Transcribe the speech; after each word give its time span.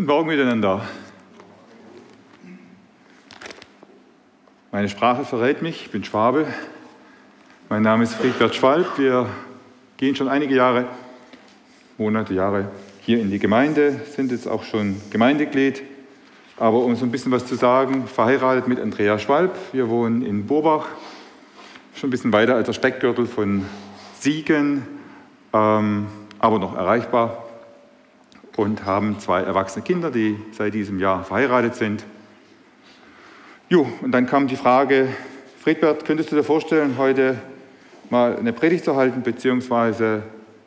Guten 0.00 0.12
Morgen 0.12 0.28
miteinander. 0.28 0.80
Meine 4.72 4.88
Sprache 4.88 5.26
verrät 5.26 5.60
mich, 5.60 5.82
ich 5.84 5.90
bin 5.90 6.04
Schwabe. 6.04 6.46
Mein 7.68 7.82
Name 7.82 8.04
ist 8.04 8.14
Friedbert 8.14 8.54
Schwalb. 8.54 8.96
Wir 8.96 9.28
gehen 9.98 10.16
schon 10.16 10.28
einige 10.28 10.54
Jahre, 10.54 10.86
Monate, 11.98 12.32
Jahre 12.32 12.70
hier 13.02 13.20
in 13.20 13.30
die 13.30 13.38
Gemeinde, 13.38 14.00
sind 14.10 14.32
jetzt 14.32 14.48
auch 14.48 14.64
schon 14.64 15.02
Gemeindeglied. 15.10 15.82
Aber 16.56 16.78
um 16.78 16.96
so 16.96 17.04
ein 17.04 17.10
bisschen 17.10 17.30
was 17.30 17.44
zu 17.44 17.56
sagen, 17.56 18.06
verheiratet 18.06 18.68
mit 18.68 18.80
Andrea 18.80 19.18
Schwalb. 19.18 19.54
Wir 19.72 19.90
wohnen 19.90 20.22
in 20.22 20.46
Burbach, 20.46 20.86
schon 21.94 22.08
ein 22.08 22.10
bisschen 22.10 22.32
weiter 22.32 22.54
als 22.54 22.64
der 22.64 22.72
Speckgürtel 22.72 23.26
von 23.26 23.66
Siegen, 24.18 24.80
ähm, 25.52 26.06
aber 26.38 26.58
noch 26.58 26.74
erreichbar 26.74 27.39
und 28.56 28.84
haben 28.84 29.18
zwei 29.18 29.42
erwachsene 29.42 29.84
Kinder, 29.84 30.10
die 30.10 30.38
seit 30.52 30.74
diesem 30.74 30.98
Jahr 30.98 31.24
verheiratet 31.24 31.74
sind. 31.74 32.04
Jo, 33.68 33.88
und 34.02 34.12
dann 34.12 34.26
kam 34.26 34.48
die 34.48 34.56
Frage, 34.56 35.08
Friedbert, 35.60 36.04
könntest 36.04 36.32
du 36.32 36.36
dir 36.36 36.44
vorstellen, 36.44 36.96
heute 36.98 37.38
mal 38.10 38.36
eine 38.36 38.52
Predigt 38.52 38.84
zu 38.84 38.96
halten, 38.96 39.22
beziehungsweise 39.22 40.22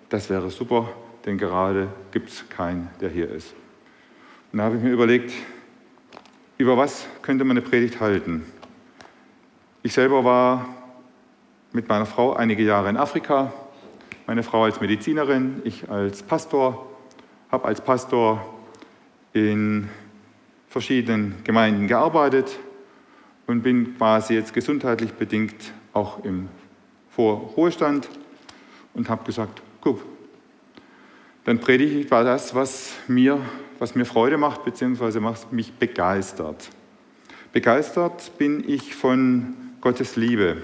das 0.10 0.30
wäre 0.30 0.50
super, 0.50 0.90
denn 1.26 1.38
gerade 1.38 1.88
gibt 2.12 2.30
es 2.30 2.48
keinen, 2.50 2.90
der 3.02 3.10
hier 3.10 3.30
ist. 3.30 3.54
Und 4.52 4.60
da 4.60 4.66
habe 4.66 4.78
ich 4.78 4.84
mir 4.84 4.92
überlegt, 4.92 5.34
über 6.58 6.78
was 6.78 7.06
könnte 7.22 7.44
man 7.44 7.58
eine 7.58 7.66
Predigt 7.66 8.00
halten? 8.00 8.46
Ich 9.82 9.94
selber 9.94 10.24
war 10.24 10.70
mit 11.74 11.90
meiner 11.90 12.06
Frau 12.06 12.34
einige 12.34 12.64
Jahre 12.64 12.90
in 12.90 12.98
Afrika, 12.98 13.52
meine 14.28 14.44
Frau 14.44 14.64
als 14.64 14.80
Medizinerin, 14.80 15.62
ich 15.66 15.90
als 15.90 16.24
Pastor 16.24 16.93
habe 17.54 17.66
als 17.66 17.82
Pastor 17.82 18.44
in 19.32 19.88
verschiedenen 20.70 21.36
Gemeinden 21.44 21.88
gearbeitet 21.88 22.58
und 23.46 23.62
bin 23.62 23.96
quasi 23.96 24.34
jetzt 24.34 24.56
gesundheitlich 24.56 25.14
bedingt 25.14 25.72
auch 25.94 26.26
im 26.26 26.50
Vorruhestand 27.12 28.10
und 28.96 29.08
habe 29.08 29.24
gesagt, 29.24 29.62
guck, 29.82 30.04
dann 31.44 31.60
predige 31.60 32.00
ich 32.00 32.06
über 32.08 32.24
das, 32.24 32.56
was 32.56 32.96
mir, 33.08 33.40
was 33.78 33.94
mir 33.94 34.06
Freude 34.06 34.40
macht, 34.40 34.66
beziehungsweise 34.66 35.24
was 35.24 35.52
mich 35.52 35.74
begeistert. 35.74 36.72
Begeistert 37.52 38.36
bin 38.40 38.68
ich 38.68 38.96
von 38.96 39.54
Gottes 39.80 40.16
Liebe, 40.16 40.58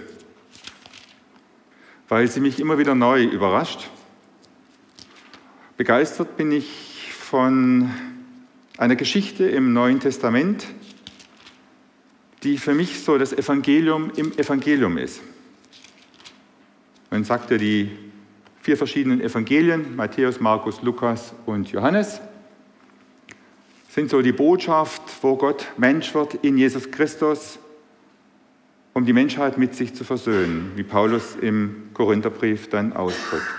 weil 2.07 2.27
sie 2.27 2.39
mich 2.39 2.59
immer 2.59 2.79
wieder 2.79 2.95
neu 2.95 3.25
überrascht 3.25 3.91
Begeistert 5.79 6.35
bin 6.35 6.51
ich 6.51 7.13
von 7.13 7.89
einer 8.77 8.97
Geschichte 8.97 9.45
im 9.45 9.71
Neuen 9.71 10.01
Testament, 10.01 10.67
die 12.43 12.57
für 12.57 12.73
mich 12.73 12.99
so 12.99 13.17
das 13.17 13.31
Evangelium 13.31 14.11
im 14.17 14.37
Evangelium 14.37 14.97
ist. 14.97 15.21
Man 17.09 17.23
sagt 17.23 17.49
ja 17.51 17.57
die 17.57 17.91
vier 18.61 18.75
verschiedenen 18.75 19.21
Evangelien, 19.21 19.95
Matthäus, 19.95 20.41
Markus, 20.41 20.81
Lukas 20.81 21.33
und 21.45 21.71
Johannes, 21.71 22.19
sind 23.87 24.09
so 24.09 24.21
die 24.21 24.33
Botschaft, 24.33 25.01
wo 25.21 25.37
Gott 25.37 25.65
Mensch 25.77 26.13
wird 26.13 26.33
in 26.43 26.57
Jesus 26.57 26.91
Christus, 26.91 27.57
um 28.93 29.05
die 29.05 29.13
Menschheit 29.13 29.57
mit 29.57 29.75
sich 29.75 29.95
zu 29.95 30.03
versöhnen, 30.03 30.73
wie 30.75 30.83
Paulus 30.83 31.37
im 31.39 31.91
Korintherbrief 31.93 32.67
dann 32.67 32.91
ausdrückt. 32.91 33.58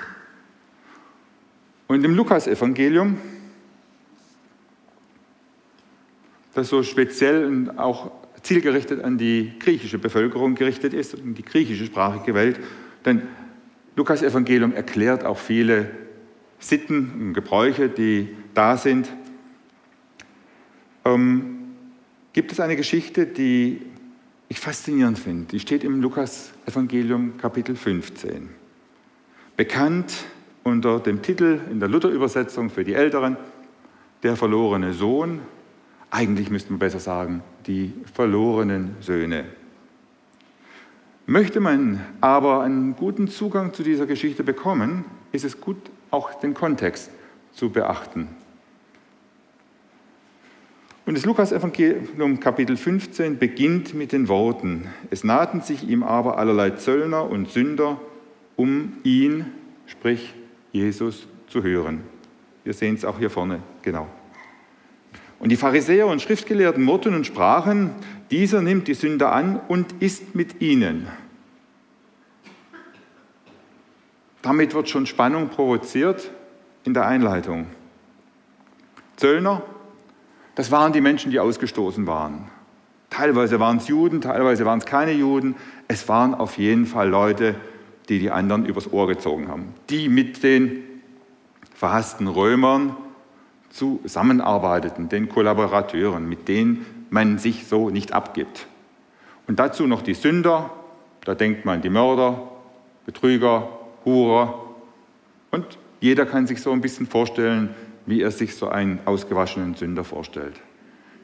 Und 1.90 2.04
im 2.04 2.14
Lukasevangelium, 2.14 3.18
das 6.54 6.68
so 6.68 6.84
speziell 6.84 7.44
und 7.44 7.80
auch 7.80 8.12
zielgerichtet 8.42 9.02
an 9.02 9.18
die 9.18 9.54
griechische 9.58 9.98
Bevölkerung 9.98 10.54
gerichtet 10.54 10.94
ist, 10.94 11.16
und 11.16 11.34
die 11.34 11.42
griechische 11.42 11.86
sprachige 11.86 12.32
Welt, 12.32 12.60
denn 13.04 13.22
Lukas 13.96 14.22
Evangelium 14.22 14.72
erklärt 14.72 15.24
auch 15.24 15.36
viele 15.36 15.90
Sitten 16.60 17.10
und 17.20 17.34
Gebräuche, 17.34 17.88
die 17.88 18.36
da 18.54 18.76
sind. 18.76 19.08
Ähm, 21.04 21.72
gibt 22.32 22.52
es 22.52 22.60
eine 22.60 22.76
Geschichte, 22.76 23.26
die 23.26 23.82
ich 24.48 24.60
faszinierend 24.60 25.18
finde. 25.18 25.46
Die 25.46 25.58
steht 25.58 25.82
im 25.82 26.00
Lukas 26.00 26.52
Evangelium 26.66 27.36
Kapitel 27.36 27.74
15. 27.74 28.48
Bekannt 29.56 30.14
unter 30.65 31.00
dem 31.00 31.22
Titel 31.22 31.60
in 31.71 31.81
der 31.81 31.88
Luther-Übersetzung 31.88 32.71
für 32.71 32.84
die 32.84 32.94
Älteren, 32.94 33.37
der 34.22 34.37
verlorene 34.37 34.93
Sohn. 34.93 35.41
Eigentlich 36.10 36.50
müsste 36.50 36.72
man 36.72 36.78
besser 36.78 37.00
sagen, 37.00 37.43
die 37.66 37.93
verlorenen 38.12 38.97
Söhne. 39.00 39.44
Möchte 41.26 41.60
man 41.60 42.00
aber 42.20 42.62
einen 42.62 42.97
guten 42.97 43.28
Zugang 43.28 43.72
zu 43.72 43.82
dieser 43.82 44.06
Geschichte 44.06 44.43
bekommen, 44.43 45.04
ist 45.32 45.44
es 45.44 45.60
gut, 45.60 45.76
auch 46.10 46.34
den 46.34 46.54
Kontext 46.54 47.10
zu 47.53 47.70
beachten. 47.70 48.28
Und 51.06 51.16
das 51.16 51.25
Lukas-Evangelium 51.25 52.41
Kapitel 52.41 52.76
15 52.76 53.38
beginnt 53.38 53.94
mit 53.94 54.12
den 54.12 54.28
Worten: 54.28 54.88
Es 55.10 55.25
nahten 55.25 55.60
sich 55.60 55.88
ihm 55.88 56.03
aber 56.03 56.38
allerlei 56.38 56.70
Zöllner 56.70 57.28
und 57.28 57.49
Sünder, 57.49 58.00
um 58.56 58.94
ihn, 59.04 59.47
sprich 59.87 60.34
Jesus 60.72 61.26
zu 61.48 61.62
hören. 61.62 62.03
Wir 62.64 62.75
sehen 62.75 62.94
es 62.94 63.04
auch 63.04 63.19
hier 63.19 63.31
vorne, 63.31 63.60
genau. 63.82 64.08
Und 65.38 65.48
die 65.48 65.56
Pharisäer 65.56 66.06
und 66.06 66.20
Schriftgelehrten 66.20 66.82
murrten 66.82 67.14
und 67.14 67.26
sprachen, 67.26 67.91
dieser 68.31 68.60
nimmt 68.60 68.88
die 68.88 68.94
Sünder 68.94 69.32
an 69.32 69.60
und 69.69 69.94
ist 70.00 70.34
mit 70.34 70.60
ihnen. 70.60 71.08
Damit 74.42 74.75
wird 74.75 74.88
schon 74.88 75.06
Spannung 75.06 75.48
provoziert 75.48 76.31
in 76.84 76.94
der 76.94 77.06
Einleitung. 77.06 77.66
Zöllner, 79.16 79.62
das 80.54 80.70
waren 80.70 80.92
die 80.92 81.00
Menschen, 81.00 81.31
die 81.31 81.41
ausgestoßen 81.41 82.06
waren. 82.06 82.48
Teilweise 83.10 83.60
waren 83.60 83.78
es 83.78 83.88
Juden, 83.88 84.20
teilweise 84.20 84.64
waren 84.64 84.78
es 84.78 84.87
keine 84.87 85.12
Juden. 85.12 85.56
Es 85.88 86.08
waren 86.08 86.34
auf 86.34 86.56
jeden 86.58 86.87
Fall 86.87 87.08
Leute, 87.08 87.56
die 88.10 88.19
die 88.19 88.31
anderen 88.31 88.66
übers 88.66 88.93
Ohr 88.93 89.06
gezogen 89.06 89.48
haben. 89.48 89.72
Die 89.88 90.09
mit 90.09 90.43
den 90.43 90.82
verhassten 91.75 92.26
Römern 92.26 92.97
zusammenarbeiteten, 93.71 95.09
den 95.09 95.28
Kollaborateuren, 95.28 96.28
mit 96.28 96.49
denen 96.49 96.84
man 97.09 97.38
sich 97.38 97.66
so 97.66 97.88
nicht 97.88 98.12
abgibt. 98.12 98.66
Und 99.47 99.59
dazu 99.59 99.87
noch 99.87 100.03
die 100.03 100.15
Sünder, 100.15 100.70
da 101.25 101.34
denkt 101.34 101.65
man 101.65 101.81
die 101.82 101.88
Mörder, 101.88 102.50
Betrüger, 103.06 103.69
Hurer. 104.04 104.66
Und 105.50 105.79
jeder 106.00 106.26
kann 106.26 106.46
sich 106.46 106.61
so 106.61 106.73
ein 106.73 106.81
bisschen 106.81 107.06
vorstellen, 107.06 107.75
wie 108.06 108.23
er 108.23 108.31
sich 108.31 108.56
so 108.56 108.69
einen 108.69 108.99
ausgewaschenen 109.05 109.75
Sünder 109.75 110.05
vorstellt. 110.05 110.61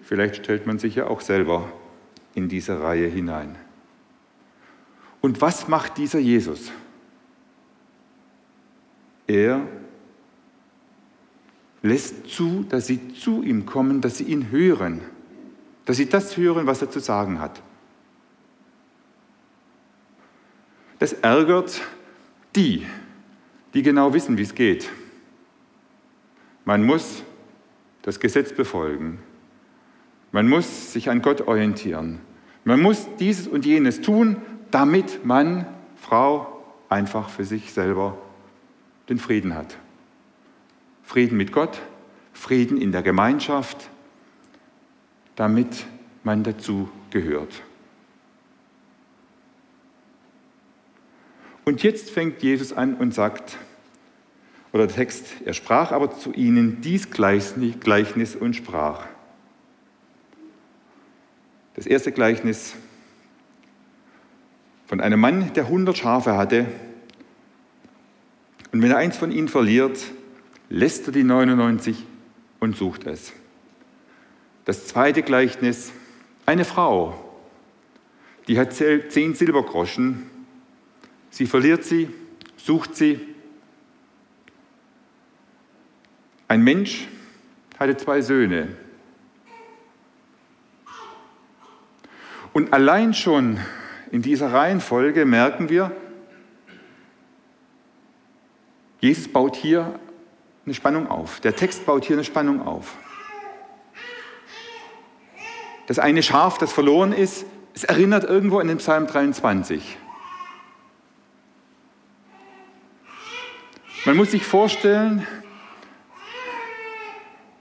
Vielleicht 0.03 0.37
stellt 0.37 0.67
man 0.67 0.79
sich 0.79 0.95
ja 0.95 1.09
auch 1.09 1.21
selber 1.21 1.69
in 2.35 2.49
diese 2.49 2.81
Reihe 2.81 3.09
hinein. 3.09 3.57
Und 5.21 5.41
was 5.41 5.67
macht 5.67 5.99
dieser 5.99 6.19
Jesus? 6.19 6.71
Er 9.27 9.67
lässt 11.83 12.29
zu, 12.29 12.65
dass 12.69 12.87
sie 12.87 13.13
zu 13.15 13.43
ihm 13.43 13.67
kommen, 13.67 14.01
dass 14.01 14.19
sie 14.19 14.25
ihn 14.25 14.51
hören, 14.51 15.01
dass 15.85 15.97
sie 15.97 16.09
das 16.09 16.37
hören, 16.37 16.67
was 16.67 16.83
er 16.83 16.91
zu 16.91 17.01
sagen 17.01 17.41
hat. 17.41 17.63
Das 20.99 21.13
ärgert 21.13 21.81
die, 22.55 22.87
die 23.75 23.83
genau 23.83 24.15
wissen, 24.15 24.39
wie 24.39 24.43
es 24.43 24.55
geht. 24.55 24.89
Man 26.65 26.85
muss 26.85 27.23
das 28.03 28.19
Gesetz 28.19 28.53
befolgen. 28.53 29.19
Man 30.33 30.49
muss 30.49 30.93
sich 30.93 31.11
an 31.11 31.23
Gott 31.23 31.43
orientieren. 31.43 32.21
Man 32.65 32.81
muss 32.81 33.07
dieses 33.19 33.47
und 33.47 33.65
jenes 33.65 34.01
tun, 34.01 34.39
damit 34.71 35.25
man, 35.25 35.67
Frau, 35.97 36.65
einfach 36.89 37.29
für 37.29 37.45
sich 37.45 37.73
selber 37.73 38.19
den 39.09 39.19
Frieden 39.19 39.55
hat. 39.55 39.77
Frieden 41.03 41.37
mit 41.37 41.53
Gott, 41.53 41.81
Frieden 42.33 42.79
in 42.79 42.93
der 42.93 43.03
Gemeinschaft, 43.03 43.89
damit 45.37 45.87
man 46.25 46.43
dazu 46.43 46.89
gehört. 47.11 47.63
Und 51.65 51.83
jetzt 51.83 52.11
fängt 52.11 52.43
Jesus 52.43 52.73
an 52.73 52.95
und 52.95 53.13
sagt, 53.13 53.57
oder 54.73 54.87
der 54.87 54.97
Text, 54.97 55.27
er 55.45 55.55
sprach 55.55 55.91
aber 55.91 56.17
zu 56.17 56.33
ihnen 56.33 56.81
dies 56.81 57.11
Gleichnis 57.11 58.37
und 58.37 58.55
sprach. 58.55 59.07
Das 61.75 61.87
erste 61.87 62.13
Gleichnis 62.13 62.75
von 64.87 65.01
einem 65.01 65.21
Mann, 65.21 65.53
der 65.55 65.65
100 65.65 65.97
Schafe 65.97 66.37
hatte. 66.37 66.67
Und 68.73 68.83
wenn 68.83 68.91
er 68.91 68.99
eins 68.99 69.17
von 69.17 69.31
ihnen 69.31 69.49
verliert, 69.49 69.99
lässt 70.69 71.07
er 71.07 71.13
die 71.13 71.25
99 71.25 72.05
und 72.61 72.77
sucht 72.77 73.07
es. 73.07 73.33
Das 74.65 74.87
zweite 74.87 75.23
Gleichnis, 75.23 75.93
eine 76.45 76.65
Frau, 76.65 77.23
die 78.49 78.59
hat 78.59 78.73
zehn 78.73 79.35
Silbergroschen, 79.35 80.29
sie 81.31 81.47
verliert 81.47 81.85
sie, 81.85 82.09
sucht 82.57 82.97
sie. 82.97 83.21
Ein 86.49 86.63
Mensch 86.63 87.09
hatte 87.79 87.97
zwei 87.97 88.21
Söhne. 88.21 88.69
Und 92.53 92.73
allein 92.73 93.15
schon 93.15 93.59
in 94.11 94.23
dieser 94.23 94.53
Reihenfolge 94.53 95.27
merken 95.27 95.69
wir, 95.69 95.93
Jesus 99.01 99.29
baut 99.29 99.57
hier 99.57 99.99
eine 100.65 100.75
Spannung 100.75 101.09
auf. 101.09 101.41
Der 101.41 101.55
Text 101.55 101.87
baut 101.87 102.05
hier 102.05 102.17
eine 102.17 102.25
Spannung 102.25 102.67
auf. 102.67 102.95
Das 105.87 105.99
eine 105.99 106.23
Schaf, 106.23 106.59
das 106.59 106.73
verloren 106.73 107.13
ist, 107.13 107.47
es 107.75 107.85
erinnert 107.85 108.25
irgendwo 108.25 108.59
an 108.59 108.69
den 108.69 108.79
Psalm 108.79 109.07
23. 109.07 109.99
Man 114.07 114.17
muss 114.17 114.31
sich 114.31 114.45
vorstellen 114.45 115.27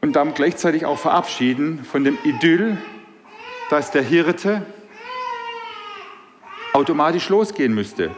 und 0.01 0.15
damit 0.15 0.35
gleichzeitig 0.35 0.85
auch 0.85 0.99
verabschieden 0.99 1.83
von 1.83 2.03
dem 2.03 2.17
Idyll, 2.23 2.77
dass 3.69 3.91
der 3.91 4.03
Hirte 4.03 4.65
automatisch 6.73 7.29
losgehen 7.29 7.73
müsste. 7.73 8.11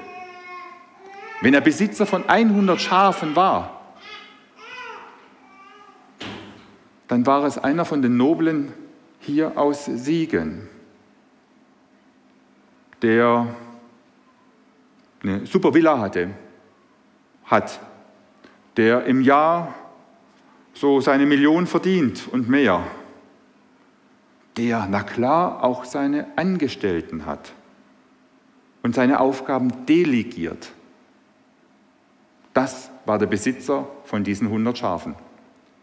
Wenn 1.41 1.53
er 1.53 1.61
Besitzer 1.61 2.05
von 2.05 2.27
100 2.27 2.81
Schafen 2.81 3.35
war, 3.35 3.81
dann 7.07 7.25
war 7.25 7.43
es 7.45 7.57
einer 7.57 7.85
von 7.85 8.01
den 8.01 8.17
Noblen 8.17 8.73
hier 9.19 9.57
aus 9.57 9.85
Siegen, 9.85 10.67
der 13.01 13.47
eine 15.23 15.45
super 15.45 15.73
Villa 15.73 15.99
hatte, 15.99 16.31
hat, 17.45 17.79
der 18.75 19.05
im 19.05 19.21
Jahr 19.21 19.73
so 20.73 21.01
seine 21.01 21.25
Million 21.25 21.67
verdient 21.67 22.27
und 22.31 22.49
mehr, 22.49 22.85
der, 24.57 24.87
na 24.89 25.03
klar, 25.03 25.63
auch 25.63 25.85
seine 25.85 26.27
Angestellten 26.35 27.25
hat 27.25 27.53
und 28.81 28.95
seine 28.95 29.19
Aufgaben 29.19 29.85
delegiert. 29.85 30.71
Das 32.57 32.89
war 33.05 33.19
der 33.19 33.27
Besitzer 33.27 33.87
von 34.03 34.23
diesen 34.23 34.47
100 34.47 34.75
Schafen, 34.75 35.13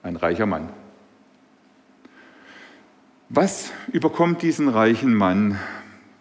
ein 0.02 0.16
reicher 0.16 0.44
Mann. 0.44 0.70
Was 3.28 3.70
überkommt 3.92 4.42
diesen 4.42 4.68
reichen 4.68 5.14
Mann, 5.14 5.60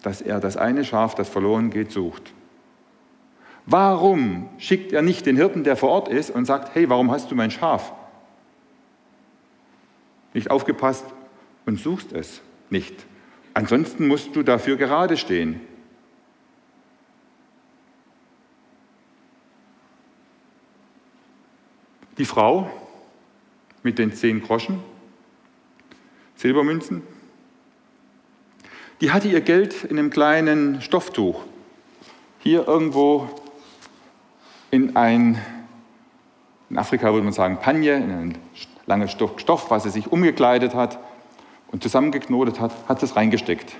dass 0.03 0.21
er 0.21 0.39
das 0.39 0.55
eine 0.55 0.85
Schaf, 0.85 1.15
das 1.15 1.27
verloren 1.27 1.71
geht, 1.71 1.91
sucht? 1.91 2.33
Warum 3.65 4.47
schickt 4.59 4.93
er 4.93 5.01
nicht 5.01 5.25
den 5.25 5.37
Hirten, 5.37 5.63
der 5.63 5.75
vor 5.75 5.89
Ort 5.89 6.07
ist, 6.07 6.29
und 6.29 6.45
sagt, 6.45 6.75
hey, 6.75 6.87
warum 6.87 7.09
hast 7.09 7.31
du 7.31 7.35
mein 7.35 7.49
Schaf? 7.49 7.91
Nicht 10.35 10.51
aufgepasst 10.51 11.05
und 11.65 11.79
suchst 11.79 12.11
es 12.11 12.41
nicht. 12.69 12.93
Ansonsten 13.55 14.07
musst 14.07 14.35
du 14.35 14.43
dafür 14.43 14.75
gerade 14.75 15.17
stehen. 15.17 15.61
Die 22.23 22.27
Frau 22.27 22.69
mit 23.83 23.99
den 23.99 24.13
zehn 24.13 24.41
Groschen 24.41 24.79
Silbermünzen. 26.37 27.01
Die 29.01 29.11
hatte 29.11 29.27
ihr 29.27 29.41
Geld 29.41 29.83
in 29.83 29.99
einem 29.99 30.09
kleinen 30.09 30.81
Stofftuch. 30.81 31.41
Hier 32.39 32.65
irgendwo 32.65 33.27
in 34.71 34.95
ein, 34.95 35.37
in 36.69 36.77
Afrika 36.77 37.11
würde 37.11 37.25
man 37.25 37.33
sagen, 37.33 37.57
Panje, 37.59 37.95
in 37.95 38.11
ein 38.11 38.37
langes 38.85 39.11
Stück 39.11 39.41
Stoff, 39.41 39.69
was 39.69 39.83
sie 39.83 39.89
sich 39.89 40.09
umgekleidet 40.09 40.75
hat 40.75 40.99
und 41.73 41.83
zusammengeknotet 41.83 42.61
hat, 42.61 42.71
hat 42.87 43.03
es 43.03 43.17
reingesteckt. 43.17 43.75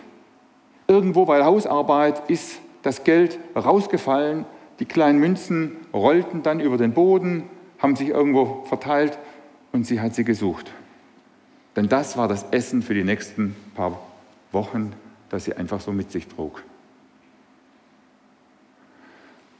Irgendwo 0.89 1.23
bei 1.23 1.37
der 1.37 1.45
Hausarbeit 1.45 2.29
ist 2.29 2.59
das 2.81 3.05
Geld 3.05 3.39
rausgefallen, 3.55 4.43
die 4.79 4.85
kleinen 4.85 5.19
Münzen 5.19 5.77
rollten 5.93 6.43
dann 6.43 6.59
über 6.59 6.75
den 6.75 6.91
Boden, 6.91 7.49
haben 7.83 7.97
sich 7.97 8.07
irgendwo 8.07 8.63
verteilt 8.63 9.19
und 9.73 9.85
sie 9.85 9.99
hat 9.99 10.15
sie 10.15 10.23
gesucht. 10.23 10.71
Denn 11.75 11.89
das 11.89 12.17
war 12.17 12.29
das 12.29 12.45
Essen 12.51 12.81
für 12.81 12.93
die 12.93 13.03
nächsten 13.03 13.55
paar 13.75 13.99
Wochen, 14.53 14.93
das 15.29 15.43
sie 15.43 15.53
einfach 15.53 15.81
so 15.81 15.91
mit 15.91 16.09
sich 16.09 16.27
trug. 16.27 16.63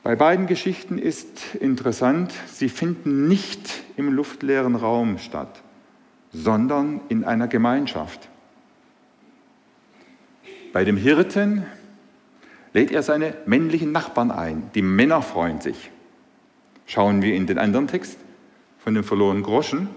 Bei 0.03 0.15
beiden 0.15 0.47
Geschichten 0.47 0.97
ist 0.97 1.55
interessant, 1.55 2.33
sie 2.47 2.69
finden 2.69 3.27
nicht 3.27 3.83
im 3.97 4.13
luftleeren 4.13 4.75
Raum 4.75 5.17
statt, 5.17 5.61
sondern 6.31 7.01
in 7.09 7.25
einer 7.25 7.47
Gemeinschaft. 7.47 8.29
Bei 10.71 10.85
dem 10.85 10.97
Hirten 10.97 11.65
lädt 12.73 12.91
er 12.91 13.03
seine 13.03 13.35
männlichen 13.45 13.91
Nachbarn 13.91 14.31
ein. 14.31 14.71
Die 14.75 14.81
Männer 14.81 15.21
freuen 15.21 15.61
sich. 15.61 15.91
Schauen 16.85 17.21
wir 17.21 17.33
in 17.33 17.47
den 17.47 17.57
anderen 17.57 17.87
Text 17.87 18.17
von 18.79 18.93
dem 18.93 19.03
verlorenen 19.03 19.43
Groschen 19.43 19.89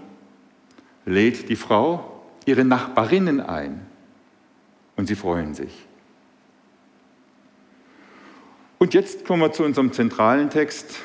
lädt 1.05 1.49
die 1.49 1.55
Frau 1.55 2.23
ihre 2.45 2.65
Nachbarinnen 2.65 3.39
ein 3.41 3.85
und 4.95 5.07
sie 5.07 5.15
freuen 5.15 5.53
sich. 5.53 5.85
Und 8.77 8.93
jetzt 8.93 9.25
kommen 9.25 9.41
wir 9.41 9.51
zu 9.51 9.63
unserem 9.63 9.91
zentralen 9.91 10.49
Text 10.49 10.99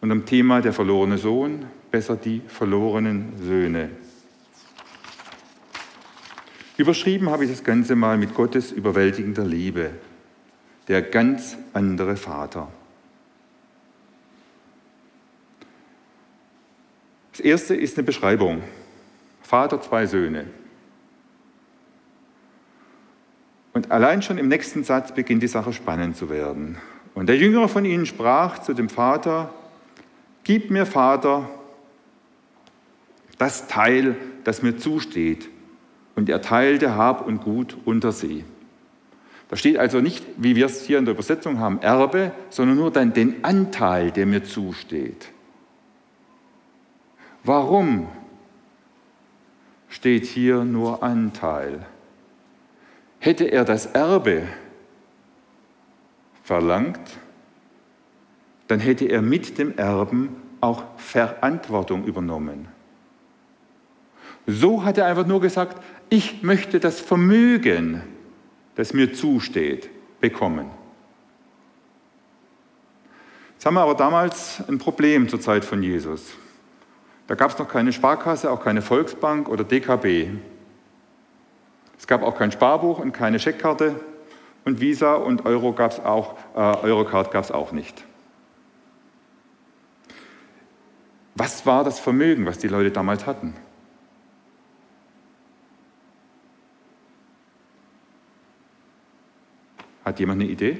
und 0.00 0.10
dem 0.10 0.26
Thema 0.26 0.60
der 0.60 0.72
verlorene 0.72 1.16
Sohn, 1.16 1.64
besser 1.90 2.16
die 2.16 2.42
verlorenen 2.46 3.32
Söhne. 3.42 3.90
Überschrieben 6.76 7.30
habe 7.30 7.44
ich 7.44 7.50
das 7.50 7.64
Ganze 7.64 7.96
mal 7.96 8.18
mit 8.18 8.34
Gottes 8.34 8.70
überwältigender 8.70 9.44
Liebe, 9.44 9.90
der 10.88 11.00
ganz 11.00 11.56
andere 11.72 12.16
Vater. 12.16 12.68
Das 17.36 17.44
erste 17.44 17.74
ist 17.74 17.98
eine 17.98 18.06
Beschreibung. 18.06 18.62
Vater, 19.42 19.78
zwei 19.82 20.06
Söhne. 20.06 20.46
Und 23.74 23.90
allein 23.90 24.22
schon 24.22 24.38
im 24.38 24.48
nächsten 24.48 24.84
Satz 24.84 25.12
beginnt 25.12 25.42
die 25.42 25.46
Sache 25.46 25.74
spannend 25.74 26.16
zu 26.16 26.30
werden. 26.30 26.78
Und 27.14 27.26
der 27.26 27.36
Jüngere 27.36 27.68
von 27.68 27.84
ihnen 27.84 28.06
sprach 28.06 28.60
zu 28.60 28.72
dem 28.72 28.88
Vater, 28.88 29.52
Gib 30.44 30.70
mir, 30.70 30.86
Vater, 30.86 31.50
das 33.36 33.68
Teil, 33.68 34.16
das 34.44 34.62
mir 34.62 34.78
zusteht. 34.78 35.50
Und 36.14 36.30
er 36.30 36.40
teilte 36.40 36.94
Hab 36.94 37.26
und 37.26 37.42
Gut 37.42 37.76
unter 37.84 38.12
sie. 38.12 38.44
Da 39.50 39.56
steht 39.56 39.76
also 39.76 40.00
nicht, 40.00 40.24
wie 40.38 40.56
wir 40.56 40.64
es 40.64 40.86
hier 40.86 40.98
in 40.98 41.04
der 41.04 41.12
Übersetzung 41.12 41.58
haben, 41.58 41.82
Erbe, 41.82 42.32
sondern 42.48 42.78
nur 42.78 42.90
dann 42.90 43.12
den 43.12 43.44
Anteil, 43.44 44.10
der 44.10 44.24
mir 44.24 44.42
zusteht. 44.42 45.32
Warum 47.46 48.08
steht 49.88 50.26
hier 50.26 50.64
nur 50.64 51.04
Anteil? 51.04 51.86
Hätte 53.20 53.44
er 53.44 53.64
das 53.64 53.86
Erbe 53.86 54.48
verlangt, 56.42 56.98
dann 58.66 58.80
hätte 58.80 59.04
er 59.04 59.22
mit 59.22 59.58
dem 59.58 59.78
Erben 59.78 60.34
auch 60.60 60.82
Verantwortung 60.96 62.04
übernommen. 62.04 62.66
So 64.48 64.82
hat 64.82 64.98
er 64.98 65.06
einfach 65.06 65.26
nur 65.28 65.40
gesagt, 65.40 65.80
ich 66.10 66.42
möchte 66.42 66.80
das 66.80 66.98
Vermögen, 67.00 68.02
das 68.74 68.92
mir 68.92 69.12
zusteht, 69.12 69.88
bekommen. 70.20 70.68
Jetzt 73.52 73.66
haben 73.66 73.74
wir 73.74 73.82
aber 73.82 73.94
damals 73.94 74.66
ein 74.68 74.78
Problem 74.78 75.28
zur 75.28 75.40
Zeit 75.40 75.64
von 75.64 75.80
Jesus. 75.84 76.34
Da 77.26 77.34
gab 77.34 77.50
es 77.50 77.58
noch 77.58 77.68
keine 77.68 77.92
Sparkasse, 77.92 78.50
auch 78.50 78.62
keine 78.62 78.82
Volksbank 78.82 79.48
oder 79.48 79.64
DKB. 79.64 80.28
Es 81.98 82.06
gab 82.06 82.22
auch 82.22 82.36
kein 82.36 82.52
Sparbuch 82.52 82.98
und 82.98 83.12
keine 83.12 83.38
Scheckkarte 83.38 84.00
und 84.64 84.80
Visa 84.80 85.14
und 85.14 85.46
Euro 85.46 85.72
gab's 85.72 86.00
auch, 86.00 86.36
äh, 86.54 86.58
Eurocard 86.58 87.30
gab 87.30 87.44
es 87.44 87.50
auch 87.50 87.72
nicht. 87.72 88.04
Was 91.34 91.66
war 91.66 91.84
das 91.84 92.00
Vermögen, 92.00 92.46
was 92.46 92.58
die 92.58 92.68
Leute 92.68 92.90
damals 92.90 93.26
hatten? 93.26 93.54
Hat 100.04 100.18
jemand 100.18 100.42
eine 100.42 100.50
Idee? 100.50 100.78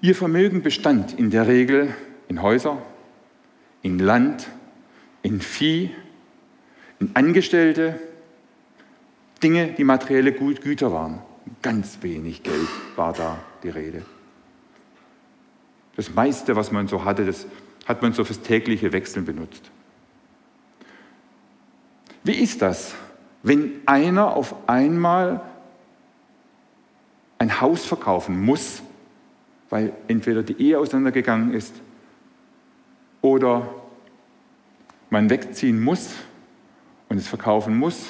Ihr 0.00 0.14
Vermögen 0.14 0.62
bestand 0.62 1.18
in 1.18 1.30
der 1.30 1.46
Regel 1.46 1.94
in 2.28 2.42
Häuser, 2.42 2.82
in 3.82 3.98
Land, 3.98 4.48
in 5.22 5.40
Vieh, 5.40 5.90
in 7.00 7.10
Angestellte, 7.14 7.98
Dinge, 9.42 9.72
die 9.72 9.84
materielle 9.84 10.32
Güter 10.32 10.92
waren. 10.92 11.20
Ganz 11.60 11.98
wenig 12.02 12.42
Geld 12.42 12.68
war 12.96 13.12
da 13.12 13.38
die 13.62 13.68
Rede. 13.68 14.02
Das 15.96 16.14
meiste, 16.14 16.56
was 16.56 16.70
man 16.70 16.88
so 16.88 17.04
hatte, 17.04 17.26
das 17.26 17.46
hat 17.86 18.02
man 18.02 18.12
so 18.12 18.24
fürs 18.24 18.40
tägliche 18.40 18.92
Wechseln 18.92 19.24
benutzt. 19.24 19.70
Wie 22.24 22.34
ist 22.34 22.62
das, 22.62 22.94
wenn 23.42 23.80
einer 23.86 24.36
auf 24.36 24.68
einmal 24.68 25.40
ein 27.38 27.60
Haus 27.60 27.84
verkaufen 27.84 28.40
muss, 28.40 28.82
weil 29.68 29.92
entweder 30.06 30.44
die 30.44 30.60
Ehe 30.62 30.78
auseinandergegangen 30.78 31.52
ist 31.52 31.74
oder 33.22 33.72
man 35.08 35.30
wegziehen 35.30 35.80
muss 35.80 36.14
und 37.08 37.16
es 37.16 37.28
verkaufen 37.28 37.76
muss, 37.76 38.06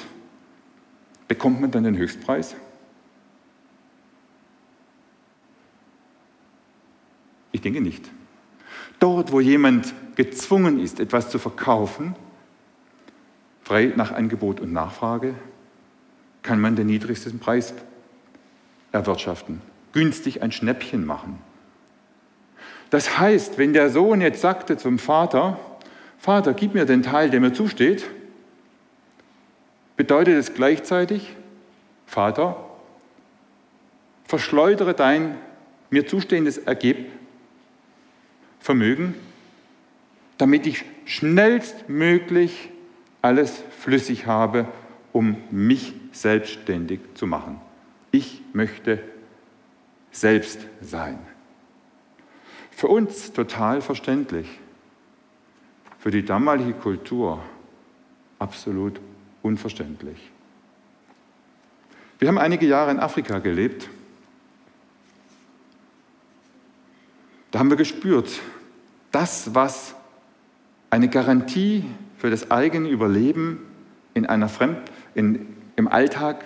bekommt 1.27 1.61
man 1.61 1.71
dann 1.71 1.83
den 1.83 1.97
Höchstpreis? 1.97 2.55
Ich 7.51 7.61
denke 7.61 7.81
nicht. 7.81 8.09
Dort, 8.99 9.31
wo 9.31 9.39
jemand 9.39 9.93
gezwungen 10.15 10.79
ist, 10.79 10.99
etwas 10.99 11.29
zu 11.29 11.39
verkaufen, 11.39 12.15
frei 13.61 13.93
nach 13.95 14.11
Angebot 14.11 14.59
und 14.59 14.73
Nachfrage, 14.73 15.35
kann 16.41 16.59
man 16.59 16.75
den 16.75 16.87
niedrigsten 16.87 17.39
Preis 17.39 17.73
erwirtschaften, 18.91 19.61
günstig 19.93 20.41
ein 20.41 20.51
Schnäppchen 20.51 21.05
machen. 21.05 21.39
Das 22.93 23.17
heißt, 23.17 23.57
wenn 23.57 23.73
der 23.73 23.89
Sohn 23.89 24.21
jetzt 24.21 24.41
sagte 24.41 24.77
zum 24.77 24.99
Vater, 24.99 25.59
Vater, 26.19 26.53
gib 26.53 26.75
mir 26.75 26.85
den 26.85 27.01
Teil, 27.01 27.31
der 27.31 27.39
mir 27.39 27.51
zusteht, 27.51 28.07
bedeutet 29.97 30.35
es 30.35 30.53
gleichzeitig, 30.53 31.35
Vater, 32.05 32.55
verschleudere 34.25 34.93
dein 34.93 35.39
mir 35.89 36.05
zustehendes 36.05 36.59
Ergebnis 36.59 37.11
Vermögen, 38.59 39.15
damit 40.37 40.67
ich 40.67 40.85
schnellstmöglich 41.05 42.69
alles 43.23 43.63
flüssig 43.79 44.27
habe, 44.27 44.67
um 45.13 45.37
mich 45.49 45.95
selbstständig 46.11 46.99
zu 47.15 47.25
machen. 47.25 47.59
Ich 48.11 48.43
möchte 48.53 48.99
selbst 50.11 50.59
sein. 50.79 51.32
Für 52.83 52.89
uns 52.89 53.31
total 53.31 53.79
verständlich, 53.79 54.59
für 55.99 56.11
die 56.11 56.25
damalige 56.25 56.73
Kultur 56.73 57.41
absolut 58.39 58.99
unverständlich. 59.41 60.17
Wir 62.19 62.27
haben 62.27 62.37
einige 62.37 62.65
Jahre 62.65 62.91
in 62.91 62.99
Afrika 62.99 63.39
gelebt 63.39 63.89
Da 67.51 67.59
haben 67.59 67.69
wir 67.69 67.77
gespürt, 67.77 68.41
das, 69.11 69.55
was 69.55 69.95
eine 70.89 71.07
Garantie 71.07 71.85
für 72.17 72.29
das 72.29 72.51
eigene 72.51 72.89
Überleben 72.89 73.59
in 74.13 74.25
einer 74.25 74.49
Fremd, 74.49 74.91
in, 75.15 75.55
im 75.77 75.87
Alltag 75.87 76.43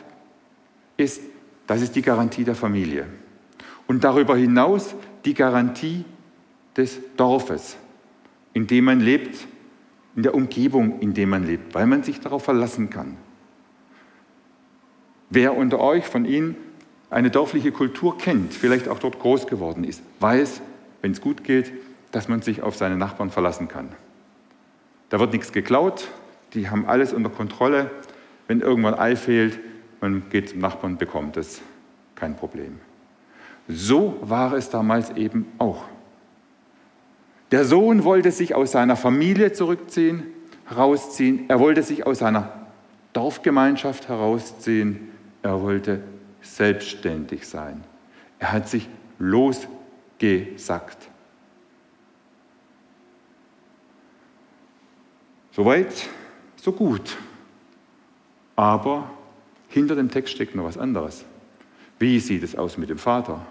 ist, 0.98 1.20
das 1.66 1.82
ist 1.82 1.96
die 1.96 2.04
Garantie 2.04 2.44
der 2.44 2.54
Familie. 2.54 3.08
Und 3.88 4.04
darüber 4.04 4.38
hinaus 4.38 4.94
die 5.26 5.34
Garantie 5.34 6.06
des 6.78 7.00
Dorfes, 7.18 7.78
in 8.54 8.68
dem 8.68 8.86
man 8.86 9.00
lebt, 9.00 9.48
in 10.16 10.24
der 10.24 10.34
Umgebung, 10.34 11.00
in 11.00 11.14
der 11.14 11.28
man 11.28 11.46
lebt, 11.46 11.76
weil 11.76 11.86
man 11.86 12.04
sich 12.04 12.20
darauf 12.20 12.44
verlassen 12.44 12.90
kann. 12.90 13.18
Wer 15.30 15.56
unter 15.58 15.80
euch 15.80 16.06
von 16.06 16.26
Ihnen 16.26 16.56
eine 17.10 17.30
dorfliche 17.30 17.72
Kultur 17.72 18.18
kennt, 18.18 18.54
vielleicht 18.54 18.88
auch 18.88 19.00
dort 19.00 19.20
groß 19.20 19.48
geworden 19.48 19.84
ist, 19.84 20.02
weiß, 20.20 20.62
wenn 21.02 21.12
es 21.12 21.22
gut 21.22 21.44
geht, 21.44 21.72
dass 22.12 22.28
man 22.28 22.42
sich 22.42 22.62
auf 22.62 22.76
seine 22.76 22.96
Nachbarn 22.96 23.30
verlassen 23.30 23.68
kann. 23.68 23.90
Da 25.10 25.20
wird 25.20 25.34
nichts 25.34 25.52
geklaut, 25.52 26.08
die 26.54 26.70
haben 26.70 26.86
alles 26.86 27.14
unter 27.14 27.30
Kontrolle. 27.30 27.92
Wenn 28.48 28.62
irgendwann 28.62 28.96
Ei 28.96 29.16
fehlt, 29.16 29.60
man 30.00 30.30
geht 30.30 30.50
zum 30.50 30.60
Nachbarn 30.60 30.94
und 30.94 31.00
bekommt 31.00 31.38
es. 31.38 31.62
Kein 32.16 32.36
Problem. 32.36 32.80
So 33.68 34.18
war 34.22 34.54
es 34.54 34.70
damals 34.70 35.12
eben 35.12 35.46
auch. 35.58 35.84
Der 37.52 37.64
Sohn 37.64 38.04
wollte 38.04 38.32
sich 38.32 38.56
aus 38.56 38.74
seiner 38.74 38.96
Familie 38.96 39.54
zurückziehen, 39.54 40.24
herausziehen. 40.66 41.46
Er 41.50 41.60
wollte 41.60 41.82
sich 41.82 42.06
aus 42.06 42.20
seiner 42.20 42.68
Dorfgemeinschaft 43.14 44.10
herausziehen. 44.10 45.10
Er 45.44 45.62
wollte 45.62 46.02
selbstständig 46.42 47.48
sein. 47.48 47.84
Er 48.40 48.52
hat 48.52 48.68
sich 48.68 48.90
gesagt. 50.20 51.10
Soweit, 55.52 56.08
so 56.58 56.72
gut. 56.72 57.18
Aber 58.56 59.10
hinter 59.70 59.96
dem 59.96 60.12
Text 60.12 60.34
steckt 60.34 60.54
noch 60.54 60.66
was 60.66 60.78
anderes. 60.78 61.26
Wie 61.98 62.20
sieht 62.20 62.44
es 62.44 62.56
aus 62.56 62.78
mit 62.78 62.90
dem 62.90 63.00
Vater? 63.00 63.46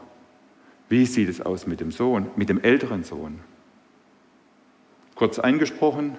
Wie 0.89 1.07
sieht 1.07 1.29
es 1.29 1.41
aus 1.41 1.67
mit 1.67 1.81
dem 1.81 1.91
Sohn, 1.91 2.31
mit 2.37 2.49
dem 2.49 2.61
älteren 2.63 3.03
Sohn? 3.03 3.41
Kurz 5.17 5.39
eingesprochen, 5.39 6.17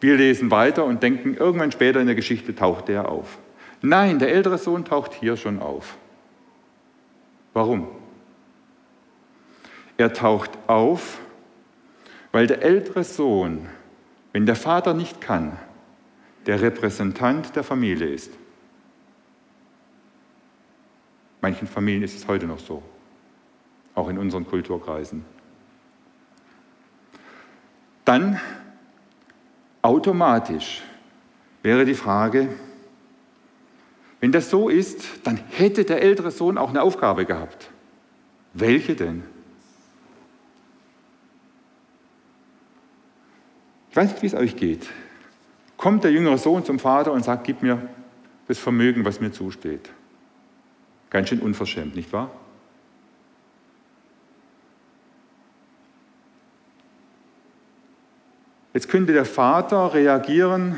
wir 0.00 0.16
lesen 0.16 0.50
weiter 0.50 0.84
und 0.84 1.02
denken, 1.02 1.34
irgendwann 1.34 1.72
später 1.72 2.00
in 2.00 2.06
der 2.06 2.16
Geschichte 2.16 2.54
taucht 2.54 2.88
der 2.88 3.08
auf. 3.08 3.38
Nein, 3.80 4.18
der 4.18 4.32
ältere 4.34 4.58
Sohn 4.58 4.84
taucht 4.84 5.14
hier 5.14 5.36
schon 5.36 5.60
auf. 5.60 5.96
Warum? 7.54 7.88
Er 9.96 10.12
taucht 10.12 10.50
auf, 10.66 11.18
weil 12.32 12.46
der 12.46 12.62
ältere 12.62 13.04
Sohn, 13.04 13.66
wenn 14.32 14.44
der 14.44 14.56
Vater 14.56 14.92
nicht 14.92 15.20
kann, 15.20 15.56
der 16.46 16.60
Repräsentant 16.60 17.56
der 17.56 17.64
Familie 17.64 18.08
ist. 18.08 18.32
Manchen 21.40 21.68
Familien 21.68 22.02
ist 22.02 22.16
es 22.16 22.26
heute 22.26 22.46
noch 22.46 22.58
so, 22.58 22.82
auch 23.94 24.08
in 24.08 24.18
unseren 24.18 24.46
Kulturkreisen. 24.46 25.24
Dann 28.06 28.40
automatisch 29.82 30.82
wäre 31.62 31.84
die 31.84 31.94
Frage, 31.94 32.48
wenn 34.20 34.32
das 34.32 34.48
so 34.48 34.68
ist, 34.68 35.04
dann 35.24 35.36
hätte 35.50 35.84
der 35.84 36.00
ältere 36.02 36.30
Sohn 36.30 36.56
auch 36.56 36.70
eine 36.70 36.82
Aufgabe 36.82 37.26
gehabt. 37.26 37.68
Welche 38.54 38.94
denn? 38.94 39.24
Ich 43.90 43.96
weiß 43.96 44.12
nicht, 44.12 44.22
wie 44.22 44.26
es 44.26 44.34
euch 44.34 44.56
geht. 44.56 44.88
Kommt 45.76 46.04
der 46.04 46.12
jüngere 46.12 46.38
Sohn 46.38 46.64
zum 46.64 46.78
Vater 46.78 47.12
und 47.12 47.24
sagt, 47.24 47.44
gib 47.44 47.60
mir 47.60 47.88
das 48.46 48.58
Vermögen, 48.58 49.04
was 49.04 49.20
mir 49.20 49.32
zusteht. 49.32 49.90
Ganz 51.10 51.28
schön 51.28 51.40
unverschämt, 51.40 51.96
nicht 51.96 52.12
wahr? 52.12 52.30
Jetzt 58.76 58.90
könnte 58.90 59.14
der 59.14 59.24
Vater 59.24 59.94
reagieren 59.94 60.76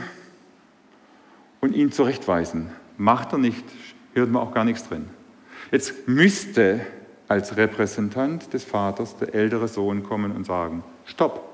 und 1.61 1.75
ihn 1.75 1.91
zurechtweisen. 1.91 2.71
Macht 2.97 3.33
er 3.33 3.39
nicht, 3.39 3.65
hört 4.15 4.31
man 4.31 4.41
auch 4.41 4.55
gar 4.55 4.65
nichts 4.65 4.89
drin. 4.89 5.07
Jetzt 5.73 6.07
müsste 6.07 6.79
als 7.27 7.57
Repräsentant 7.57 8.53
des 8.53 8.63
Vaters 8.63 9.17
der 9.17 9.35
ältere 9.35 9.67
Sohn 9.67 10.05
kommen 10.05 10.31
und 10.31 10.45
sagen, 10.45 10.85
stopp, 11.07 11.53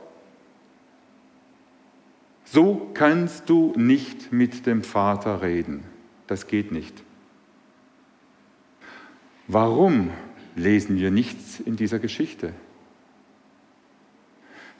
so 2.44 2.90
kannst 2.92 3.48
du 3.48 3.72
nicht 3.78 4.30
mit 4.30 4.66
dem 4.66 4.82
Vater 4.82 5.40
reden. 5.40 5.84
Das 6.26 6.46
geht 6.46 6.72
nicht. 6.72 7.02
Warum 9.48 10.10
lesen 10.56 10.98
wir 10.98 11.10
nichts 11.10 11.58
in 11.58 11.76
dieser 11.76 12.00
Geschichte? 12.00 12.52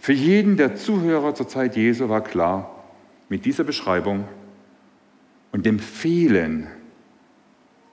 Für 0.05 0.13
jeden 0.13 0.59
der 0.59 0.77
Zuhörer 0.77 1.35
zur 1.35 1.49
Zeit 1.49 1.77
Jesu 1.77 2.11
war 2.11 2.23
klar, 2.23 2.85
mit 3.31 3.47
dieser 3.47 3.65
Beschreibung 3.65 4.29
und 5.51 5.65
dem 5.65 5.79
Fehlen 5.79 6.67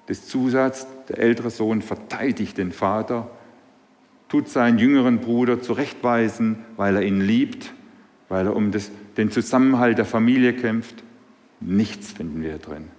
des 0.09 0.27
Zusatzes, 0.27 0.87
der 1.07 1.19
ältere 1.19 1.49
Sohn 1.49 1.81
verteidigt 1.81 2.57
den 2.57 2.73
Vater, 2.73 3.31
tut 4.27 4.49
seinen 4.49 4.77
jüngeren 4.77 5.19
Bruder 5.21 5.61
zurechtweisen, 5.61 6.57
weil 6.75 6.97
er 6.97 7.03
ihn 7.03 7.21
liebt, 7.21 7.73
weil 8.27 8.47
er 8.47 8.57
um 8.57 8.73
das, 8.73 8.91
den 9.15 9.31
Zusammenhalt 9.31 9.97
der 9.97 10.03
Familie 10.03 10.51
kämpft. 10.51 11.05
Nichts 11.61 12.11
finden 12.11 12.43
wir 12.43 12.57
drin. 12.57 12.89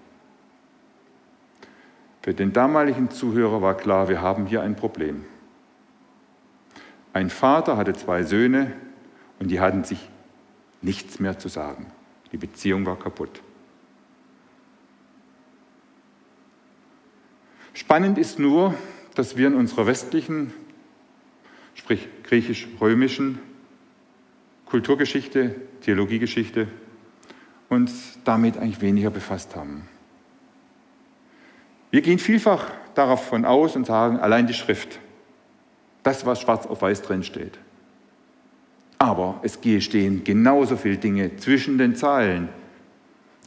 Für 2.22 2.32
den 2.32 2.54
damaligen 2.54 3.10
Zuhörer 3.10 3.60
war 3.60 3.76
klar, 3.76 4.08
wir 4.08 4.22
haben 4.22 4.46
hier 4.46 4.62
ein 4.62 4.74
Problem. 4.74 5.26
Ein 7.12 7.28
Vater 7.28 7.76
hatte 7.76 7.92
zwei 7.92 8.22
Söhne 8.22 8.72
und 9.42 9.48
die 9.48 9.58
hatten 9.58 9.82
sich 9.82 9.98
nichts 10.82 11.18
mehr 11.18 11.36
zu 11.36 11.48
sagen. 11.48 11.90
Die 12.30 12.36
Beziehung 12.36 12.86
war 12.86 12.96
kaputt. 12.96 13.42
Spannend 17.74 18.18
ist 18.18 18.38
nur, 18.38 18.72
dass 19.16 19.36
wir 19.36 19.48
in 19.48 19.54
unserer 19.54 19.88
westlichen, 19.88 20.54
sprich 21.74 22.06
griechisch-römischen 22.22 23.40
Kulturgeschichte, 24.66 25.56
Theologiegeschichte 25.80 26.68
uns 27.68 28.20
damit 28.22 28.58
eigentlich 28.58 28.80
weniger 28.80 29.10
befasst 29.10 29.56
haben. 29.56 29.88
Wir 31.90 32.02
gehen 32.02 32.20
vielfach 32.20 32.70
davon 32.94 33.44
aus 33.44 33.74
und 33.74 33.86
sagen, 33.86 34.20
allein 34.20 34.46
die 34.46 34.54
Schrift, 34.54 35.00
das, 36.04 36.24
was 36.24 36.40
schwarz 36.40 36.64
auf 36.66 36.80
weiß 36.80 37.02
drin 37.02 37.24
steht. 37.24 37.58
Aber 39.02 39.40
es 39.42 39.58
stehen 39.84 40.22
genauso 40.22 40.76
viele 40.76 40.96
Dinge 40.96 41.34
zwischen 41.34 41.76
den 41.76 41.96
Zeilen, 41.96 42.48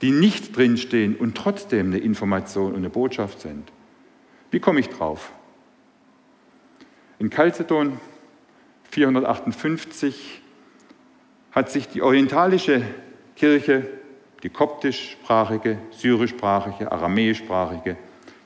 die 0.02 0.12
nicht 0.12 0.54
drinstehen 0.54 1.16
und 1.16 1.38
trotzdem 1.38 1.88
eine 1.88 2.00
Information 2.00 2.72
und 2.72 2.80
eine 2.80 2.90
Botschaft 2.90 3.40
sind. 3.40 3.72
Wie 4.52 4.60
komme 4.60 4.82
ich 4.82 4.90
drauf? 4.90 5.32
In 7.20 7.30
Chalcedon 7.30 8.02
458 8.92 10.42
hat 11.54 11.72
sich 11.72 11.88
die 11.88 12.02
orientalische 12.02 12.82
Kirche, 13.38 13.88
die 14.44 14.50
koptischsprachige, 14.50 15.78
syrischsprachige, 15.92 16.92
aramäischsprachige, 16.92 17.96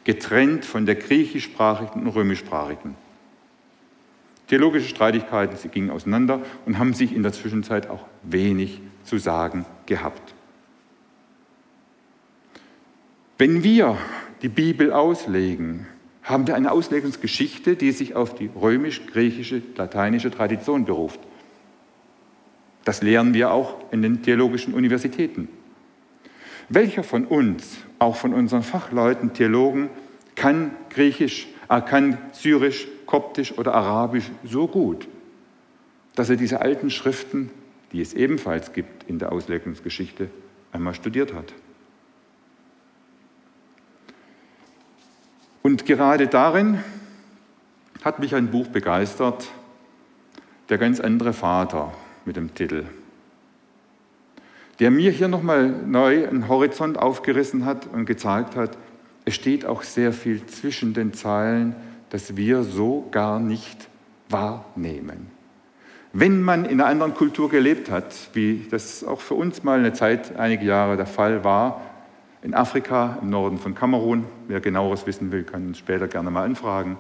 getrennt 0.03 0.63
von 0.63 0.85
der 0.85 0.93
griechischsprachigen 0.93 2.03
und 2.03 2.09
römischsprachigen. 2.09 3.08
Theologische 4.49 4.89
Streitigkeiten, 4.89 5.55
sie 5.57 5.69
gingen 5.69 5.91
auseinander 5.91 6.41
und 6.65 6.79
haben 6.79 6.95
sich 6.95 7.15
in 7.15 7.21
der 7.21 7.31
Zwischenzeit 7.31 7.87
auch 7.87 8.05
wenig 8.23 8.81
zu 9.03 9.19
sagen 9.19 9.65
gehabt. 9.85 10.33
Wenn 13.37 13.63
wir 13.63 13.97
die 14.41 14.49
Bibel 14.49 14.91
auslegen, 14.91 15.85
haben 16.23 16.47
wir 16.47 16.55
eine 16.55 16.71
Auslegungsgeschichte, 16.71 17.75
die 17.75 17.91
sich 17.91 18.15
auf 18.15 18.33
die 18.33 18.49
römisch-griechische, 18.59 19.61
lateinische 19.75 20.31
Tradition 20.31 20.83
beruft. 20.83 21.19
Das 22.85 23.03
lehren 23.03 23.35
wir 23.35 23.51
auch 23.51 23.75
in 23.91 24.01
den 24.01 24.23
theologischen 24.23 24.73
Universitäten. 24.73 25.47
Welcher 26.69 27.03
von 27.03 27.25
uns, 27.25 27.77
auch 27.99 28.15
von 28.15 28.33
unseren 28.33 28.63
Fachleuten, 28.63 29.33
Theologen, 29.33 29.89
kann 30.35 30.71
Griechisch, 30.89 31.47
äh, 31.69 31.81
kann 31.81 32.17
Syrisch, 32.31 32.87
Koptisch 33.09 33.57
oder 33.57 33.73
Arabisch 33.73 34.29
so 34.43 34.67
gut, 34.67 35.07
dass 36.13 36.29
er 36.29 36.35
diese 36.35 36.61
alten 36.61 36.91
Schriften, 36.91 37.49
die 37.91 38.01
es 38.01 38.13
ebenfalls 38.13 38.71
gibt 38.71 39.09
in 39.09 39.17
der 39.17 39.31
Auslegungsgeschichte, 39.31 40.29
einmal 40.71 40.93
studiert 40.93 41.33
hat? 41.33 41.55
Und 45.63 45.87
gerade 45.87 46.27
darin 46.27 46.83
hat 48.03 48.19
mich 48.19 48.35
ein 48.35 48.51
Buch 48.51 48.67
begeistert, 48.67 49.47
Der 50.69 50.77
ganz 50.77 50.99
andere 50.99 51.33
Vater 51.33 51.91
mit 52.25 52.35
dem 52.35 52.53
Titel, 52.53 52.85
der 54.77 54.91
mir 54.91 55.09
hier 55.09 55.27
nochmal 55.27 55.67
neu 55.67 56.27
einen 56.27 56.47
Horizont 56.47 56.99
aufgerissen 56.99 57.65
hat 57.65 57.87
und 57.87 58.05
gezeigt 58.05 58.55
hat, 58.55 58.77
es 59.25 59.33
steht 59.33 59.65
auch 59.65 59.81
sehr 59.81 60.13
viel 60.13 60.45
zwischen 60.45 60.93
den 60.93 61.11
Zeilen, 61.13 61.75
das 62.09 62.35
wir 62.35 62.63
so 62.63 63.07
gar 63.11 63.39
nicht 63.39 63.87
wahrnehmen. 64.29 65.27
Wenn 66.11 66.41
man 66.41 66.65
in 66.65 66.81
einer 66.81 66.89
anderen 66.89 67.13
Kultur 67.13 67.49
gelebt 67.49 67.91
hat, 67.91 68.15
wie 68.33 68.67
das 68.71 69.03
auch 69.03 69.21
für 69.21 69.35
uns 69.35 69.63
mal 69.63 69.77
eine 69.77 69.93
Zeit, 69.93 70.35
einige 70.37 70.65
Jahre 70.65 70.97
der 70.97 71.05
Fall 71.05 71.43
war, 71.43 71.81
in 72.41 72.53
Afrika, 72.53 73.17
im 73.21 73.29
Norden 73.29 73.57
von 73.57 73.75
Kamerun. 73.75 74.25
Wer 74.47 74.61
genaueres 74.61 75.05
wissen 75.05 75.31
will, 75.31 75.43
kann 75.43 75.67
uns 75.67 75.77
später 75.77 76.07
gerne 76.07 76.31
mal 76.31 76.45
anfragen. 76.45 76.97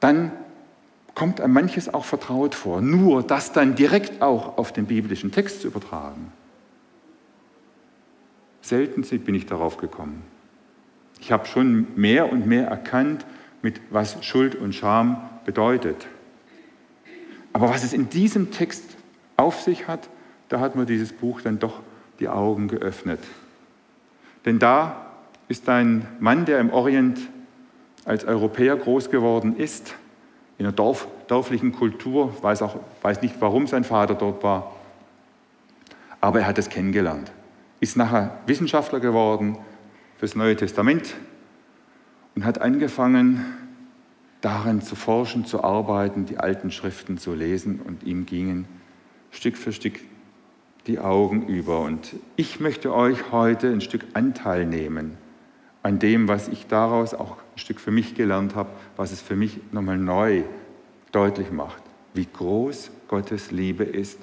Dann 0.00 0.32
kommt 1.14 1.40
einem 1.40 1.52
manches 1.52 1.92
auch 1.92 2.04
vertraut 2.04 2.54
vor. 2.54 2.80
Nur 2.80 3.22
das 3.22 3.52
dann 3.52 3.74
direkt 3.74 4.22
auch 4.22 4.58
auf 4.58 4.72
den 4.72 4.86
biblischen 4.86 5.30
Text 5.30 5.60
zu 5.60 5.68
übertragen. 5.68 6.32
Selten 8.62 9.02
bin 9.20 9.34
ich 9.34 9.46
darauf 9.46 9.76
gekommen. 9.76 10.22
Ich 11.24 11.32
habe 11.32 11.46
schon 11.46 11.86
mehr 11.96 12.30
und 12.30 12.46
mehr 12.46 12.68
erkannt, 12.68 13.24
mit 13.62 13.80
was 13.88 14.22
Schuld 14.22 14.54
und 14.54 14.74
Scham 14.74 15.22
bedeutet. 15.46 16.06
Aber 17.54 17.70
was 17.70 17.82
es 17.82 17.94
in 17.94 18.10
diesem 18.10 18.50
Text 18.50 18.84
auf 19.38 19.62
sich 19.62 19.88
hat, 19.88 20.10
da 20.50 20.60
hat 20.60 20.76
mir 20.76 20.84
dieses 20.84 21.14
Buch 21.14 21.40
dann 21.40 21.58
doch 21.58 21.80
die 22.20 22.28
Augen 22.28 22.68
geöffnet. 22.68 23.20
Denn 24.44 24.58
da 24.58 25.12
ist 25.48 25.66
ein 25.70 26.06
Mann, 26.20 26.44
der 26.44 26.60
im 26.60 26.68
Orient 26.68 27.18
als 28.04 28.26
Europäer 28.26 28.76
groß 28.76 29.08
geworden 29.08 29.56
ist, 29.56 29.94
in 30.58 30.66
einer 30.66 30.74
Dorf, 30.74 31.08
dörflichen 31.28 31.72
Kultur, 31.72 32.36
weiß, 32.42 32.60
auch, 32.60 32.76
weiß 33.00 33.22
nicht, 33.22 33.36
warum 33.38 33.66
sein 33.66 33.84
Vater 33.84 34.14
dort 34.14 34.42
war, 34.42 34.74
aber 36.20 36.40
er 36.40 36.46
hat 36.46 36.58
es 36.58 36.68
kennengelernt, 36.68 37.32
ist 37.80 37.96
nachher 37.96 38.40
Wissenschaftler 38.46 39.00
geworden 39.00 39.56
fürs 40.24 40.36
Neue 40.36 40.56
Testament 40.56 41.16
und 42.34 42.46
hat 42.46 42.58
angefangen, 42.58 43.44
darin 44.40 44.80
zu 44.80 44.96
forschen, 44.96 45.44
zu 45.44 45.62
arbeiten, 45.62 46.24
die 46.24 46.38
alten 46.38 46.70
Schriften 46.70 47.18
zu 47.18 47.34
lesen 47.34 47.78
und 47.78 48.04
ihm 48.04 48.24
gingen 48.24 48.64
Stück 49.30 49.58
für 49.58 49.70
Stück 49.70 50.00
die 50.86 50.98
Augen 50.98 51.46
über. 51.46 51.80
Und 51.80 52.16
ich 52.36 52.58
möchte 52.58 52.94
euch 52.94 53.32
heute 53.32 53.68
ein 53.68 53.82
Stück 53.82 54.06
Anteil 54.14 54.64
nehmen 54.64 55.18
an 55.82 55.98
dem, 55.98 56.26
was 56.26 56.48
ich 56.48 56.68
daraus 56.68 57.12
auch 57.12 57.36
ein 57.36 57.58
Stück 57.58 57.78
für 57.78 57.90
mich 57.90 58.14
gelernt 58.14 58.54
habe, 58.54 58.70
was 58.96 59.12
es 59.12 59.20
für 59.20 59.36
mich 59.36 59.60
nochmal 59.72 59.98
neu 59.98 60.44
deutlich 61.12 61.52
macht, 61.52 61.82
wie 62.14 62.26
groß 62.32 62.90
Gottes 63.08 63.50
Liebe 63.50 63.84
ist 63.84 64.20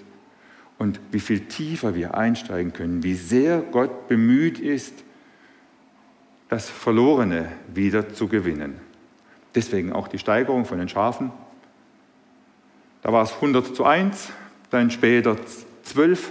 und 0.79 0.99
wie 1.11 1.19
viel 1.19 1.41
tiefer 1.41 1.93
wir 1.93 2.15
einsteigen 2.17 2.73
können, 2.73 3.03
wie 3.03 3.13
sehr 3.13 3.61
Gott 3.61 4.07
bemüht 4.07 4.57
ist, 4.57 5.03
das 6.51 6.69
Verlorene 6.69 7.49
wieder 7.73 8.13
zu 8.13 8.27
gewinnen. 8.27 8.75
Deswegen 9.55 9.93
auch 9.93 10.09
die 10.09 10.19
Steigerung 10.19 10.65
von 10.65 10.79
den 10.79 10.89
Schafen. 10.89 11.31
Da 13.01 13.13
war 13.13 13.23
es 13.23 13.35
100 13.35 13.73
zu 13.73 13.85
1, 13.85 14.29
dann 14.69 14.91
später 14.91 15.37
12 15.83 16.29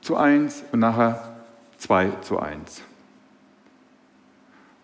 zu 0.00 0.16
1 0.16 0.64
und 0.72 0.80
nachher 0.80 1.36
2 1.78 2.10
zu 2.22 2.40
1. 2.40 2.82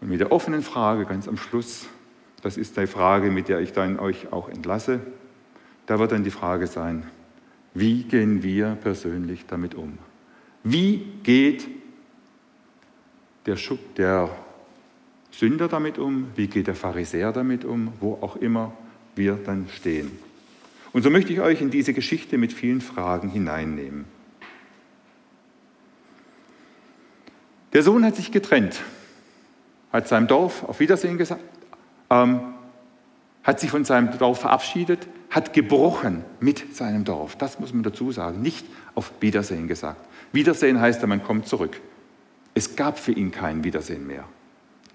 Und 0.01 0.09
mit 0.09 0.21
der 0.21 0.31
offenen 0.31 0.63
Frage 0.63 1.05
ganz 1.05 1.27
am 1.27 1.37
Schluss, 1.37 1.89
das 2.41 2.57
ist 2.57 2.77
die 2.77 2.87
Frage, 2.87 3.33
mit 3.33 3.49
der 3.49 3.59
ich 3.59 3.73
dann 3.73 3.99
euch 3.99 4.33
auch 4.33 4.49
entlasse, 4.49 5.01
da 5.87 5.99
wird 5.99 6.13
dann 6.13 6.23
die 6.23 6.31
Frage 6.31 6.69
sein, 6.69 7.09
wie 7.75 8.05
gehen 8.05 8.45
wir 8.45 8.79
persönlich 8.81 9.47
damit 9.47 9.75
um? 9.75 9.99
Wie 10.63 10.99
geht 11.25 11.67
der, 13.47 13.57
der 13.97 14.31
Sünder 15.31 15.69
damit 15.69 15.99
um? 15.99 16.29
Wie 16.37 16.49
geht 16.49 16.67
der 16.67 16.75
Pharisäer 16.75 17.33
damit 17.33 17.65
um? 17.65 17.93
Wo 18.01 18.19
auch 18.21 18.37
immer 18.37 18.73
wir 19.15 19.35
dann 19.35 19.69
stehen. 19.69 20.11
Und 20.93 21.03
so 21.03 21.11
möchte 21.11 21.33
ich 21.33 21.41
euch 21.41 21.61
in 21.61 21.71
diese 21.71 21.93
Geschichte 21.93 22.39
mit 22.39 22.53
vielen 22.53 22.81
Fragen 22.81 23.29
hineinnehmen. 23.29 24.05
Der 27.73 27.83
Sohn 27.83 28.05
hat 28.05 28.17
sich 28.17 28.33
getrennt, 28.33 28.81
hat 29.93 30.09
seinem 30.09 30.27
Dorf 30.27 30.65
auf 30.65 30.81
Wiedersehen 30.81 31.19
gesagt, 31.19 31.45
ähm, 32.11 32.41
hat 33.45 33.61
sich 33.61 33.71
von 33.71 33.85
seinem 33.85 34.19
Dorf 34.19 34.41
verabschiedet, 34.41 35.07
hat 35.31 35.53
gebrochen 35.53 36.25
mit 36.41 36.75
seinem 36.75 37.05
Dorf. 37.05 37.37
Das 37.37 37.61
muss 37.61 37.73
man 37.73 37.85
dazu 37.85 38.11
sagen, 38.11 38.43
nicht 38.43 38.67
auf 38.97 39.13
Wiedersehen 39.21 39.69
gesagt. 39.69 40.05
Wiedersehen 40.33 40.81
heißt, 40.81 41.07
man 41.07 41.23
kommt 41.23 41.47
zurück. 41.47 41.81
Es 42.55 42.75
gab 42.75 42.99
für 42.99 43.13
ihn 43.13 43.31
kein 43.31 43.63
Wiedersehen 43.63 44.07
mehr. 44.07 44.25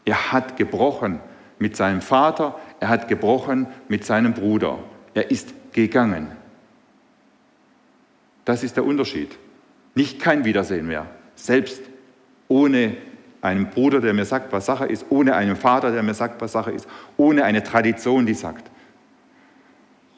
Er 0.05 0.31
hat 0.31 0.57
gebrochen 0.57 1.19
mit 1.59 1.75
seinem 1.75 2.01
Vater, 2.01 2.59
er 2.79 2.89
hat 2.89 3.07
gebrochen 3.07 3.67
mit 3.87 4.05
seinem 4.05 4.33
Bruder. 4.33 4.79
Er 5.13 5.31
ist 5.31 5.53
gegangen. 5.73 6.31
Das 8.45 8.63
ist 8.63 8.77
der 8.77 8.85
Unterschied. 8.85 9.37
Nicht 9.95 10.19
kein 10.19 10.45
Wiedersehen 10.45 10.87
mehr. 10.87 11.07
Selbst 11.35 11.81
ohne 12.47 12.95
einen 13.41 13.69
Bruder, 13.69 14.01
der 14.01 14.13
mir 14.13 14.25
sagt, 14.25 14.51
was 14.53 14.65
Sache 14.65 14.85
ist, 14.85 15.05
ohne 15.09 15.35
einen 15.35 15.55
Vater, 15.55 15.91
der 15.91 16.03
mir 16.03 16.13
sagt, 16.13 16.41
was 16.41 16.51
Sache 16.51 16.71
ist, 16.71 16.87
ohne 17.17 17.43
eine 17.43 17.63
Tradition, 17.63 18.25
die 18.25 18.33
sagt. 18.33 18.69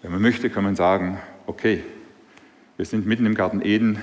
Wenn 0.02 0.12
man 0.12 0.22
möchte, 0.22 0.50
kann 0.50 0.64
man 0.64 0.76
sagen, 0.76 1.18
okay, 1.46 1.84
wir 2.78 2.86
sind 2.86 3.06
mitten 3.06 3.26
im 3.26 3.36
Garten 3.36 3.62
Eden, 3.62 4.02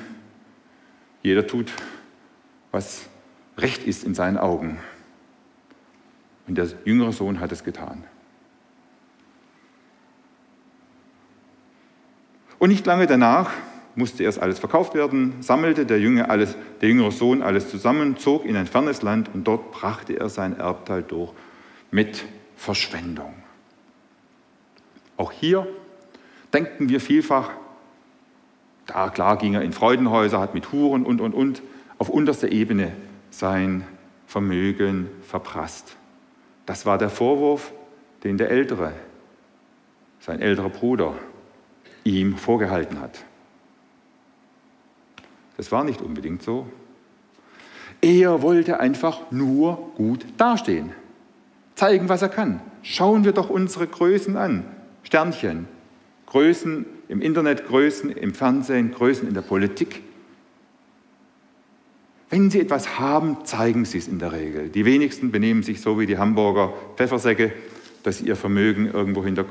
jeder 1.22 1.46
tut, 1.46 1.72
was 2.70 3.06
recht 3.56 3.84
ist 3.84 4.04
in 4.04 4.14
seinen 4.14 4.36
Augen. 4.36 4.78
Und 6.46 6.56
der 6.56 6.68
jüngere 6.84 7.12
Sohn 7.12 7.40
hat 7.40 7.52
es 7.52 7.64
getan. 7.64 8.04
Und 12.58 12.70
nicht 12.70 12.86
lange 12.86 13.06
danach 13.06 13.50
musste 13.94 14.24
erst 14.24 14.40
alles 14.40 14.58
verkauft 14.58 14.94
werden, 14.94 15.34
sammelte 15.40 15.86
der, 15.86 16.00
Junge 16.00 16.28
alles, 16.28 16.56
der 16.80 16.88
jüngere 16.88 17.12
Sohn 17.12 17.42
alles 17.42 17.70
zusammen, 17.70 18.16
zog 18.16 18.44
in 18.44 18.56
ein 18.56 18.66
fernes 18.66 19.02
Land 19.02 19.30
und 19.32 19.44
dort 19.44 19.70
brachte 19.70 20.18
er 20.18 20.28
sein 20.28 20.58
Erbteil 20.58 21.02
durch 21.02 21.32
mit 21.90 22.24
Verschwendung. 22.56 23.34
Auch 25.16 25.30
hier 25.30 25.66
denken 26.52 26.88
wir 26.88 27.00
vielfach, 27.00 27.50
da 28.86 29.10
klar 29.10 29.38
ging 29.38 29.54
er 29.54 29.62
in 29.62 29.72
Freudenhäuser, 29.72 30.40
hat 30.40 30.54
mit 30.54 30.72
Huren 30.72 31.04
und 31.04 31.20
und 31.20 31.34
und 31.34 31.62
auf 31.98 32.08
unterster 32.08 32.50
Ebene 32.50 32.92
sein 33.30 33.86
Vermögen 34.26 35.08
verprasst. 35.22 35.96
Das 36.66 36.86
war 36.86 36.98
der 36.98 37.10
Vorwurf, 37.10 37.72
den 38.22 38.38
der 38.38 38.50
Ältere, 38.50 38.92
sein 40.20 40.40
älterer 40.40 40.70
Bruder, 40.70 41.14
ihm 42.04 42.36
vorgehalten 42.36 43.00
hat. 43.00 43.24
Das 45.56 45.70
war 45.70 45.84
nicht 45.84 46.00
unbedingt 46.00 46.42
so. 46.42 46.66
Er 48.00 48.42
wollte 48.42 48.80
einfach 48.80 49.30
nur 49.30 49.92
gut 49.96 50.26
dastehen, 50.36 50.92
zeigen, 51.74 52.08
was 52.08 52.22
er 52.22 52.28
kann. 52.28 52.60
Schauen 52.82 53.24
wir 53.24 53.32
doch 53.32 53.50
unsere 53.50 53.86
Größen 53.86 54.36
an. 54.36 54.64
Sternchen, 55.02 55.68
Größen 56.26 56.86
im 57.08 57.20
Internet, 57.20 57.66
Größen 57.66 58.10
im 58.10 58.34
Fernsehen, 58.34 58.92
Größen 58.92 59.28
in 59.28 59.34
der 59.34 59.42
Politik. 59.42 60.02
Wenn 62.30 62.50
Sie 62.50 62.60
etwas 62.60 62.98
haben, 62.98 63.44
zeigen 63.44 63.84
Sie 63.84 63.98
es 63.98 64.08
in 64.08 64.18
der 64.18 64.32
Regel. 64.32 64.68
Die 64.68 64.84
wenigsten 64.84 65.30
benehmen 65.30 65.62
sich 65.62 65.80
so 65.80 65.98
wie 65.98 66.06
die 66.06 66.18
Hamburger 66.18 66.72
Pfeffersäcke, 66.96 67.52
dass 68.02 68.18
sie 68.18 68.26
ihr 68.26 68.36
Vermögen 68.36 68.86
irgendwo 68.86 69.24
hinter 69.24 69.44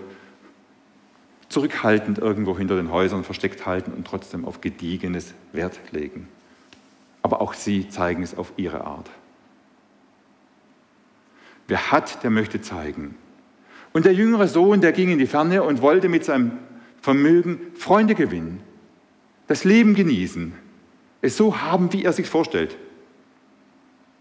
zurückhaltend 1.49 2.17
irgendwo 2.17 2.57
hinter 2.57 2.75
den 2.75 2.91
Häusern 2.91 3.23
versteckt 3.23 3.67
halten 3.67 3.91
und 3.91 4.07
trotzdem 4.07 4.43
auf 4.43 4.59
gediegenes 4.59 5.35
Wert 5.51 5.79
legen. 5.91 6.27
Aber 7.21 7.41
auch 7.41 7.53
sie 7.53 7.89
zeigen 7.89 8.23
es 8.23 8.35
auf 8.35 8.53
ihre 8.57 8.85
Art. 8.85 9.09
Wer 11.67 11.91
hat, 11.91 12.23
der 12.23 12.31
möchte 12.31 12.61
zeigen. 12.61 13.15
Und 13.93 14.05
der 14.05 14.13
jüngere 14.13 14.47
Sohn, 14.47 14.81
der 14.81 14.91
ging 14.91 15.09
in 15.11 15.19
die 15.19 15.27
Ferne 15.27 15.61
und 15.61 15.81
wollte 15.81 16.09
mit 16.09 16.25
seinem 16.25 16.53
Vermögen 17.01 17.59
Freunde 17.75 18.15
gewinnen, 18.15 18.61
das 19.45 19.63
Leben 19.63 19.93
genießen, 19.93 20.53
es 21.23 21.35
so 21.35 21.59
haben, 21.59 21.91
wie 21.91 22.03
er 22.03 22.13
sich 22.13 22.29
vorstellt. 22.29 22.77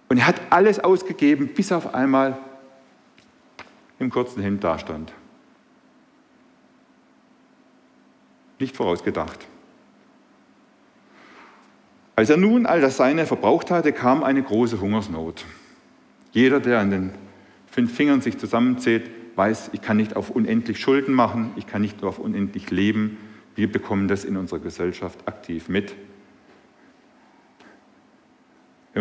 Und 0.08 0.16
er 0.16 0.26
hat 0.26 0.40
alles 0.48 0.80
ausgegeben, 0.80 1.48
bis 1.48 1.70
er 1.70 1.76
auf 1.76 1.94
einmal 1.94 2.38
im 3.98 4.08
kurzen 4.08 4.42
Hemd 4.42 4.64
dastand. 4.64 5.12
nicht 8.62 8.76
vorausgedacht. 8.76 9.46
Als 12.16 12.30
er 12.30 12.38
nun 12.38 12.64
all 12.64 12.80
das 12.80 12.96
Seine 12.96 13.26
verbraucht 13.26 13.70
hatte, 13.70 13.92
kam 13.92 14.22
eine 14.22 14.42
große 14.42 14.80
Hungersnot. 14.80 15.44
Jeder, 16.30 16.60
der 16.60 16.78
an 16.78 16.90
den 16.90 17.10
fünf 17.66 17.92
Fingern 17.92 18.20
sich 18.20 18.38
zusammenzählt, 18.38 19.10
weiß, 19.34 19.70
ich 19.72 19.82
kann 19.82 19.96
nicht 19.96 20.16
auf 20.16 20.30
unendlich 20.30 20.78
Schulden 20.78 21.14
machen, 21.14 21.50
ich 21.56 21.66
kann 21.66 21.82
nicht 21.82 22.02
auf 22.04 22.18
unendlich 22.18 22.70
leben. 22.70 23.18
Wir 23.54 23.70
bekommen 23.70 24.08
das 24.08 24.24
in 24.24 24.36
unserer 24.36 24.60
Gesellschaft 24.60 25.26
aktiv 25.26 25.68
mit. 25.68 25.94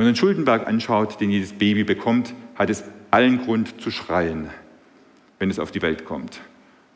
Wenn 0.02 0.08
man 0.08 0.16
den 0.16 0.20
Schuldenberg 0.20 0.68
anschaut, 0.68 1.22
den 1.22 1.30
jedes 1.30 1.54
Baby 1.54 1.84
bekommt, 1.84 2.34
hat 2.56 2.72
es 2.72 2.86
allen 3.12 3.40
Grund 3.44 3.80
zu 3.80 3.92
schreien, 3.92 4.50
wenn 5.38 5.52
es 5.52 5.60
auf 5.60 5.70
die 5.70 5.84
Welt 5.84 6.06
kommt. 6.06 6.42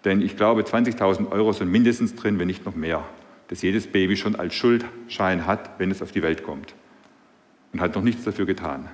Denn 0.05 0.23
ich 0.23 0.35
glaube, 0.35 0.63
20.000 0.63 1.31
Euro 1.31 1.53
sind 1.53 1.69
mindestens 1.69 2.15
drin, 2.15 2.39
wenn 2.39 2.47
nicht 2.47 2.65
noch 2.65 2.73
mehr, 2.73 3.03
dass 3.47 3.61
jedes 3.61 3.85
Baby 3.85 4.17
schon 4.17 4.35
als 4.35 4.55
Schuldschein 4.55 5.45
hat, 5.45 5.77
wenn 5.77 5.91
es 5.91 6.01
auf 6.01 6.13
die 6.13 6.23
Welt 6.23 6.41
kommt. 6.41 6.73
Und 7.73 7.79
hat 7.79 7.93
noch 7.93 8.01
nichts 8.01 8.23
dafür 8.23 8.47
getan. 8.47 8.89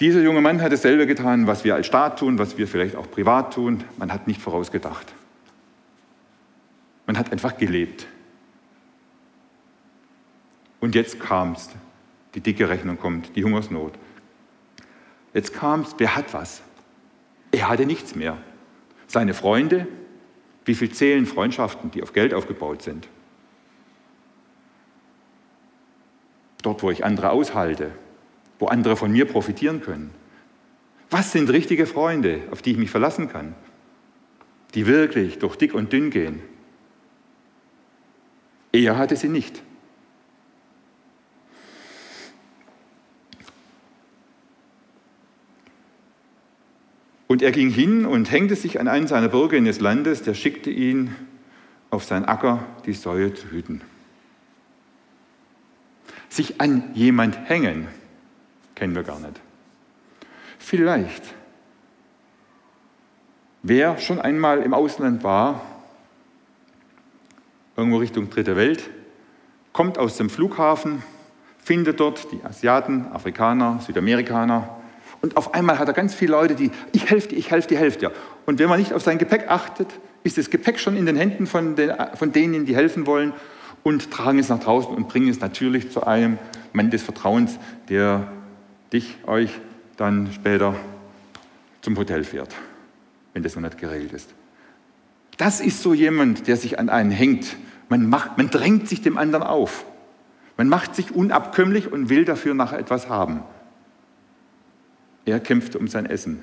Dieser 0.00 0.20
junge 0.20 0.40
Mann 0.40 0.60
hat 0.60 0.72
dasselbe 0.72 1.06
getan, 1.06 1.46
was 1.46 1.62
wir 1.62 1.76
als 1.76 1.86
Staat 1.86 2.18
tun, 2.18 2.36
was 2.40 2.58
wir 2.58 2.66
vielleicht 2.66 2.96
auch 2.96 3.08
privat 3.08 3.54
tun. 3.54 3.84
Man 3.96 4.12
hat 4.12 4.26
nicht 4.26 4.42
vorausgedacht. 4.42 5.06
Man 7.06 7.16
hat 7.16 7.30
einfach 7.30 7.56
gelebt. 7.56 8.08
Und 10.80 10.96
jetzt 10.96 11.20
kam 11.20 11.52
es. 11.52 11.70
Die 12.38 12.52
dicke 12.52 12.68
Rechnung 12.68 13.00
kommt, 13.00 13.34
die 13.34 13.42
Hungersnot. 13.42 13.94
Jetzt 15.34 15.54
kam 15.54 15.80
es, 15.80 15.96
wer 15.98 16.14
hat 16.14 16.32
was? 16.32 16.62
Er 17.50 17.68
hatte 17.68 17.84
nichts 17.84 18.14
mehr. 18.14 18.38
Seine 19.08 19.34
Freunde, 19.34 19.88
wie 20.64 20.76
viel 20.76 20.92
zählen 20.92 21.26
Freundschaften, 21.26 21.90
die 21.90 22.00
auf 22.00 22.12
Geld 22.12 22.32
aufgebaut 22.32 22.82
sind? 22.82 23.08
Dort, 26.62 26.80
wo 26.84 26.92
ich 26.92 27.04
andere 27.04 27.30
aushalte, 27.30 27.90
wo 28.60 28.66
andere 28.66 28.94
von 28.94 29.10
mir 29.10 29.24
profitieren 29.24 29.80
können. 29.80 30.14
Was 31.10 31.32
sind 31.32 31.50
richtige 31.50 31.86
Freunde, 31.86 32.42
auf 32.52 32.62
die 32.62 32.70
ich 32.70 32.78
mich 32.78 32.90
verlassen 32.90 33.28
kann, 33.28 33.56
die 34.74 34.86
wirklich 34.86 35.40
durch 35.40 35.56
dick 35.56 35.74
und 35.74 35.92
dünn 35.92 36.10
gehen? 36.10 36.40
Er 38.70 38.96
hatte 38.96 39.16
sie 39.16 39.28
nicht. 39.28 39.60
Und 47.28 47.42
er 47.42 47.52
ging 47.52 47.68
hin 47.68 48.06
und 48.06 48.30
hängte 48.32 48.56
sich 48.56 48.80
an 48.80 48.88
einen 48.88 49.06
seiner 49.06 49.28
Bürger 49.28 49.60
des 49.60 49.80
Landes, 49.80 50.22
der 50.22 50.32
schickte 50.32 50.70
ihn 50.70 51.14
auf 51.90 52.02
sein 52.02 52.24
Acker, 52.24 52.64
die 52.86 52.94
Säue 52.94 53.34
zu 53.34 53.50
hüten. 53.50 53.82
Sich 56.30 56.60
an 56.60 56.90
jemand 56.94 57.38
hängen, 57.48 57.86
kennen 58.74 58.94
wir 58.94 59.02
gar 59.02 59.20
nicht. 59.20 59.40
Vielleicht, 60.58 61.22
wer 63.62 63.98
schon 63.98 64.20
einmal 64.20 64.62
im 64.62 64.72
Ausland 64.72 65.22
war, 65.22 65.60
irgendwo 67.76 67.98
Richtung 67.98 68.30
Dritte 68.30 68.56
Welt, 68.56 68.88
kommt 69.74 69.98
aus 69.98 70.16
dem 70.16 70.30
Flughafen, 70.30 71.02
findet 71.58 72.00
dort 72.00 72.32
die 72.32 72.42
Asiaten, 72.42 73.06
Afrikaner, 73.12 73.80
Südamerikaner, 73.80 74.77
und 75.20 75.36
auf 75.36 75.54
einmal 75.54 75.78
hat 75.78 75.88
er 75.88 75.94
ganz 75.94 76.14
viele 76.14 76.32
Leute, 76.32 76.54
die, 76.54 76.70
ich 76.92 77.10
helfe 77.10 77.28
dir, 77.28 77.36
ich 77.36 77.50
helfe 77.50 77.68
dir, 77.68 77.78
helfe 77.78 77.98
dir. 77.98 78.12
Und 78.46 78.58
wenn 78.58 78.68
man 78.68 78.78
nicht 78.78 78.92
auf 78.92 79.02
sein 79.02 79.18
Gepäck 79.18 79.46
achtet, 79.48 79.88
ist 80.22 80.38
das 80.38 80.50
Gepäck 80.50 80.78
schon 80.78 80.96
in 80.96 81.06
den 81.06 81.16
Händen 81.16 81.46
von, 81.46 81.74
den, 81.74 81.92
von 82.14 82.32
denen, 82.32 82.66
die 82.66 82.76
helfen 82.76 83.06
wollen 83.06 83.32
und 83.82 84.10
tragen 84.10 84.38
es 84.38 84.48
nach 84.48 84.60
draußen 84.60 84.94
und 84.94 85.08
bringen 85.08 85.28
es 85.28 85.40
natürlich 85.40 85.90
zu 85.90 86.06
einem 86.06 86.38
Mann 86.72 86.90
des 86.90 87.02
Vertrauens, 87.02 87.58
der 87.88 88.28
dich, 88.92 89.16
euch 89.26 89.50
dann 89.96 90.30
später 90.32 90.74
zum 91.80 91.96
Hotel 91.96 92.22
fährt, 92.24 92.54
wenn 93.34 93.42
das 93.42 93.56
noch 93.56 93.62
nicht 93.62 93.78
geregelt 93.78 94.12
ist. 94.12 94.34
Das 95.36 95.60
ist 95.60 95.82
so 95.82 95.94
jemand, 95.94 96.46
der 96.46 96.56
sich 96.56 96.78
an 96.78 96.88
einen 96.88 97.10
hängt. 97.10 97.56
Man, 97.88 98.08
macht, 98.08 98.36
man 98.38 98.50
drängt 98.50 98.88
sich 98.88 99.02
dem 99.02 99.16
anderen 99.16 99.44
auf. 99.44 99.84
Man 100.56 100.68
macht 100.68 100.94
sich 100.94 101.14
unabkömmlich 101.14 101.90
und 101.92 102.08
will 102.08 102.24
dafür 102.24 102.54
nachher 102.54 102.78
etwas 102.78 103.08
haben. 103.08 103.42
Er 105.28 105.40
kämpft 105.40 105.76
um 105.76 105.88
sein 105.88 106.06
Essen. 106.06 106.42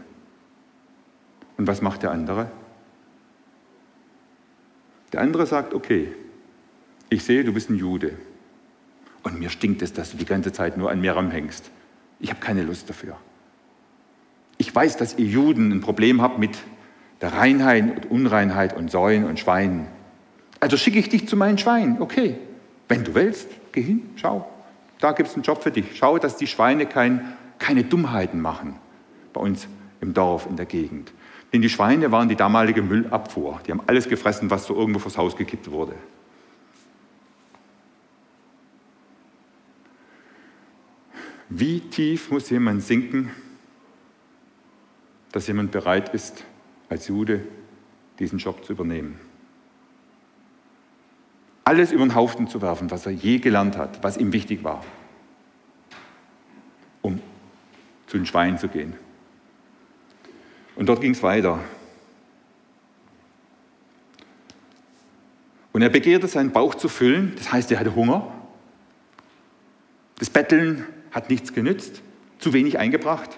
Und 1.57 1.65
was 1.65 1.81
macht 1.81 2.03
der 2.03 2.11
andere? 2.11 2.51
Der 5.11 5.21
andere 5.21 5.47
sagt, 5.47 5.73
okay, 5.73 6.13
ich 7.09 7.23
sehe, 7.23 7.43
du 7.43 7.51
bist 7.51 7.71
ein 7.71 7.77
Jude. 7.77 8.13
Und 9.23 9.39
mir 9.39 9.49
stinkt 9.49 9.81
es, 9.81 9.91
dass 9.91 10.11
du 10.11 10.17
die 10.17 10.25
ganze 10.25 10.51
Zeit 10.51 10.77
nur 10.77 10.91
an 10.91 11.01
mir 11.01 11.15
ranhängst. 11.15 11.71
Ich 12.19 12.29
habe 12.29 12.39
keine 12.39 12.61
Lust 12.61 12.87
dafür. 12.87 13.17
Ich 14.59 14.73
weiß, 14.73 14.97
dass 14.97 15.17
ihr 15.17 15.25
Juden 15.25 15.71
ein 15.71 15.81
Problem 15.81 16.21
habt 16.21 16.37
mit 16.37 16.55
der 17.21 17.33
Reinheit 17.33 17.89
und 17.89 18.11
Unreinheit 18.11 18.77
und 18.77 18.91
Säuen 18.91 19.23
und 19.23 19.39
Schweinen. 19.39 19.87
Also 20.59 20.77
schicke 20.77 20.99
ich 20.99 21.09
dich 21.09 21.27
zu 21.27 21.35
meinen 21.35 21.57
Schweinen. 21.57 22.03
Okay, 22.03 22.37
wenn 22.87 23.03
du 23.03 23.15
willst, 23.15 23.49
geh 23.71 23.81
hin, 23.81 24.11
schau. 24.15 24.47
Da 24.99 25.13
gibt 25.13 25.29
es 25.29 25.33
einen 25.33 25.43
Job 25.43 25.63
für 25.63 25.71
dich. 25.71 25.95
Schau, 25.95 26.19
dass 26.19 26.37
die 26.37 26.45
Schweine 26.45 26.85
kein 26.85 27.35
keine 27.65 27.83
Dummheiten 27.83 28.41
machen 28.41 28.75
bei 29.33 29.41
uns 29.41 29.67
im 29.99 30.13
Dorf, 30.13 30.45
in 30.45 30.55
der 30.55 30.67
Gegend. 30.67 31.11
Denn 31.51 31.63
die 31.63 31.69
Schweine 31.69 32.11
waren 32.11 32.29
die 32.29 32.35
damalige 32.35 32.83
Müllabfuhr. 32.83 33.59
Die 33.65 33.71
haben 33.71 33.81
alles 33.87 34.07
gefressen, 34.07 34.51
was 34.51 34.67
so 34.67 34.75
irgendwo 34.75 34.99
vors 34.99 35.17
Haus 35.17 35.35
gekippt 35.35 35.71
wurde. 35.71 35.95
Wie 41.49 41.79
tief 41.79 42.29
muss 42.29 42.51
jemand 42.51 42.83
sinken, 42.83 43.31
dass 45.31 45.47
jemand 45.47 45.71
bereit 45.71 46.13
ist, 46.13 46.43
als 46.87 47.07
Jude 47.07 47.47
diesen 48.19 48.37
Job 48.37 48.63
zu 48.63 48.73
übernehmen? 48.73 49.19
Alles 51.63 51.91
über 51.91 52.05
den 52.05 52.13
Haufen 52.13 52.47
zu 52.47 52.61
werfen, 52.61 52.91
was 52.91 53.07
er 53.07 53.11
je 53.11 53.39
gelernt 53.39 53.75
hat, 53.75 54.03
was 54.03 54.17
ihm 54.17 54.33
wichtig 54.33 54.63
war. 54.63 54.83
Zu 58.15 58.19
den 58.19 58.25
Schweinen 58.25 58.57
zu 58.57 58.69
gehen. 58.69 58.93
Und 60.77 60.87
dort 60.87 61.01
ging 61.01 61.11
es 61.11 61.21
weiter. 61.21 61.59
Und 65.73 65.81
er 65.81 65.89
begehrte, 65.89 66.29
seinen 66.29 66.51
Bauch 66.51 66.75
zu 66.75 66.87
füllen, 66.87 67.33
das 67.35 67.51
heißt, 67.51 67.69
er 67.73 67.79
hatte 67.79 67.93
Hunger. 67.93 68.33
Das 70.17 70.29
Betteln 70.29 70.85
hat 71.11 71.29
nichts 71.29 71.51
genützt, 71.51 72.01
zu 72.39 72.53
wenig 72.53 72.79
eingebracht. 72.79 73.37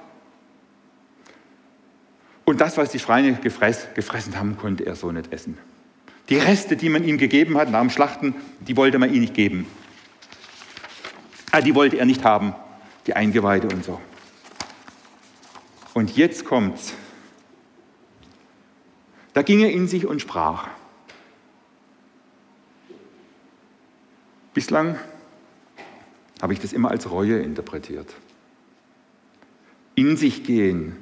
Und 2.46 2.62
das, 2.62 2.78
was 2.78 2.92
die 2.92 3.00
Schweine 3.00 3.34
gefressen 3.34 4.38
haben, 4.38 4.58
konnte 4.58 4.86
er 4.86 4.96
so 4.96 5.12
nicht 5.12 5.34
essen. 5.34 5.58
Die 6.30 6.38
Reste, 6.38 6.78
die 6.78 6.90
man 6.90 7.04
ihm 7.04 7.18
gegeben 7.18 7.58
hat 7.58 7.72
nach 7.72 7.82
dem 7.82 7.90
Schlachten, 7.90 8.36
die 8.60 8.78
wollte 8.78 9.00
man 9.00 9.12
ihm 9.12 9.22
nicht 9.22 9.34
geben. 9.34 9.66
Ah, 11.50 11.62
die 11.62 11.74
wollte 11.74 11.98
er 11.98 12.06
nicht 12.06 12.24
haben, 12.24 12.54
die 13.08 13.16
Eingeweide 13.16 13.70
und 13.70 13.84
so. 13.84 14.00
Und 15.98 16.16
jetzt 16.16 16.46
kommt's. 16.46 16.94
Da 19.34 19.42
ging 19.42 19.62
er 19.62 19.72
in 19.72 19.88
sich 19.88 20.06
und 20.06 20.22
sprach. 20.22 20.68
Bislang 24.54 25.00
habe 26.40 26.54
ich 26.54 26.60
das 26.60 26.72
immer 26.72 26.92
als 26.92 27.10
Reue 27.10 27.40
interpretiert. 27.40 28.14
In 29.96 30.18
sich 30.18 30.44
gehen, 30.44 30.96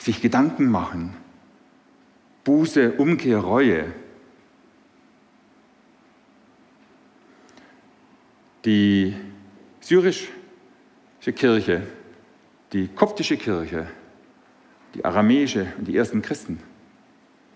sich 0.00 0.20
Gedanken 0.20 0.72
machen, 0.72 1.16
Buße, 2.42 2.94
Umkehr, 2.94 3.38
Reue. 3.38 3.92
Die 8.64 9.14
syrische 9.78 10.26
Kirche, 11.20 11.86
die 12.72 12.88
koptische 12.88 13.36
Kirche, 13.36 13.86
die 14.96 15.04
aramäische 15.04 15.66
und 15.76 15.88
die 15.88 15.96
ersten 15.96 16.22
Christen 16.22 16.58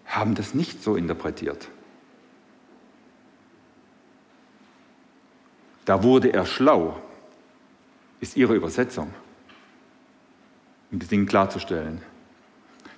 haben 0.04 0.34
das 0.34 0.52
nicht 0.52 0.82
so 0.82 0.94
interpretiert. 0.94 1.68
Da 5.86 6.02
wurde 6.02 6.32
er 6.32 6.44
schlau, 6.44 7.00
ist 8.20 8.36
ihre 8.36 8.54
Übersetzung, 8.54 9.14
um 10.92 10.98
das 10.98 11.08
Ding 11.08 11.24
klarzustellen. 11.26 12.02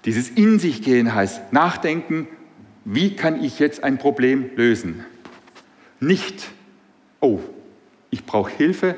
Dieses 0.04 0.28
In 0.28 0.58
sich 0.58 0.82
gehen 0.82 1.14
heißt 1.14 1.52
nachdenken, 1.52 2.26
wie 2.84 3.14
kann 3.14 3.44
ich 3.44 3.60
jetzt 3.60 3.84
ein 3.84 3.98
Problem 3.98 4.50
lösen? 4.56 5.04
Nicht, 6.00 6.50
oh, 7.20 7.38
ich 8.10 8.26
brauche 8.26 8.50
Hilfe 8.50 8.96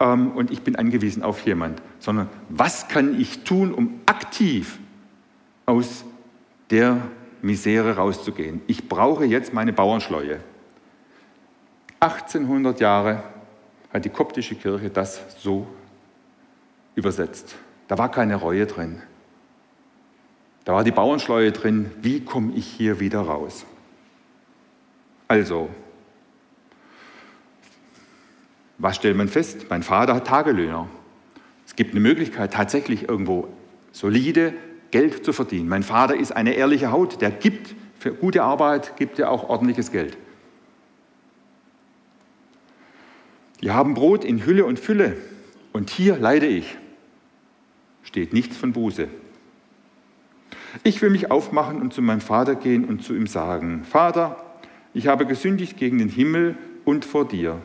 ähm, 0.00 0.32
und 0.32 0.50
ich 0.50 0.62
bin 0.62 0.76
angewiesen 0.76 1.22
auf 1.22 1.44
jemand, 1.44 1.82
sondern 1.98 2.28
was 2.48 2.88
kann 2.88 3.18
ich 3.20 3.44
tun, 3.44 3.72
um 3.72 4.00
aktiv 4.06 4.78
aus 5.66 6.04
der 6.70 7.02
Misere 7.42 7.96
rauszugehen? 7.96 8.60
Ich 8.66 8.88
brauche 8.88 9.24
jetzt 9.24 9.52
meine 9.52 9.72
Bauernschleue. 9.72 10.40
1800 12.00 12.80
Jahre 12.80 13.22
hat 13.92 14.04
die 14.04 14.10
koptische 14.10 14.54
Kirche 14.54 14.90
das 14.90 15.20
so 15.40 15.66
übersetzt. 16.94 17.56
Da 17.88 17.98
war 17.98 18.10
keine 18.10 18.36
Reue 18.36 18.66
drin. 18.66 19.02
Da 20.64 20.74
war 20.74 20.84
die 20.84 20.90
Bauernschleue 20.90 21.50
drin. 21.50 21.90
Wie 22.02 22.20
komme 22.20 22.52
ich 22.54 22.66
hier 22.66 23.00
wieder 23.00 23.20
raus? 23.20 23.64
Also, 25.26 25.70
was 28.78 28.96
stellt 28.96 29.16
man 29.16 29.28
fest? 29.28 29.66
Mein 29.68 29.82
Vater 29.82 30.14
hat 30.14 30.26
Tagelöhner. 30.26 30.88
Es 31.66 31.76
gibt 31.76 31.90
eine 31.92 32.00
Möglichkeit, 32.00 32.52
tatsächlich 32.52 33.08
irgendwo 33.08 33.48
solide 33.92 34.54
Geld 34.90 35.24
zu 35.24 35.32
verdienen. 35.32 35.68
Mein 35.68 35.82
Vater 35.82 36.16
ist 36.16 36.32
eine 36.32 36.54
ehrliche 36.54 36.90
Haut, 36.90 37.20
der 37.20 37.30
gibt 37.30 37.74
für 37.98 38.14
gute 38.14 38.42
Arbeit, 38.42 38.96
gibt 38.96 39.18
er 39.18 39.30
auch 39.30 39.48
ordentliches 39.48 39.90
Geld. 39.90 40.16
Die 43.60 43.72
haben 43.72 43.94
Brot 43.94 44.24
in 44.24 44.46
Hülle 44.46 44.64
und 44.64 44.78
Fülle 44.78 45.16
und 45.72 45.90
hier 45.90 46.16
leide 46.16 46.46
ich. 46.46 46.76
Steht 48.04 48.32
nichts 48.32 48.56
von 48.56 48.72
Buße. 48.72 49.08
Ich 50.84 51.02
will 51.02 51.10
mich 51.10 51.30
aufmachen 51.30 51.82
und 51.82 51.92
zu 51.92 52.00
meinem 52.00 52.20
Vater 52.20 52.54
gehen 52.54 52.84
und 52.84 53.02
zu 53.02 53.14
ihm 53.14 53.26
sagen, 53.26 53.84
Vater, 53.84 54.44
ich 54.94 55.08
habe 55.08 55.26
gesündigt 55.26 55.76
gegen 55.76 55.98
den 55.98 56.08
Himmel 56.08 56.56
und 56.84 57.04
vor 57.04 57.26
dir. 57.26 57.60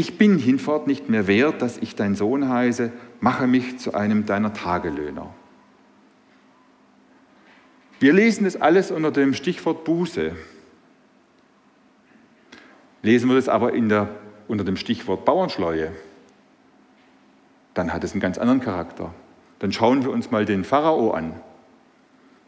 Ich 0.00 0.16
bin 0.16 0.38
hinfort 0.38 0.86
nicht 0.86 1.10
mehr 1.10 1.26
wert, 1.26 1.60
dass 1.60 1.76
ich 1.76 1.94
dein 1.94 2.14
Sohn 2.14 2.48
heiße, 2.48 2.90
mache 3.20 3.46
mich 3.46 3.78
zu 3.78 3.92
einem 3.92 4.24
deiner 4.24 4.54
Tagelöhner. 4.54 5.34
Wir 7.98 8.14
lesen 8.14 8.44
das 8.44 8.58
alles 8.58 8.90
unter 8.90 9.10
dem 9.10 9.34
Stichwort 9.34 9.84
Buße. 9.84 10.34
Lesen 13.02 13.28
wir 13.28 13.36
das 13.36 13.50
aber 13.50 13.72
der 13.72 14.08
unter 14.48 14.64
dem 14.64 14.78
Stichwort 14.78 15.26
Bauernschleue, 15.26 15.92
dann 17.74 17.92
hat 17.92 18.02
es 18.02 18.12
einen 18.12 18.22
ganz 18.22 18.38
anderen 18.38 18.62
Charakter. 18.62 19.12
Dann 19.58 19.70
schauen 19.70 20.02
wir 20.02 20.12
uns 20.12 20.30
mal 20.30 20.46
den 20.46 20.64
Pharao 20.64 21.10
an, 21.10 21.34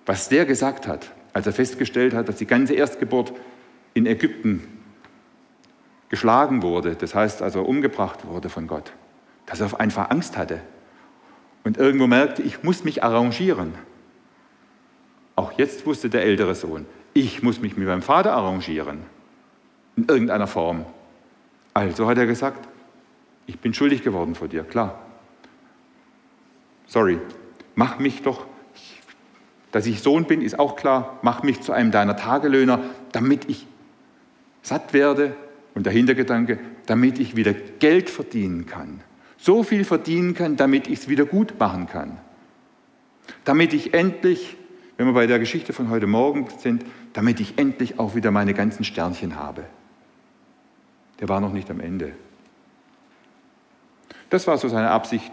was 0.07 0.31
der 0.31 0.47
gesagt 0.47 0.87
hat, 0.88 1.12
als 1.35 1.47
er 1.47 1.53
festgestellt 1.53 2.15
hat, 2.15 2.31
dass 2.31 2.37
die 2.37 2.47
ganze 2.47 2.73
Erstgeburt 2.73 3.35
in 3.93 4.07
Ägypten 4.07 4.72
geschlagen 6.12 6.62
wurde, 6.62 6.94
das 6.94 7.14
heißt 7.14 7.40
also 7.40 7.62
umgebracht 7.62 8.27
wurde 8.27 8.51
von 8.51 8.66
Gott, 8.66 8.92
dass 9.46 9.62
er 9.62 9.81
einfach 9.81 10.11
Angst 10.11 10.37
hatte 10.37 10.61
und 11.64 11.79
irgendwo 11.79 12.07
merkte, 12.07 12.42
ich 12.42 12.62
muss 12.62 12.85
mich 12.85 13.03
arrangieren. 13.03 13.72
Auch 15.37 15.53
jetzt 15.53 15.87
wusste 15.87 16.11
der 16.11 16.22
ältere 16.22 16.55
Sohn, 16.55 16.85
ich 17.14 17.42
muss 17.42 17.62
mich 17.62 17.79
mit 17.79 17.88
meinem 17.88 18.03
Vater 18.03 18.35
arrangieren, 18.35 18.98
in 19.96 20.05
irgendeiner 20.05 20.46
Form. 20.46 20.85
Also 21.72 22.07
hat 22.07 22.18
er 22.18 22.27
gesagt, 22.27 22.68
ich 23.46 23.59
bin 23.59 23.72
schuldig 23.72 24.03
geworden 24.03 24.35
vor 24.35 24.48
dir, 24.48 24.64
klar. 24.64 24.98
Sorry, 26.88 27.18
mach 27.75 27.98
mich 27.98 28.20
doch, 28.20 28.44
dass 29.70 29.87
ich 29.87 30.03
Sohn 30.03 30.27
bin, 30.27 30.42
ist 30.42 30.59
auch 30.59 30.77
klar, 30.77 31.18
mach 31.22 31.42
mich 31.42 31.62
zu 31.62 31.72
einem 31.72 31.90
deiner 31.90 32.18
Tagelöhner, 32.18 32.81
damit 33.12 33.48
ich 33.48 33.66
satt 34.61 34.92
werde 34.92 35.35
und 35.75 35.87
der 35.87 35.93
Hintergedanke, 35.93 36.59
damit 36.87 37.19
ich 37.19 37.37
wieder 37.37 37.53
Geld 37.53 38.11
verdienen 38.11 38.67
kann. 38.67 39.01
So 39.39 39.63
viel 39.63 39.85
verdienen 39.85 40.35
kann, 40.35 40.57
damit 40.57 40.87
ich 40.87 41.01
es 41.01 41.09
wieder 41.09 41.25
gut 41.25 41.59
machen 41.59 41.89
kann. 41.89 42.19
Damit 43.45 43.73
ich 43.73 43.95
endlich, 43.95 44.57
wenn 44.97 45.07
wir 45.07 45.15
bei 45.15 45.27
der 45.27 45.39
Geschichte 45.39 45.73
von 45.73 45.91
heute 45.91 46.07
Morgen 46.07 46.47
sind, 46.59 46.85
damit 47.13 47.41
ich 47.41 47.59
endlich 47.59 47.99
auch 47.99 48.15
wieder 48.15 48.31
meine 48.31 48.55
ganzen 48.55 48.85
Sternchen 48.85 49.37
habe 49.37 49.65
der 51.23 51.29
war 51.29 51.41
noch 51.41 51.53
nicht 51.53 51.71
am 51.71 51.79
Ende. 51.79 52.15
Das 54.29 54.49
war 54.49 54.59
so 54.59 54.67
seine 54.67 54.91
Absicht, 54.91 55.33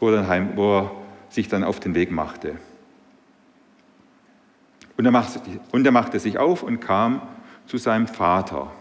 wo 0.00 0.10
er, 0.10 0.26
heim, 0.26 0.56
wo 0.56 0.78
er 0.78 0.90
sich 1.28 1.46
dann 1.46 1.62
auf 1.62 1.78
den 1.78 1.94
Weg 1.94 2.10
machte. 2.10 2.56
Und 4.96 5.04
er, 5.04 5.12
machte. 5.12 5.40
und 5.70 5.86
er 5.86 5.92
machte 5.92 6.18
sich 6.18 6.38
auf 6.38 6.64
und 6.64 6.80
kam 6.80 7.22
zu 7.66 7.78
seinem 7.78 8.08
Vater. 8.08 8.72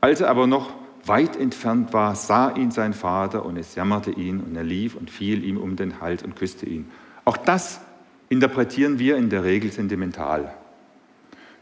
Als 0.00 0.20
er 0.20 0.28
aber 0.28 0.46
noch 0.46 0.72
weit 1.04 1.36
entfernt 1.36 1.92
war, 1.92 2.14
sah 2.14 2.54
ihn 2.54 2.70
sein 2.70 2.92
Vater 2.92 3.44
und 3.44 3.56
es 3.56 3.74
jammerte 3.74 4.10
ihn 4.10 4.40
und 4.40 4.54
er 4.56 4.64
lief 4.64 4.94
und 4.94 5.10
fiel 5.10 5.44
ihm 5.44 5.56
um 5.56 5.76
den 5.76 6.00
Hals 6.00 6.22
und 6.22 6.36
küsste 6.36 6.66
ihn. 6.66 6.90
Auch 7.24 7.36
das 7.36 7.80
interpretieren 8.28 8.98
wir 8.98 9.16
in 9.16 9.30
der 9.30 9.44
Regel 9.44 9.72
sentimental. 9.72 10.54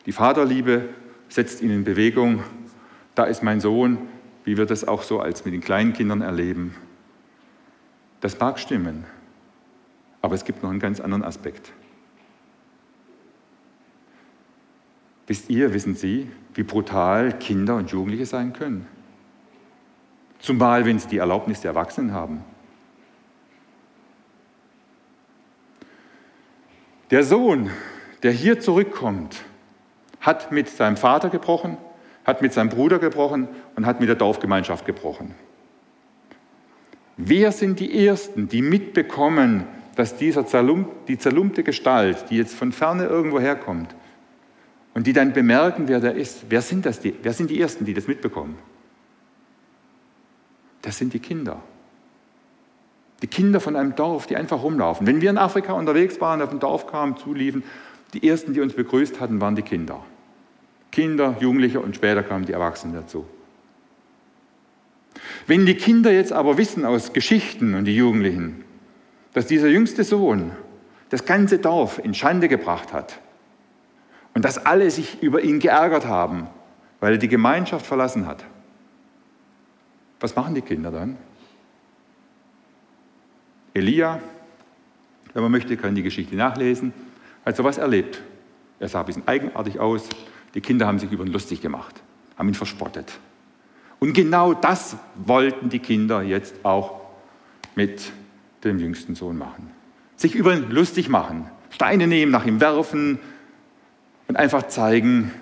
Die 0.04 0.12
Vaterliebe 0.12 0.88
setzt 1.28 1.62
ihn 1.62 1.70
in 1.70 1.84
Bewegung 1.84 2.42
da 3.16 3.24
ist 3.24 3.42
mein 3.42 3.60
Sohn, 3.60 3.98
wie 4.44 4.58
wir 4.58 4.66
das 4.66 4.86
auch 4.86 5.02
so 5.02 5.20
als 5.20 5.44
mit 5.44 5.54
den 5.54 5.62
kleinen 5.62 5.94
Kindern 5.94 6.20
erleben. 6.20 6.76
Das 8.20 8.38
mag 8.38 8.60
stimmen, 8.60 9.04
aber 10.20 10.34
es 10.34 10.44
gibt 10.44 10.62
noch 10.62 10.70
einen 10.70 10.80
ganz 10.80 11.00
anderen 11.00 11.24
Aspekt. 11.24 11.72
Wisst 15.26 15.50
ihr, 15.50 15.74
wissen 15.74 15.94
Sie, 15.94 16.30
wie 16.54 16.62
brutal 16.62 17.38
Kinder 17.38 17.76
und 17.76 17.90
Jugendliche 17.90 18.26
sein 18.26 18.52
können? 18.52 18.86
Zumal, 20.38 20.84
wenn 20.84 20.98
sie 20.98 21.08
die 21.08 21.18
Erlaubnis 21.18 21.60
der 21.60 21.70
Erwachsenen 21.70 22.12
haben. 22.12 22.44
Der 27.10 27.24
Sohn, 27.24 27.70
der 28.22 28.32
hier 28.32 28.60
zurückkommt, 28.60 29.42
hat 30.20 30.52
mit 30.52 30.68
seinem 30.68 30.96
Vater 30.96 31.30
gebrochen, 31.30 31.76
hat 32.24 32.42
mit 32.42 32.52
seinem 32.52 32.68
Bruder 32.68 32.98
gebrochen 32.98 33.48
und 33.76 33.86
hat 33.86 34.00
mit 34.00 34.08
der 34.08 34.16
Dorfgemeinschaft 34.16 34.84
gebrochen. 34.84 35.34
Wer 37.16 37.52
sind 37.52 37.80
die 37.80 38.06
Ersten, 38.06 38.48
die 38.48 38.62
mitbekommen, 38.62 39.64
dass 39.94 40.16
dieser 40.16 40.46
Zerlump, 40.46 41.06
die 41.06 41.16
zerlumpte 41.16 41.62
Gestalt, 41.62 42.26
die 42.28 42.36
jetzt 42.36 42.54
von 42.54 42.72
ferne 42.72 43.06
irgendwo 43.06 43.40
herkommt, 43.40 43.94
und 44.96 45.06
die 45.06 45.12
dann 45.12 45.34
bemerken, 45.34 45.88
wer 45.88 46.00
der 46.00 46.14
ist, 46.14 46.46
wer 46.48 46.62
sind 46.62 46.86
das? 46.86 47.00
Die, 47.00 47.12
wer 47.22 47.34
sind 47.34 47.50
die 47.50 47.60
Ersten, 47.60 47.84
die 47.84 47.92
das 47.92 48.08
mitbekommen? 48.08 48.56
Das 50.80 50.96
sind 50.96 51.12
die 51.12 51.18
Kinder. 51.18 51.60
Die 53.20 53.26
Kinder 53.26 53.60
von 53.60 53.76
einem 53.76 53.94
Dorf, 53.94 54.26
die 54.26 54.36
einfach 54.36 54.62
rumlaufen. 54.62 55.06
Wenn 55.06 55.20
wir 55.20 55.28
in 55.28 55.36
Afrika 55.36 55.74
unterwegs 55.74 56.18
waren, 56.22 56.40
auf 56.40 56.50
ein 56.50 56.60
Dorf 56.60 56.86
kamen, 56.86 57.18
zuliefen, 57.18 57.62
die 58.14 58.26
ersten, 58.26 58.54
die 58.54 58.62
uns 58.62 58.72
begrüßt 58.72 59.20
hatten, 59.20 59.38
waren 59.38 59.54
die 59.54 59.60
Kinder. 59.60 60.02
Kinder, 60.92 61.36
Jugendliche 61.40 61.80
und 61.80 61.94
später 61.94 62.22
kamen 62.22 62.46
die 62.46 62.52
Erwachsenen 62.52 62.94
dazu. 62.94 63.26
Wenn 65.46 65.66
die 65.66 65.74
Kinder 65.74 66.10
jetzt 66.10 66.32
aber 66.32 66.56
wissen 66.56 66.86
aus 66.86 67.12
Geschichten 67.12 67.74
und 67.74 67.84
die 67.84 67.94
Jugendlichen, 67.94 68.64
dass 69.34 69.46
dieser 69.46 69.68
jüngste 69.68 70.04
Sohn 70.04 70.52
das 71.10 71.26
ganze 71.26 71.58
Dorf 71.58 72.00
in 72.02 72.14
Schande 72.14 72.48
gebracht 72.48 72.94
hat 72.94 73.20
und 74.36 74.44
dass 74.44 74.58
alle 74.66 74.90
sich 74.90 75.22
über 75.22 75.40
ihn 75.40 75.60
geärgert 75.60 76.04
haben, 76.04 76.48
weil 77.00 77.12
er 77.12 77.18
die 77.18 77.26
Gemeinschaft 77.26 77.86
verlassen 77.86 78.26
hat, 78.26 78.44
was 80.20 80.36
machen 80.36 80.54
die 80.54 80.60
Kinder 80.60 80.90
dann? 80.90 81.16
Elia, 83.72 84.20
wenn 85.32 85.42
man 85.42 85.50
möchte, 85.50 85.78
kann 85.78 85.94
die 85.94 86.02
Geschichte 86.02 86.36
nachlesen, 86.36 86.92
hat 87.46 87.56
sowas 87.56 87.78
erlebt. 87.78 88.20
Er 88.78 88.90
sah 88.90 89.00
ein 89.00 89.06
bisschen 89.06 89.26
eigenartig 89.26 89.80
aus. 89.80 90.06
Die 90.52 90.60
Kinder 90.60 90.86
haben 90.86 90.98
sich 90.98 91.10
über 91.10 91.24
ihn 91.24 91.32
lustig 91.32 91.62
gemacht, 91.62 92.02
haben 92.36 92.48
ihn 92.48 92.54
verspottet. 92.54 93.18
Und 94.00 94.12
genau 94.12 94.52
das 94.52 94.98
wollten 95.14 95.70
die 95.70 95.78
Kinder 95.78 96.20
jetzt 96.20 96.56
auch 96.62 97.00
mit 97.74 98.12
dem 98.64 98.78
jüngsten 98.80 99.14
Sohn 99.14 99.38
machen. 99.38 99.70
Sich 100.14 100.34
über 100.34 100.54
ihn 100.54 100.70
lustig 100.70 101.08
machen, 101.08 101.48
Steine 101.70 102.06
nehmen, 102.06 102.32
nach 102.32 102.44
ihm 102.44 102.60
werfen 102.60 103.18
und 104.36 104.42
einfach 104.42 104.64
zeigen, 104.64 105.32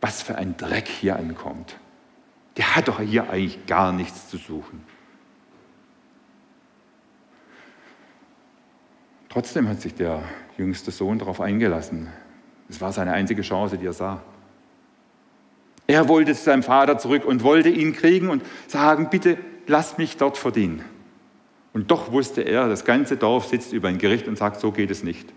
was 0.00 0.22
für 0.22 0.36
ein 0.36 0.56
Dreck 0.56 0.86
hier 0.86 1.16
ankommt. 1.16 1.76
Der 2.56 2.76
hat 2.76 2.86
doch 2.86 3.00
hier 3.00 3.28
eigentlich 3.30 3.66
gar 3.66 3.92
nichts 3.92 4.28
zu 4.28 4.36
suchen. 4.36 4.84
Trotzdem 9.28 9.68
hat 9.68 9.80
sich 9.80 9.94
der 9.94 10.22
jüngste 10.56 10.92
Sohn 10.92 11.18
darauf 11.18 11.40
eingelassen. 11.40 12.12
Es 12.68 12.80
war 12.80 12.92
seine 12.92 13.12
einzige 13.12 13.42
Chance, 13.42 13.76
die 13.76 13.86
er 13.86 13.92
sah. 13.92 14.22
Er 15.88 16.08
wollte 16.08 16.32
zu 16.34 16.44
seinem 16.44 16.62
Vater 16.62 16.98
zurück 16.98 17.24
und 17.24 17.42
wollte 17.42 17.70
ihn 17.70 17.92
kriegen 17.92 18.28
und 18.28 18.44
sagen, 18.68 19.10
bitte 19.10 19.36
lass 19.66 19.98
mich 19.98 20.16
dort 20.16 20.38
verdienen. 20.38 20.84
Und 21.72 21.90
doch 21.90 22.12
wusste 22.12 22.42
er, 22.42 22.68
das 22.68 22.84
ganze 22.84 23.16
Dorf 23.16 23.46
sitzt 23.46 23.72
über 23.72 23.88
ein 23.88 23.98
Gericht 23.98 24.28
und 24.28 24.38
sagt, 24.38 24.60
so 24.60 24.70
geht 24.70 24.92
es 24.92 25.02
nicht. 25.02 25.32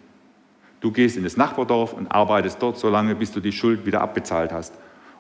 Du 0.86 0.91
gehst 0.91 1.17
in 1.17 1.24
das 1.24 1.36
Nachbardorf 1.36 1.93
und 1.93 2.12
arbeitest 2.12 2.62
dort 2.62 2.78
so 2.78 2.89
lange, 2.89 3.15
bis 3.15 3.32
du 3.32 3.39
die 3.39 3.52
Schuld 3.52 3.88
wieder 3.88 4.02
abbezahlt 4.02 4.52
hast. 4.52 4.71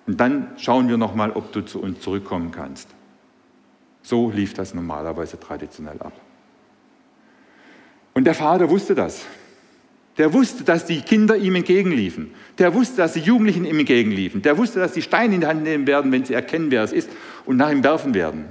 Und 0.05 0.19
dann 0.19 0.49
schauen 0.57 0.87
wir 0.89 0.97
nochmal, 0.97 1.31
ob 1.31 1.51
du 1.53 1.61
zu 1.61 1.81
uns 1.81 2.01
zurückkommen 2.01 2.51
kannst. 2.51 2.87
So 4.03 4.29
lief 4.29 4.53
das 4.53 4.75
normalerweise 4.75 5.39
traditionell 5.39 5.99
ab. 6.01 6.13
Und 8.13 8.25
der 8.25 8.35
Vater 8.35 8.69
wusste 8.69 8.93
das. 8.93 9.25
Der 10.19 10.33
wusste, 10.33 10.63
dass 10.63 10.85
die 10.85 11.01
Kinder 11.01 11.35
ihm 11.35 11.55
entgegenliefen. 11.55 12.35
Der 12.59 12.75
wusste, 12.75 12.97
dass 12.97 13.13
die 13.13 13.21
Jugendlichen 13.21 13.65
ihm 13.65 13.79
entgegenliefen. 13.79 14.43
Der 14.43 14.59
wusste, 14.59 14.79
dass 14.79 14.91
die 14.91 15.01
Steine 15.01 15.33
in 15.33 15.41
die 15.41 15.47
Hand 15.47 15.63
nehmen 15.63 15.87
werden, 15.87 16.11
wenn 16.11 16.25
sie 16.25 16.35
erkennen, 16.35 16.69
wer 16.69 16.83
es 16.83 16.93
ist, 16.93 17.09
und 17.47 17.57
nach 17.57 17.71
ihm 17.71 17.83
werfen 17.83 18.13
werden. 18.13 18.45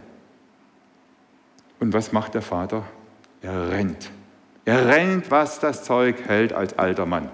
Und 1.79 1.93
was 1.93 2.11
macht 2.11 2.35
der 2.35 2.43
Vater? 2.43 2.83
Er 3.41 3.71
rennt. 3.71 4.11
Er 4.65 4.87
rennt, 4.89 5.31
was 5.31 5.61
das 5.61 5.85
Zeug 5.85 6.27
hält 6.27 6.53
als 6.53 6.79
alter 6.79 7.07
Mann. 7.07 7.29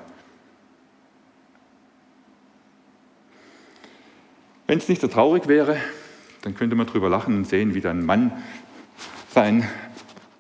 Wenn 4.66 4.79
es 4.79 4.88
nicht 4.88 5.01
so 5.01 5.09
traurig 5.09 5.49
wäre, 5.49 5.77
dann 6.43 6.55
könnte 6.55 6.77
man 6.77 6.87
drüber 6.87 7.09
lachen 7.09 7.37
und 7.37 7.45
sehen, 7.47 7.75
wie 7.75 7.81
dann 7.81 8.01
ein 8.01 8.07
Mann 8.07 8.33
seinen, 9.33 9.66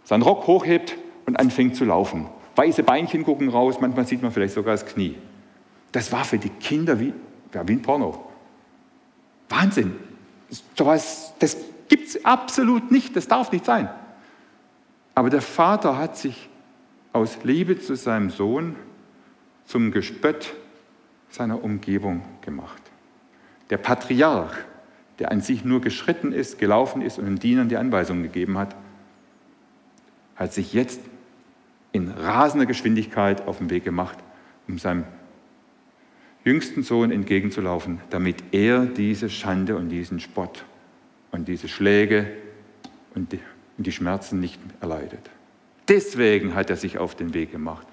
seinen 0.04 0.22
Rock 0.22 0.46
hochhebt 0.46 0.96
und 1.26 1.38
anfängt 1.38 1.76
zu 1.76 1.84
laufen. 1.84 2.28
Weiße 2.56 2.82
Beinchen 2.82 3.24
gucken 3.24 3.48
raus, 3.48 3.80
manchmal 3.80 4.06
sieht 4.06 4.22
man 4.22 4.32
vielleicht 4.32 4.54
sogar 4.54 4.74
das 4.74 4.86
Knie. 4.86 5.16
Das 5.92 6.12
war 6.12 6.24
für 6.24 6.38
die 6.38 6.48
Kinder 6.48 6.98
wie, 7.00 7.14
ja, 7.54 7.66
wie 7.66 7.72
ein 7.72 7.82
Porno. 7.82 8.28
Wahnsinn. 9.48 9.96
Das, 10.76 11.34
das 11.38 11.56
gibt 11.88 12.08
es 12.08 12.24
absolut 12.24 12.90
nicht, 12.90 13.16
das 13.16 13.28
darf 13.28 13.52
nicht 13.52 13.64
sein. 13.64 13.88
Aber 15.14 15.30
der 15.30 15.42
Vater 15.42 15.96
hat 15.96 16.16
sich 16.16 16.49
aus 17.12 17.42
Liebe 17.44 17.78
zu 17.78 17.96
seinem 17.96 18.30
Sohn 18.30 18.76
zum 19.64 19.90
Gespött 19.90 20.54
seiner 21.28 21.62
Umgebung 21.62 22.22
gemacht. 22.40 22.82
Der 23.70 23.78
Patriarch, 23.78 24.54
der 25.18 25.30
an 25.30 25.40
sich 25.40 25.64
nur 25.64 25.80
geschritten 25.80 26.32
ist, 26.32 26.58
gelaufen 26.58 27.02
ist 27.02 27.18
und 27.18 27.26
den 27.26 27.38
Dienern 27.38 27.68
die 27.68 27.76
Anweisungen 27.76 28.22
gegeben 28.22 28.58
hat, 28.58 28.74
hat 30.36 30.52
sich 30.52 30.72
jetzt 30.72 31.00
in 31.92 32.10
rasender 32.10 32.66
Geschwindigkeit 32.66 33.46
auf 33.46 33.58
den 33.58 33.70
Weg 33.70 33.84
gemacht, 33.84 34.18
um 34.66 34.78
seinem 34.78 35.04
jüngsten 36.44 36.82
Sohn 36.82 37.10
entgegenzulaufen, 37.10 38.00
damit 38.10 38.42
er 38.52 38.86
diese 38.86 39.28
Schande 39.28 39.76
und 39.76 39.88
diesen 39.88 40.20
Spott 40.20 40.64
und 41.30 41.48
diese 41.48 41.68
Schläge 41.68 42.30
und 43.14 43.32
die, 43.32 43.40
und 43.76 43.86
die 43.86 43.92
Schmerzen 43.92 44.40
nicht 44.40 44.60
erleidet. 44.80 45.30
Deswegen 45.90 46.54
hat 46.54 46.70
er 46.70 46.76
sich 46.76 46.98
auf 46.98 47.16
den 47.16 47.34
Weg 47.34 47.50
gemacht. 47.50 47.86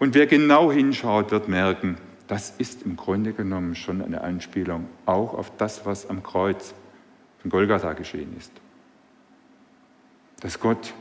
Und 0.00 0.14
wer 0.14 0.26
genau 0.26 0.72
hinschaut, 0.72 1.30
wird 1.30 1.48
merken, 1.48 1.96
das 2.26 2.50
ist 2.58 2.82
im 2.82 2.96
Grunde 2.96 3.32
genommen 3.32 3.76
schon 3.76 4.02
eine 4.02 4.20
Anspielung 4.20 4.88
auch 5.06 5.32
auf 5.32 5.52
das, 5.56 5.86
was 5.86 6.10
am 6.10 6.24
Kreuz 6.24 6.74
von 7.38 7.50
Golgatha 7.50 7.92
geschehen 7.92 8.36
ist. 8.36 8.50
Dass 10.40 10.58
Gott 10.58 10.92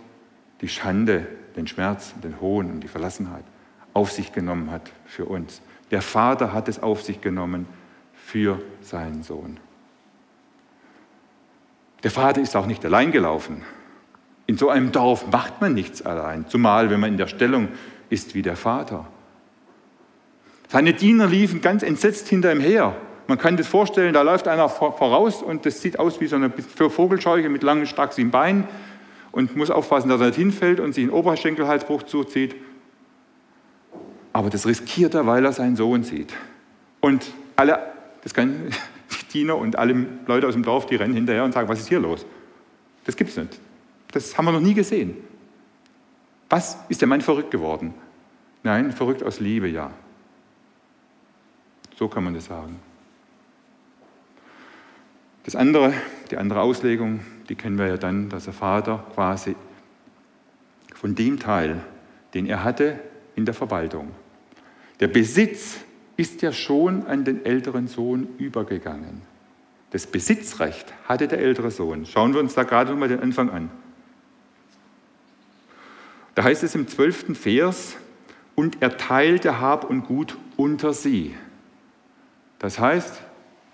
die 0.62 0.67
Schande, 0.67 1.27
den 1.55 1.65
Schmerz, 1.65 2.13
den 2.23 2.39
Hohn 2.39 2.69
und 2.69 2.81
die 2.81 2.88
Verlassenheit 2.88 3.43
auf 3.93 4.12
sich 4.12 4.31
genommen 4.31 4.69
hat 4.69 4.91
für 5.08 5.25
uns. 5.25 5.62
Der 5.89 6.03
Vater 6.03 6.53
hat 6.53 6.67
es 6.67 6.81
auf 6.81 7.01
sich 7.01 7.21
genommen 7.21 7.65
für 8.13 8.62
seinen 8.81 9.23
Sohn. 9.23 9.60
Der 12.03 12.12
Vater 12.12 12.39
ist 12.39 12.55
auch 12.55 12.67
nicht 12.67 12.86
allein 12.86 13.12
gelaufen. 13.12 13.63
In 14.47 14.58
so 14.58 14.69
einem 14.69 14.91
Dorf 14.91 15.27
macht 15.31 15.62
man 15.62 15.73
nichts 15.73 16.03
allein, 16.03 16.47
zumal 16.47 16.89
wenn 16.89 16.99
man 16.99 17.12
in 17.12 17.17
der 17.17 17.27
Stellung 17.27 17.69
ist 18.10 18.36
wie 18.36 18.41
der 18.41 18.55
Vater. 18.55 19.08
Seine 20.69 20.93
Diener 20.93 21.27
liefen 21.27 21.62
ganz 21.62 21.84
entsetzt 21.84 22.27
hinter 22.27 22.51
ihm 22.51 22.60
her. 22.60 22.95
Man 23.27 23.38
kann 23.39 23.58
sich 23.58 23.67
vorstellen, 23.67 24.13
da 24.13 24.21
läuft 24.21 24.47
einer 24.47 24.69
voraus 24.69 25.41
und 25.41 25.65
das 25.65 25.81
sieht 25.81 25.97
aus 25.97 26.21
wie 26.21 26.27
so 26.27 26.36
eine 26.36 26.51
Vogelscheuche 26.51 27.49
mit 27.49 27.63
langen, 27.63 27.88
starken 27.88 28.29
Beinen 28.29 28.67
und 29.31 29.55
muss 29.55 29.71
aufpassen, 29.71 30.10
dass 30.10 30.21
er 30.21 30.27
nicht 30.27 30.38
hinfällt 30.38 30.79
und 30.79 30.93
sich 30.93 31.03
einen 31.03 31.13
Oberschenkelhalsbruch 31.13 32.03
zuzieht. 32.03 32.55
Aber 34.31 34.49
das 34.49 34.67
riskiert 34.67 35.15
er, 35.15 35.25
weil 35.25 35.43
er 35.43 35.53
seinen 35.53 35.75
Sohn 35.75 36.03
sieht. 36.03 36.34
Und 37.01 37.25
alle, 37.55 37.79
das 38.23 38.34
kann, 38.34 38.67
die 39.21 39.39
Diener 39.39 39.58
und 39.58 39.77
alle 39.79 40.05
Leute 40.27 40.47
aus 40.47 40.53
dem 40.53 40.63
Dorf, 40.63 40.86
die 40.86 40.95
rennen 40.95 41.15
hinterher 41.15 41.43
und 41.43 41.53
sagen, 41.53 41.67
was 41.67 41.79
ist 41.79 41.88
hier 41.88 41.99
los? 41.99 42.25
Das 43.05 43.15
gibt 43.15 43.31
es 43.31 43.38
nicht. 43.38 43.60
Das 44.15 44.38
haben 44.38 44.45
wir 44.45 44.54
noch 44.54 44.62
nie 44.62 44.73
gesehen. 44.73 45.17
Was 46.47 46.78
ist 46.88 47.01
der 47.01 47.07
Mann 47.09 47.20
verrückt 47.20 47.51
geworden? 47.51 47.93
Nein, 48.63 48.93
verrückt 48.93 49.22
aus 49.24 49.41
Liebe, 49.41 49.68
ja. 49.68 49.91
So 51.97 52.07
kann 52.07 52.24
man 52.24 52.34
das 52.34 52.45
sagen. 52.45 52.80
Das 55.43 55.57
andere, 55.57 55.93
die 56.32 56.38
andere 56.38 56.61
Auslegung, 56.61 57.20
die 57.49 57.55
kennen 57.55 57.78
wir 57.78 57.88
ja 57.88 57.97
dann, 57.97 58.30
dass 58.30 58.45
der 58.45 58.53
Vater 58.53 59.05
quasi 59.13 59.57
von 60.93 61.13
dem 61.13 61.38
Teil, 61.38 61.82
den 62.34 62.45
er 62.45 62.63
hatte 62.63 63.01
in 63.36 63.43
der 63.43 63.53
Verwaltung, 63.53 64.11
der 65.01 65.09
Besitz 65.09 65.80
ist 66.16 66.41
ja 66.41 66.53
schon 66.53 67.05
an 67.05 67.26
den 67.26 67.45
älteren 67.45 67.89
Sohn 67.89 68.30
übergegangen. 68.38 69.24
Das 69.89 70.07
Besitzrecht 70.07 70.93
hatte 71.03 71.28
der 71.28 71.39
ältere 71.39 71.70
Sohn. 71.70 72.05
Schauen 72.05 72.34
wir 72.34 72.39
uns 72.39 72.53
da 72.53 72.63
gerade 72.63 72.95
mal 72.95 73.09
den 73.09 73.20
Anfang 73.20 73.49
an. 73.49 73.70
Da 76.36 76.43
heißt 76.43 76.63
es 76.63 76.75
im 76.75 76.88
zwölften 76.88 77.36
Vers, 77.36 77.97
und 78.55 78.81
er 78.81 78.97
teilte 78.97 79.59
Hab 79.59 79.89
und 79.89 80.03
Gut 80.03 80.38
unter 80.55 80.93
sie. 80.93 81.36
Das 82.59 82.79
heißt, 82.79 83.21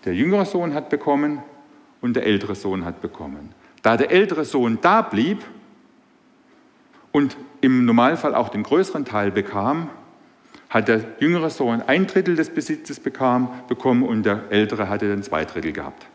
der 0.06 0.16
jüngere 0.16 0.46
Sohn 0.46 0.74
hat 0.74 0.90
bekommen 0.90 1.44
und 2.02 2.16
der 2.16 2.26
ältere 2.26 2.56
Sohn 2.56 2.84
hat 2.84 3.02
bekommen. 3.02 3.54
Da 3.84 3.96
der 3.96 4.12
ältere 4.12 4.44
Sohn 4.44 4.80
da 4.82 5.04
blieb 5.04 5.44
und 7.12 7.38
im 7.62 7.86
Normalfall 7.86 8.34
auch 8.34 8.50
den 8.50 8.64
größeren 8.64 9.06
Teil 9.06 9.32
bekam, 9.32 9.90
hat 10.70 10.88
der 10.88 11.02
jüngere 11.20 11.50
Sohn 11.50 11.82
ein 11.82 12.08
Drittel 12.08 12.36
des 12.36 12.50
Besitzes 12.50 13.00
bekam, 13.00 13.52
bekommen 13.68 14.04
und 14.04 14.24
der 14.24 14.46
ältere 14.50 14.90
hatte 14.90 15.10
dann 15.10 15.22
zwei 15.22 15.46
Drittel 15.46 15.74
gehabt. 15.74 16.08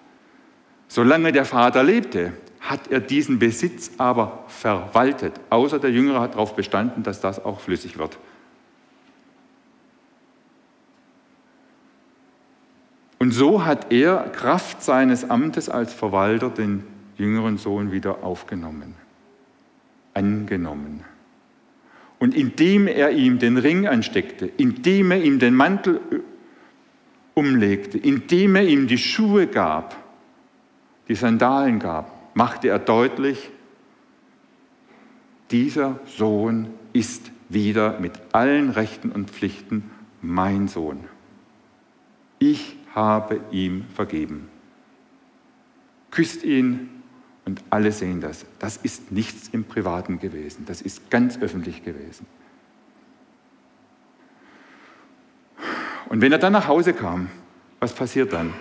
Solange 0.89 1.31
der 1.31 1.45
Vater 1.45 1.83
lebte, 1.83 2.33
hat 2.71 2.91
er 2.91 3.01
diesen 3.01 3.39
Besitz 3.39 3.93
aber 3.99 4.45
verwaltet. 4.49 5.35
Außer 5.51 5.79
der 5.79 5.91
Jüngere 5.91 6.21
hat 6.21 6.35
darauf 6.35 6.57
bestanden, 6.57 7.03
dass 7.03 7.21
das 7.21 7.45
auch 7.45 7.61
flüssig 7.61 7.99
wird. 7.99 8.19
Und 13.19 13.33
so 13.33 13.65
hat 13.65 13.93
er 13.93 14.29
Kraft 14.31 14.83
seines 14.83 15.29
Amtes 15.31 15.69
als 15.69 15.93
Verwalter 15.93 16.51
den 16.51 16.85
jüngeren 17.17 17.57
Sohn 17.57 17.91
wieder 17.91 18.23
aufgenommen, 18.23 18.95
angenommen. 20.13 21.03
Und 22.19 22.35
indem 22.35 22.87
er 22.87 23.11
ihm 23.11 23.39
den 23.39 23.57
Ring 23.59 23.87
ansteckte, 23.87 24.47
indem 24.47 25.11
er 25.11 25.23
ihm 25.23 25.39
den 25.39 25.55
Mantel 25.55 26.01
umlegte, 27.35 27.99
indem 27.99 28.57
er 28.57 28.65
ihm 28.65 28.87
die 28.87 28.99
Schuhe 28.99 29.47
gab, 29.47 29.97
die 31.09 31.15
Sandalen 31.15 31.79
gab, 31.79 32.16
machte 32.37 32.69
er 32.69 32.79
deutlich, 32.79 33.51
dieser 35.51 35.99
Sohn 36.05 36.69
ist 36.93 37.31
wieder 37.49 37.99
mit 37.99 38.13
allen 38.33 38.69
Rechten 38.69 39.11
und 39.11 39.31
Pflichten 39.31 39.91
mein 40.21 40.69
Sohn. 40.69 41.05
Ich 42.39 42.77
habe 42.95 43.41
ihm 43.51 43.87
vergeben. 43.95 44.51
Küsst 46.11 46.45
ihn 46.45 46.91
und 47.47 47.63
alle 47.71 47.91
sehen 47.91 48.21
das. 48.21 48.45
Das 48.59 48.77
ist 48.77 49.13
nichts 49.13 49.49
im 49.49 49.65
Privaten 49.65 50.19
gewesen, 50.19 50.67
das 50.67 50.83
ist 50.83 51.11
ganz 51.11 51.39
öffentlich 51.39 51.85
gewesen. 51.85 52.27
Und 56.11 56.21
wenn 56.21 56.33
er 56.33 56.39
dann 56.39 56.53
nach 56.53 56.69
Hause 56.69 56.93
kam, 56.93 57.31
was 57.81 57.95
passiert 57.95 58.35
dann? 58.35 58.53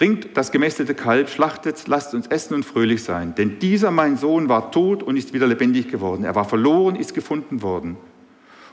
Bringt 0.00 0.34
das 0.34 0.50
gemästete 0.50 0.94
Kalb, 0.94 1.28
schlachtet, 1.28 1.86
lasst 1.86 2.14
uns 2.14 2.26
essen 2.28 2.54
und 2.54 2.64
fröhlich 2.64 3.04
sein. 3.04 3.34
Denn 3.34 3.58
dieser 3.58 3.90
mein 3.90 4.16
Sohn 4.16 4.48
war 4.48 4.72
tot 4.72 5.02
und 5.02 5.18
ist 5.18 5.34
wieder 5.34 5.46
lebendig 5.46 5.90
geworden. 5.90 6.24
Er 6.24 6.34
war 6.34 6.46
verloren, 6.46 6.96
ist 6.96 7.12
gefunden 7.12 7.60
worden. 7.60 7.98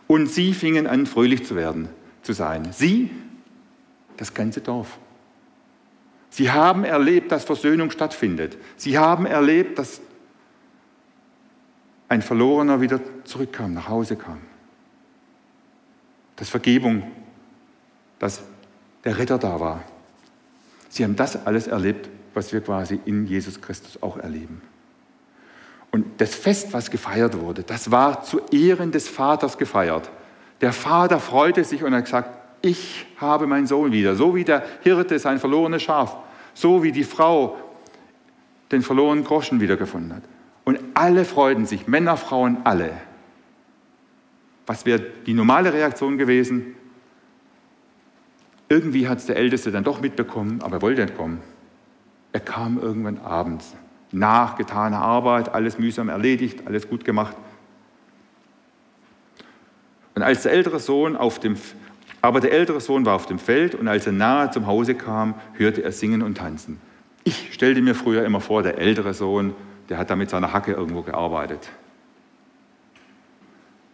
Und 0.08 0.28
sie 0.28 0.54
fingen 0.54 0.88
an, 0.88 1.06
fröhlich 1.06 1.46
zu 1.46 1.58
werden, 1.58 1.90
zu 2.22 2.32
sein. 2.32 2.70
Sie, 2.72 3.12
das 4.16 4.34
ganze 4.34 4.62
Dorf. 4.62 5.00
Sie 6.30 6.50
haben 6.50 6.86
erlebt, 6.86 7.30
dass 7.34 7.44
Versöhnung 7.44 7.92
stattfindet. 7.92 8.58
Sie 8.78 8.98
haben 8.98 9.26
erlebt, 9.26 9.78
dass 9.80 10.00
ein 12.08 12.22
Verlorener 12.22 12.80
wieder 12.80 13.02
zurückkam, 13.26 13.74
nach 13.74 13.90
Hause 13.90 14.16
kam. 14.16 14.40
Dass 16.38 16.48
Vergebung, 16.48 17.04
dass 18.18 18.44
der 19.04 19.18
Retter 19.18 19.38
da 19.38 19.60
war. 19.60 19.84
Sie 20.90 21.04
haben 21.04 21.16
das 21.16 21.46
alles 21.46 21.68
erlebt, 21.68 22.10
was 22.34 22.54
wir 22.54 22.62
quasi 22.62 23.00
in 23.06 23.26
Jesus 23.26 23.60
Christus 23.62 24.02
auch 24.02 24.18
erleben. 24.18 24.62
Und 25.92 26.06
das 26.18 26.36
Fest, 26.36 26.74
was 26.74 26.92
gefeiert 26.92 27.40
wurde, 27.40 27.64
das 27.64 27.92
war 27.92 28.24
zu 28.24 28.42
Ehren 28.52 28.92
des 28.92 29.08
Vaters 29.08 29.58
gefeiert. 29.58 30.10
Der 30.62 30.74
Vater 30.74 31.20
freute 31.20 31.64
sich 31.64 31.84
und 31.84 31.94
hat 31.94 32.06
gesagt, 32.06 32.30
ich 32.62 33.06
habe 33.18 33.48
meinen 33.48 33.68
Sohn 33.68 33.92
wieder. 33.92 34.16
So 34.16 34.36
wie 34.36 34.44
der 34.44 34.64
Hirte 34.82 35.20
sein 35.20 35.40
verlorenes 35.40 35.84
Schaf, 35.84 36.18
so 36.54 36.84
wie 36.84 36.92
die 36.92 37.04
Frau 37.04 37.58
den 38.72 38.82
verlorenen 38.82 39.24
Groschen 39.24 39.62
wiedergefunden 39.62 40.16
hat. 40.16 40.24
Und 40.66 40.80
alle 40.94 41.24
freuten 41.24 41.66
sich, 41.66 41.88
Männer, 41.88 42.18
Frauen, 42.18 42.58
alle. 42.66 42.92
Was 44.66 44.86
wäre 44.86 45.02
die 45.26 45.34
normale 45.34 45.72
Reaktion 45.72 46.18
gewesen? 46.18 46.76
Irgendwie 48.70 49.08
hat 49.08 49.20
es 49.20 49.26
der 49.26 49.38
Älteste 49.38 49.72
dann 49.72 49.84
doch 49.84 50.02
mitbekommen, 50.02 50.62
aber 50.62 50.78
er 50.78 50.82
wollte 50.82 51.02
nicht 51.02 51.18
kommen. 51.18 51.42
Er 52.34 52.40
kam 52.40 52.78
irgendwann 52.78 53.20
abends, 53.20 53.76
nach 54.12 54.56
getaner 54.56 55.02
Arbeit, 55.02 55.54
alles 55.54 55.80
mühsam 55.80 56.10
erledigt, 56.10 56.68
alles 56.68 56.90
gut 56.90 57.06
gemacht. 57.06 57.36
Und 60.16 60.24
als 60.24 60.44
der 60.44 60.52
ältere 60.52 60.80
Sohn 60.80 61.16
auf 61.16 61.40
dem, 61.40 61.56
aber 62.22 62.40
der 62.40 62.52
ältere 62.52 62.82
Sohn 62.82 63.06
war 63.06 63.16
auf 63.16 63.28
dem 63.28 63.40
Feld 63.40 63.76
und 63.76 63.88
als 63.88 64.06
er 64.06 64.14
nahe 64.14 64.52
zum 64.52 64.68
Hause 64.68 64.96
kam, 64.96 65.36
hörte 65.54 65.84
er 65.84 65.92
singen 65.92 66.22
und 66.22 66.38
tanzen. 66.38 66.82
Ich 67.24 67.54
stellte 67.54 67.82
mir 67.82 67.96
früher 67.96 68.26
immer 68.26 68.42
vor, 68.42 68.64
der 68.64 68.78
ältere 68.78 69.14
Sohn 69.14 69.54
der 69.90 69.98
hat 69.98 70.10
da 70.10 70.16
mit 70.16 70.30
seiner 70.30 70.54
Hacke 70.54 70.74
irgendwo 70.74 71.02
gearbeitet. 71.02 71.70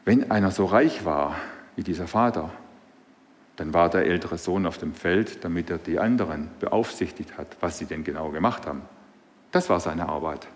Wenn 0.05 0.31
einer 0.31 0.51
so 0.51 0.65
reich 0.65 1.05
war 1.05 1.35
wie 1.75 1.83
dieser 1.83 2.07
Vater, 2.07 2.51
dann 3.55 3.73
war 3.73 3.89
der 3.89 4.05
ältere 4.05 4.37
Sohn 4.37 4.65
auf 4.65 4.77
dem 4.77 4.93
Feld, 4.93 5.43
damit 5.43 5.69
er 5.69 5.77
die 5.77 5.99
anderen 5.99 6.49
beaufsichtigt 6.59 7.37
hat, 7.37 7.57
was 7.59 7.77
sie 7.77 7.85
denn 7.85 8.03
genau 8.03 8.29
gemacht 8.29 8.65
haben. 8.65 8.81
Das 9.51 9.69
war 9.69 9.79
seine 9.79 10.09
Arbeit. 10.09 10.47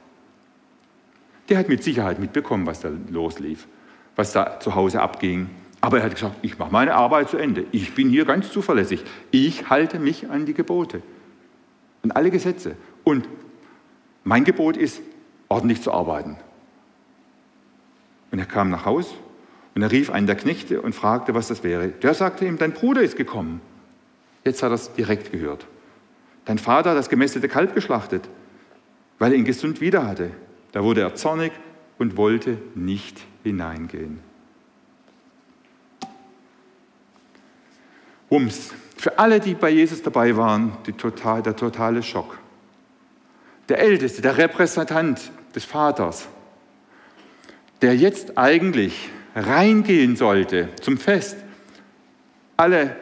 Der 1.50 1.60
hat 1.60 1.70
mit 1.70 1.84
Sicherheit 1.84 2.20
mitbekommen, 2.20 2.66
was 2.66 2.82
da 2.82 2.90
loslief, 3.10 3.68
was 4.16 4.34
da 4.34 4.60
zu 4.60 4.76
Hause 4.76 5.02
abging. 5.02 5.50
Aber 5.80 6.00
er 6.00 6.06
hat 6.06 6.16
gesagt, 6.16 6.38
ich 6.42 6.58
mache 6.58 6.72
meine 6.72 6.96
Arbeit 6.96 7.30
zu 7.30 7.38
Ende. 7.38 7.66
Ich 7.72 7.94
bin 7.94 8.10
hier 8.10 8.26
ganz 8.26 8.52
zuverlässig. 8.52 9.04
Ich 9.30 9.70
halte 9.70 10.00
mich 10.00 10.30
an 10.30 10.46
die 10.46 10.56
Gebote, 10.56 11.04
an 12.04 12.12
alle 12.12 12.32
Gesetze. 12.32 12.76
Und 13.04 13.30
mein 14.24 14.44
Gebot 14.44 14.76
ist, 14.76 15.02
ordentlich 15.48 15.82
zu 15.82 15.94
arbeiten. 15.94 16.38
Und 18.32 18.40
er 18.40 18.46
kam 18.46 18.72
nach 18.72 18.86
Haus 18.86 19.14
und 19.78 19.84
er 19.84 19.92
rief 19.92 20.10
einen 20.10 20.26
der 20.26 20.36
Knechte 20.36 20.82
und 20.82 20.96
fragte, 20.96 21.36
was 21.36 21.50
das 21.50 21.64
wäre. 21.64 21.90
Der 21.90 22.16
sagte 22.16 22.48
ihm, 22.48 22.58
dein 22.58 22.72
Bruder 22.72 23.04
ist 23.04 23.16
gekommen. 23.16 23.62
Jetzt 24.44 24.64
hat 24.64 24.72
er 24.72 24.74
es 24.74 24.92
direkt 24.94 25.32
gehört. 25.32 25.68
Dein 26.46 26.58
Vater 26.58 26.90
hat 26.90 26.98
das 26.98 27.10
gemästete 27.10 27.48
Kalb 27.48 27.76
geschlachtet, 27.76 28.28
weil 29.20 29.34
er 29.34 29.38
ihn 29.38 29.46
gesund 29.46 29.80
wieder 29.80 30.08
hatte. 30.08 30.32
Da 30.72 30.84
wurde 30.84 31.02
er 31.02 31.14
zornig 31.14 31.52
und 32.00 32.18
wollte 32.18 32.58
nicht 32.74 33.20
hineingehen. 33.44 34.20
Wumms. 38.32 38.74
Für 38.96 39.20
alle, 39.20 39.40
die 39.40 39.54
bei 39.54 39.70
Jesus 39.70 40.02
dabei 40.02 40.36
waren, 40.36 40.76
total, 40.98 41.44
der 41.44 41.56
totale 41.56 42.02
Schock. 42.02 42.40
Der 43.70 43.78
Älteste, 43.78 44.24
der 44.24 44.38
Repräsentant 44.40 45.32
des 45.54 45.66
Vaters, 45.66 46.28
der 47.84 47.96
jetzt 47.96 48.40
eigentlich 48.40 49.12
reingehen 49.38 50.16
sollte 50.16 50.70
zum 50.82 50.98
Fest, 50.98 51.38
alle 52.58 52.96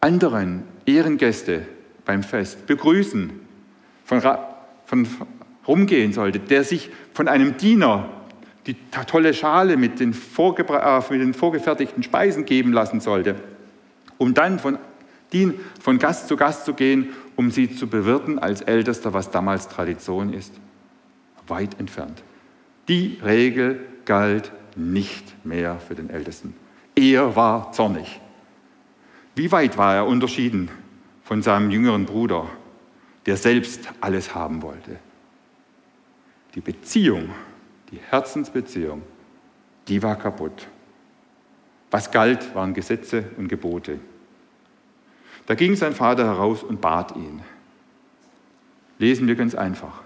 anderen 0.00 0.62
Ehrengäste 0.86 1.66
beim 2.04 2.22
Fest 2.22 2.66
begrüßen, 2.66 3.30
von, 4.04 4.20
von 4.86 5.06
rumgehen 5.66 6.12
sollte, 6.12 6.38
der 6.38 6.64
sich 6.64 6.90
von 7.14 7.28
einem 7.28 7.56
Diener 7.56 8.08
die 8.66 8.76
tolle 9.08 9.34
Schale 9.34 9.76
mit 9.76 9.98
den, 9.98 10.12
äh, 10.12 11.00
mit 11.10 11.20
den 11.20 11.34
vorgefertigten 11.34 12.02
Speisen 12.02 12.44
geben 12.44 12.72
lassen 12.72 13.00
sollte, 13.00 13.36
um 14.18 14.34
dann 14.34 14.58
von, 14.60 14.78
von 15.80 15.98
Gast 15.98 16.28
zu 16.28 16.36
Gast 16.36 16.64
zu 16.64 16.74
gehen, 16.74 17.10
um 17.34 17.50
sie 17.50 17.74
zu 17.74 17.88
bewirten 17.88 18.38
als 18.38 18.60
Ältester, 18.60 19.12
was 19.12 19.30
damals 19.30 19.68
Tradition 19.68 20.32
ist 20.32 20.54
weit 21.48 21.78
entfernt. 21.80 22.22
Die 22.88 23.18
Regel 23.24 23.80
galt 24.04 24.52
nicht 24.76 25.44
mehr 25.44 25.78
für 25.78 25.94
den 25.94 26.10
Ältesten. 26.10 26.54
Er 26.94 27.36
war 27.36 27.72
zornig. 27.72 28.20
Wie 29.34 29.50
weit 29.50 29.78
war 29.78 29.94
er 29.94 30.06
unterschieden 30.06 30.70
von 31.24 31.42
seinem 31.42 31.70
jüngeren 31.70 32.04
Bruder, 32.04 32.48
der 33.24 33.36
selbst 33.36 33.88
alles 34.00 34.34
haben 34.34 34.62
wollte? 34.62 34.98
Die 36.54 36.60
Beziehung, 36.60 37.30
die 37.90 37.98
Herzensbeziehung, 37.98 39.02
die 39.88 40.02
war 40.02 40.16
kaputt. 40.16 40.68
Was 41.90 42.10
galt, 42.10 42.54
waren 42.54 42.74
Gesetze 42.74 43.24
und 43.36 43.48
Gebote. 43.48 43.98
Da 45.46 45.54
ging 45.54 45.76
sein 45.76 45.94
Vater 45.94 46.24
heraus 46.24 46.62
und 46.62 46.80
bat 46.80 47.16
ihn. 47.16 47.42
Lesen 48.98 49.26
wir 49.26 49.34
ganz 49.34 49.54
einfach. 49.54 50.01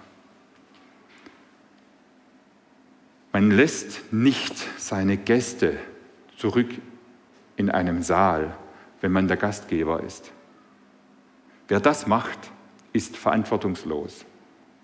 Man 3.36 3.50
lässt 3.50 4.14
nicht 4.14 4.54
seine 4.78 5.18
Gäste 5.18 5.76
zurück 6.38 6.70
in 7.56 7.68
einem 7.68 8.00
Saal, 8.00 8.56
wenn 9.02 9.12
man 9.12 9.28
der 9.28 9.36
Gastgeber 9.36 10.02
ist. 10.02 10.32
Wer 11.68 11.80
das 11.80 12.06
macht, 12.06 12.38
ist 12.94 13.14
verantwortungslos. 13.14 14.24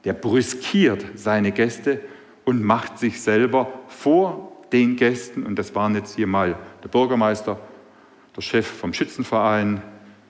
Der 0.05 0.13
brüskiert 0.13 1.03
seine 1.15 1.53
Gäste 1.53 2.03
und 2.45 2.63
macht 2.63 2.99
sich 2.99 3.23
selber 3.23 3.73
vor 3.89 4.53
den 4.71 4.97
Gästen, 4.97 5.47
und 5.47 5.59
das 5.59 5.75
waren 5.75 5.95
jetzt 5.95 6.17
hier 6.17 6.27
mal 6.27 6.59
der 6.85 6.91
Bürgermeister, 6.91 7.59
der 8.37 8.43
Chef 8.43 8.67
vom 8.67 8.93
Schützenverein, 8.93 9.81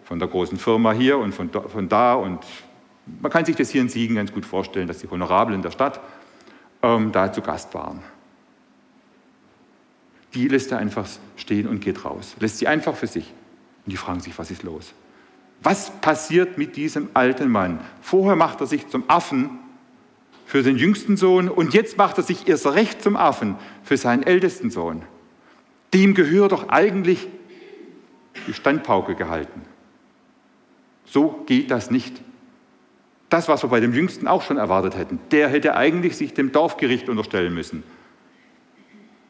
von 0.05 0.21
der 0.21 0.29
großen 0.29 0.59
Firma 0.59 0.93
hier 0.93 1.19
und 1.19 1.35
von 1.35 1.51
da, 1.51 1.63
von 1.63 1.89
da. 1.89 2.15
Und 2.15 2.39
man 3.21 3.33
kann 3.33 3.45
sich 3.45 3.57
das 3.57 3.71
hier 3.71 3.81
in 3.81 3.89
Siegen 3.89 4.15
ganz 4.15 4.33
gut 4.33 4.47
vorstellen, 4.47 4.87
dass 4.87 4.99
die 4.99 5.11
Honorablen 5.11 5.61
der 5.61 5.73
Stadt 5.73 6.01
ähm, 6.83 7.13
da 7.13 7.33
zu 7.33 7.41
Gast 7.41 7.75
waren. 7.75 8.01
Die 10.35 10.49
lässt 10.49 10.73
er 10.73 10.79
einfach 10.79 11.09
stehen 11.37 11.69
und 11.69 11.81
geht 11.81 12.05
raus. 12.05 12.37
Lässt 12.41 12.59
sie 12.59 12.67
einfach 12.67 12.97
für 12.97 13.07
sich. 13.07 13.33
Und 13.85 13.93
die 13.93 13.97
fragen 13.97 14.21
sich, 14.21 14.39
was 14.39 14.51
ist 14.51 14.63
los? 14.63 14.95
Was 15.63 15.91
passiert 16.01 16.59
mit 16.59 16.77
diesem 16.77 17.11
alten 17.15 17.51
Mann? 17.51 17.81
Vorher 18.01 18.37
macht 18.37 18.61
er 18.61 18.67
sich 18.67 18.89
zum 18.89 19.05
Affen 19.09 19.59
für 20.47 20.63
den 20.63 20.77
jüngsten 20.77 21.17
Sohn 21.17 21.49
und 21.49 21.73
jetzt 21.73 21.97
macht 21.97 22.19
er 22.19 22.25
sich 22.25 22.49
erst 22.49 22.67
recht 22.67 23.03
zum 23.03 23.17
Affen 23.17 23.57
für 23.83 23.97
seinen 23.97 24.23
ältesten 24.23 24.71
Sohn. 24.71 25.03
Dem 25.95 26.15
gehört 26.15 26.53
doch 26.53 26.69
eigentlich 26.69 27.29
die 28.47 28.55
Standpauke 28.55 29.15
gehalten. 29.15 29.63
So 31.05 31.43
geht 31.47 31.71
das 31.71 31.91
nicht. 31.91 32.23
Das, 33.33 33.49
was 33.49 33.63
wir 33.63 33.71
bei 33.71 33.81
dem 33.81 33.95
Jüngsten 33.95 34.29
auch 34.29 34.43
schon 34.43 34.59
erwartet 34.59 34.95
hätten, 34.95 35.19
der 35.31 35.49
hätte 35.49 35.75
eigentlich 35.75 36.19
sich 36.19 36.35
dem 36.35 36.53
Dorfgericht 36.53 37.09
unterstellen 37.09 37.55
müssen. 37.55 37.83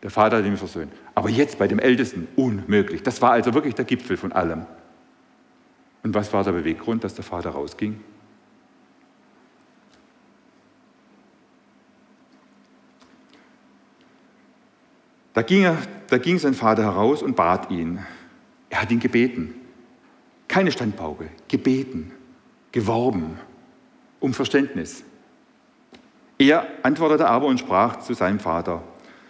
Der 0.02 0.10
Vater 0.10 0.38
hat 0.38 0.44
ihn 0.44 0.56
versöhnt. 0.56 0.92
Aber 1.14 1.28
jetzt 1.28 1.56
bei 1.56 1.68
dem 1.68 1.78
Ältesten 1.78 2.26
unmöglich. 2.34 3.04
Das 3.04 3.22
war 3.22 3.30
also 3.30 3.54
wirklich 3.54 3.76
der 3.76 3.84
Gipfel 3.84 4.16
von 4.16 4.32
allem. 4.32 4.66
Und 6.02 6.14
was 6.14 6.32
war 6.32 6.42
der 6.42 6.50
Beweggrund, 6.50 7.04
dass 7.04 7.14
der 7.14 7.22
Vater 7.22 7.50
rausging? 7.50 8.00
Da 15.32 15.42
ging, 15.42 15.62
er, 15.62 15.78
da 16.08 16.18
ging 16.18 16.40
sein 16.40 16.54
Vater 16.54 16.82
heraus 16.82 17.22
und 17.22 17.36
bat 17.36 17.70
ihn. 17.70 18.00
Er 18.68 18.82
hat 18.82 18.90
ihn 18.90 18.98
gebeten. 18.98 19.54
Keine 20.48 20.72
Standpauke, 20.72 21.28
gebeten, 21.46 22.10
geworben 22.72 23.38
um 24.22 24.34
Verständnis. 24.34 25.04
Er 26.38 26.66
antwortete 26.82 27.28
aber 27.28 27.46
und 27.46 27.60
sprach 27.60 28.00
zu 28.00 28.14
seinem 28.14 28.40
Vater, 28.40 28.82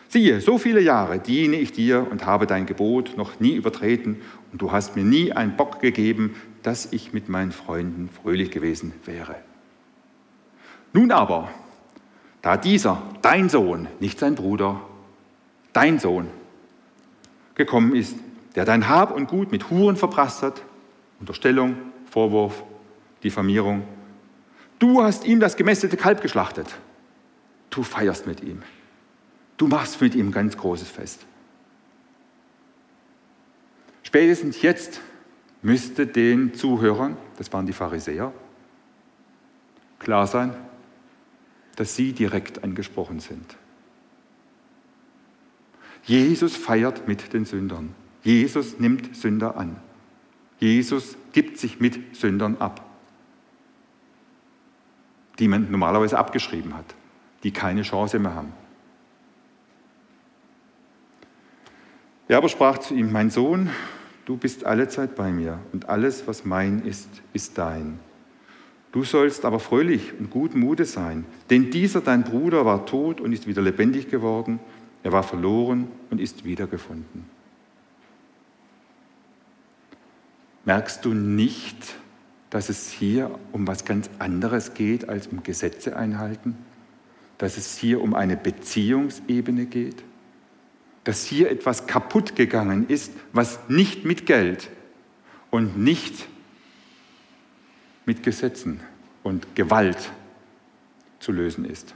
siehe, 0.09 0.41
so 0.41 0.59
viele 0.59 0.81
Jahre 0.81 1.19
diene 1.19 1.57
ich 1.57 1.73
dir 1.73 2.07
und 2.11 2.27
habe 2.27 2.47
dein 2.47 2.67
Gebot 2.67 3.17
noch 3.17 3.41
nie 3.41 3.55
übertreten 3.55 4.21
und 4.53 4.61
du 4.61 4.71
hast 4.71 4.95
mir 4.95 5.05
nie 5.05 5.33
einen 5.33 5.57
Bock 5.57 5.81
gegeben, 5.81 6.37
dass 6.63 6.93
ich 6.93 7.13
mit 7.13 7.29
meinen 7.29 7.53
Freunden 7.53 8.09
fröhlich 8.09 8.51
gewesen 8.51 8.93
wäre. 9.05 9.37
Nun 10.93 11.11
aber, 11.11 11.51
da 12.43 12.57
dieser, 12.57 13.03
dein 13.23 13.49
Sohn, 13.49 13.89
nicht 13.99 14.19
sein 14.19 14.35
Bruder, 14.35 14.81
dein 15.73 15.99
Sohn, 15.99 16.29
gekommen 17.55 17.95
ist, 17.95 18.17
der 18.55 18.65
dein 18.65 18.89
Hab 18.89 19.15
und 19.15 19.29
Gut 19.29 19.53
mit 19.53 19.71
Huren 19.71 19.97
verprasst 19.97 20.43
hat, 20.43 20.63
Unterstellung, 21.19 21.77
Vorwurf, 22.11 22.63
Diffamierung, 23.23 23.85
du 24.83 25.01
hast 25.01 25.25
ihm 25.25 25.39
das 25.39 25.57
gemästete 25.57 25.97
Kalb 25.97 26.21
geschlachtet, 26.23 26.67
du 27.71 27.85
feierst 27.85 28.27
mit 28.27 28.43
ihm, 28.43 28.63
du 29.57 29.69
machst 29.69 30.01
mit 30.01 30.17
ihm 30.17 30.29
ein 30.29 30.33
ganz 30.33 30.57
großes 30.57 30.89
Fest. 30.89 31.25
Spätestens 34.03 34.61
jetzt 34.61 35.01
müsste 35.63 36.09
den 36.09 36.55
Zuhörern, 36.55 37.17
das 37.39 37.53
waren 37.53 37.65
die 37.65 37.73
Pharisäer, 37.73 38.33
klar 40.01 40.27
sein, 40.27 40.53
dass 41.77 41.95
sie 41.95 42.13
direkt 42.13 42.65
angesprochen 42.65 43.21
sind. 43.21 43.57
Jesus 46.03 46.57
feiert 46.57 47.07
mit 47.07 47.33
den 47.33 47.45
Sündern. 47.45 47.95
Jesus 48.25 48.81
nimmt 48.81 49.15
Sünder 49.15 49.57
an. 49.57 49.77
Jesus 50.59 51.17
gibt 51.33 51.59
sich 51.59 51.79
mit 51.79 52.17
Sündern 52.17 52.57
ab, 52.59 52.92
die 55.39 55.49
man 55.49 55.71
normalerweise 55.71 56.19
abgeschrieben 56.19 56.75
hat, 56.75 56.95
die 57.43 57.51
keine 57.53 57.83
Chance 57.83 58.19
mehr 58.19 58.35
haben. 58.35 58.53
Er 62.29 62.39
aber 62.39 62.49
sprach 62.49 62.79
zu 62.79 62.95
ihm, 62.95 63.13
mein 63.13 63.31
Sohn, 63.31 63.71
du 64.25 64.37
bist 64.37 64.65
allezeit 64.65 65.17
bei 65.17 65.31
mir 65.31 65.59
und 65.73 65.89
alles, 65.89 66.27
was 66.27 66.45
mein 66.45 66.83
ist, 66.85 67.09
ist 67.33 67.59
dein. 67.59 67.99
Du 68.93 69.05
sollst 69.05 69.45
aber 69.45 69.59
fröhlich 69.59 70.13
und 70.19 70.31
guten 70.31 70.61
Mutes 70.61 70.93
sein, 70.93 71.25
denn 71.51 71.71
dieser 71.71 72.01
dein 72.01 72.25
Bruder 72.25 72.65
war 72.65 72.87
tot 72.87 73.21
und 73.21 73.33
ist 73.33 73.47
wieder 73.47 73.63
lebendig 73.63 74.11
geworden, 74.11 74.61
er 75.03 75.13
war 75.13 75.23
verloren 75.23 75.89
und 76.11 76.21
ist 76.21 76.45
wiedergefunden. 76.45 77.25
Merkst 80.65 81.05
du 81.05 81.13
nicht, 81.13 81.97
dass 82.53 82.69
es 82.69 82.91
hier 82.91 83.39
um 83.53 83.67
was 83.67 83.87
ganz 83.87 84.11
anderes 84.19 84.75
geht 84.75 85.09
als 85.09 85.27
um 85.29 85.43
Gesetze 85.43 85.97
einhalten? 85.97 86.55
Dass 87.39 87.57
es 87.57 87.79
hier 87.79 88.03
um 88.03 88.13
eine 88.13 88.37
Beziehungsebene 88.37 89.65
geht? 89.65 90.05
Dass 91.05 91.25
hier 91.25 91.51
etwas 91.51 91.87
kaputt 91.87 92.37
gegangen 92.37 92.91
ist, 92.91 93.15
was 93.33 93.59
nicht 93.71 94.05
mit 94.05 94.27
Geld 94.27 94.69
und 95.51 95.79
nicht 95.79 96.29
mit 98.05 98.23
Gesetzen 98.23 98.81
und 99.23 99.57
Gewalt 99.57 100.11
zu 101.21 101.33
lösen 101.33 101.65
ist, 101.65 101.95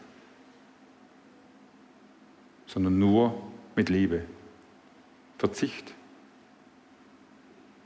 sondern 2.67 2.99
nur 2.99 3.43
mit 3.75 3.91
Liebe, 3.91 4.25
Verzicht 5.37 5.93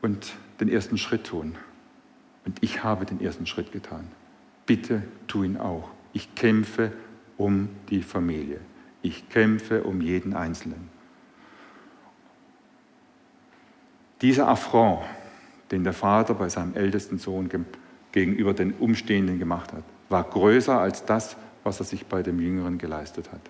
und 0.03 0.35
den 0.61 0.69
ersten 0.69 0.99
Schritt 0.99 1.27
tun. 1.27 1.57
Und 2.45 2.59
ich 2.63 2.83
habe 2.83 3.05
den 3.05 3.21
ersten 3.21 3.47
Schritt 3.47 3.73
getan. 3.73 4.09
Bitte 4.67 5.03
tu 5.27 5.43
ihn 5.43 5.57
auch. 5.57 5.91
Ich 6.13 6.35
kämpfe 6.35 6.93
um 7.37 7.69
die 7.91 8.03
Familie. 8.03 8.61
Ich 9.03 9.29
kämpfe 9.29 9.83
um 9.85 10.01
jeden 10.01 10.35
Einzelnen. 10.35 10.89
Dieser 14.21 14.49
Affront, 14.49 15.01
den 15.71 15.85
der 15.85 15.93
Vater 15.93 16.35
bei 16.35 16.49
seinem 16.49 16.75
ältesten 16.75 17.19
Sohn 17.19 17.49
gegenüber 18.13 18.53
den 18.53 18.73
Umstehenden 18.75 19.39
gemacht 19.39 19.73
hat, 19.73 19.85
war 20.09 20.25
größer 20.25 20.79
als 20.79 21.05
das, 21.05 21.37
was 21.65 21.81
er 21.81 21.87
sich 21.87 22.07
bei 22.07 22.23
dem 22.23 22.41
Jüngeren 22.41 22.79
geleistet 22.79 23.33
hat. 23.33 23.41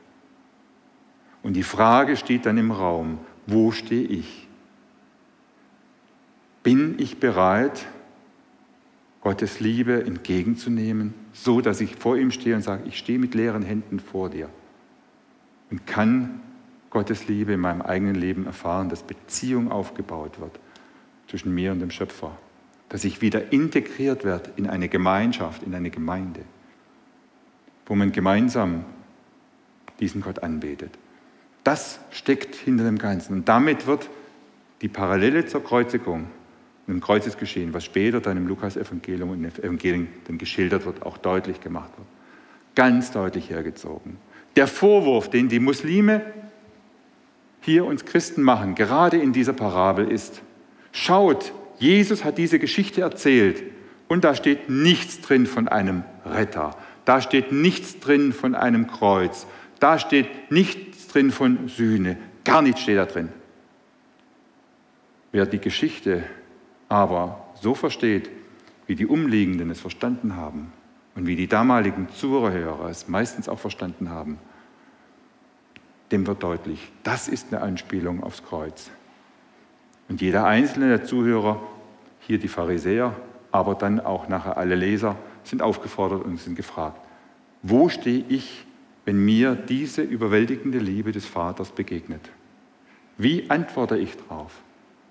Und 1.43 1.55
die 1.55 1.63
Frage 1.63 2.17
steht 2.17 2.47
dann 2.47 2.59
im 2.59 2.71
Raum, 2.71 3.19
wo 3.47 3.73
stehe 3.73 4.07
ich? 4.07 4.47
Bin 6.63 6.97
ich 6.99 7.19
bereit, 7.19 7.87
Gottes 9.23 9.61
Liebe 9.61 10.05
entgegenzunehmen, 10.05 11.15
so 11.33 11.61
dass 11.61 11.81
ich 11.81 11.97
vor 11.97 12.17
ihm 12.17 12.31
stehe 12.31 12.57
und 12.57 12.63
sage, 12.63 12.85
ich 12.87 12.97
stehe 12.97 13.19
mit 13.19 13.35
leeren 13.35 13.63
Händen 13.63 14.01
vor 14.01 14.31
dir. 14.31 14.49
Und 15.71 15.87
kann 15.87 16.41
Gottes 16.89 17.29
Liebe 17.29 17.53
in 17.53 17.61
meinem 17.61 17.83
eigenen 17.83 18.15
Leben 18.15 18.47
erfahren, 18.47 18.89
dass 18.89 19.03
Beziehung 19.03 19.71
aufgebaut 19.71 20.41
wird 20.41 20.59
zwischen 21.29 21.55
mir 21.55 21.71
und 21.73 21.81
dem 21.81 21.91
Schöpfer, 21.91 22.37
dass 22.89 23.05
ich 23.05 23.21
wieder 23.21 23.53
integriert 23.53 24.25
werde 24.25 24.51
in 24.57 24.69
eine 24.69 24.89
Gemeinschaft, 24.89 25.63
in 25.63 25.75
eine 25.75 25.91
Gemeinde, 25.91 26.41
wo 27.87 27.95
man 27.95 28.11
gemeinsam 28.11 28.85
diesen 30.01 30.23
Gott 30.23 30.43
anbetet. 30.43 30.99
Das 31.63 32.01
steckt 32.11 32.57
hinter 32.57 32.85
dem 32.85 32.99
Ganzen. 32.99 33.35
Und 33.35 33.49
damit 33.49 33.87
wird 33.87 34.09
die 34.81 34.89
Parallele 34.89 35.47
zur 35.47 35.63
Kreuzigung 35.63 36.27
im 36.91 37.01
Kreuzesgeschehen, 37.01 37.75
was 37.75 37.85
später 37.85 38.21
dann 38.21 38.37
im 38.37 38.47
Lukas-Evangelium 38.47 39.31
und 39.31 39.45
im 39.45 39.51
Evangelium 39.51 40.09
dann 40.27 40.39
geschildert 40.39 40.87
wird, 40.87 41.03
auch 41.03 41.19
deutlich 41.19 41.61
gemacht 41.61 41.91
wird. 41.97 42.07
Ganz 42.75 43.11
deutlich 43.11 43.51
hergezogen. 43.51 44.17
Der 44.57 44.67
Vorwurf, 44.67 45.31
den 45.31 45.49
die 45.49 45.61
Muslime 45.61 46.23
hier 47.61 47.85
uns 47.85 48.05
Christen 48.05 48.43
machen, 48.43 48.75
gerade 48.75 49.19
in 49.19 49.33
dieser 49.33 49.53
Parabel 49.53 50.11
ist, 50.11 50.43
schaut, 50.93 51.53
Jesus 51.79 52.25
hat 52.25 52.39
diese 52.39 52.59
Geschichte 52.59 53.03
erzählt 53.03 53.63
und 54.09 54.25
da 54.25 54.35
steht 54.35 54.69
nichts 54.69 55.21
drin 55.21 55.47
von 55.47 55.69
einem 55.69 56.05
Retter, 56.25 56.77
da 57.05 57.21
steht 57.21 57.53
nichts 57.53 58.01
drin 58.01 58.33
von 58.33 58.55
einem 58.55 58.87
Kreuz, 58.87 59.47
da 59.79 59.99
steht 59.99 60.51
nichts 60.51 61.09
drin 61.09 61.31
von 61.31 61.69
Sühne, 61.69 62.17
gar 62.45 62.63
nichts 62.63 62.83
steht 62.83 62.99
da 62.99 63.07
drin. 63.07 63.29
Wer 65.33 65.47
die 65.47 65.61
Geschichte 65.61 66.25
aber 66.91 67.39
so 67.55 67.75
versteht, 67.75 68.29
wie 68.87 68.97
die 68.97 69.07
Umliegenden 69.07 69.71
es 69.71 69.81
verstanden 69.81 70.37
haben 70.37 70.73
und 71.15 71.27
wie 71.27 71.37
die 71.37 71.47
damaligen 71.47 72.09
Zuhörer 72.11 72.91
es 72.91 73.09
meistens 73.09 73.49
auch 73.49 73.61
verstanden 73.61 74.11
haben, 74.11 74.39
dem 76.11 76.27
wird 76.27 76.43
deutlich, 76.43 76.91
das 77.05 77.29
ist 77.29 77.53
eine 77.53 77.63
Anspielung 77.63 78.23
aufs 78.25 78.43
Kreuz. 78.43 78.91
Und 80.09 80.21
jeder 80.21 80.45
einzelne 80.45 80.89
der 80.89 81.05
Zuhörer, 81.05 81.63
hier 82.19 82.39
die 82.39 82.49
Pharisäer, 82.49 83.15
aber 83.53 83.77
dann 83.77 84.01
auch 84.01 84.29
nachher 84.29 84.57
alle 84.57 84.75
Leser, 84.75 85.15
sind 85.45 85.63
aufgefordert 85.63 86.25
und 86.25 86.41
sind 86.41 86.57
gefragt, 86.57 87.01
wo 87.63 87.89
stehe 87.89 88.25
ich, 88.29 88.67
wenn 89.05 89.25
mir 89.25 89.55
diese 89.55 90.03
überwältigende 90.03 90.79
Liebe 90.79 91.13
des 91.13 91.27
Vaters 91.27 91.71
begegnet? 91.71 92.29
Wie 93.17 93.49
antworte 93.49 93.97
ich 93.97 94.17
darauf? 94.17 94.61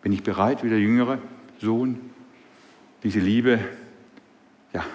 Bin 0.02 0.12
ich 0.12 0.24
bereit, 0.24 0.64
wie 0.64 0.70
der 0.70 0.80
Jüngere, 0.80 1.20
Sohn, 1.60 2.00
diese 3.04 3.20
Liebe, 3.20 3.60
ja, 4.74 4.86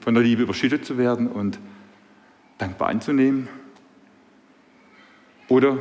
von 0.00 0.14
der 0.14 0.22
Liebe 0.22 0.42
überschüttet 0.42 0.84
zu 0.84 0.98
werden 0.98 1.26
und 1.26 1.58
dankbar 2.58 2.88
anzunehmen? 2.88 3.48
Oder 5.48 5.78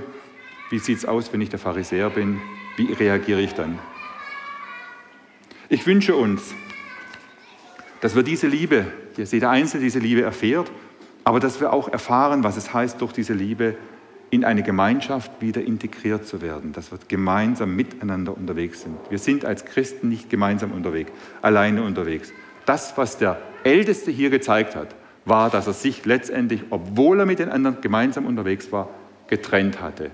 wie 0.70 0.80
sieht 0.80 0.97
es 0.97 1.05
aus, 1.05 1.34
wenn 1.34 1.41
ich 1.41 1.49
der 1.49 1.59
Pharisäer 1.59 2.09
bin? 2.09 2.39
Wie 2.78 2.93
reagiere 2.93 3.41
ich 3.41 3.53
dann? 3.53 3.80
Ich 5.70 5.86
wünsche 5.86 6.15
uns, 6.15 6.53
dass 7.99 8.15
wir 8.15 8.24
diese 8.24 8.47
Liebe, 8.47 8.86
dass 9.18 9.32
jeder 9.32 9.49
Einzelne 9.49 9.84
diese 9.84 9.99
Liebe 9.99 10.22
erfährt, 10.22 10.72
aber 11.24 11.39
dass 11.41 11.59
wir 11.59 11.74
auch 11.74 11.89
erfahren, 11.89 12.43
was 12.43 12.55
es 12.55 12.74
heißt, 12.74 13.01
durch 13.01 13.11
diese 13.11 13.34
Liebe 13.34 13.76
in 14.30 14.43
eine 14.43 14.63
Gemeinschaft 14.63 15.32
wieder 15.41 15.61
integriert 15.61 16.28
zu 16.28 16.41
werden, 16.41 16.73
dass 16.73 16.91
wir 16.91 16.99
gemeinsam 17.07 17.75
miteinander 17.75 18.36
unterwegs 18.36 18.82
sind. 18.82 18.97
Wir 19.09 19.19
sind 19.19 19.45
als 19.45 19.65
Christen 19.65 20.09
nicht 20.09 20.30
gemeinsam 20.30 20.71
unterwegs, 20.71 21.11
alleine 21.41 21.84
unterwegs. 21.84 22.34
Das, 22.65 22.97
was 22.97 23.17
der 23.17 23.39
Älteste 23.63 24.11
hier 24.11 24.30
gezeigt 24.30 24.75
hat, 24.75 24.95
war, 25.23 25.49
dass 25.49 25.67
er 25.67 25.73
sich 25.73 26.05
letztendlich, 26.05 26.63
obwohl 26.69 27.19
er 27.19 27.25
mit 27.25 27.39
den 27.39 27.49
anderen 27.49 27.82
gemeinsam 27.82 28.25
unterwegs 28.25 28.71
war, 28.71 28.89
getrennt 29.28 29.82
hatte. 29.82 30.11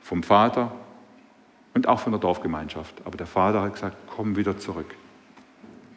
Vom 0.00 0.22
Vater 0.22 0.72
und 1.74 1.88
auch 1.88 2.00
von 2.00 2.12
der 2.12 2.20
Dorfgemeinschaft. 2.20 2.94
Aber 3.04 3.16
der 3.16 3.26
Vater 3.26 3.62
hat 3.62 3.74
gesagt, 3.74 3.96
komm 4.08 4.36
wieder 4.36 4.58
zurück. 4.58 4.94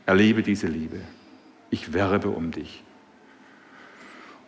Erlebe 0.06 0.44
diese 0.44 0.68
Liebe. 0.68 1.02
Ich 1.70 1.94
werbe 1.94 2.30
um 2.30 2.52
dich. 2.52 2.84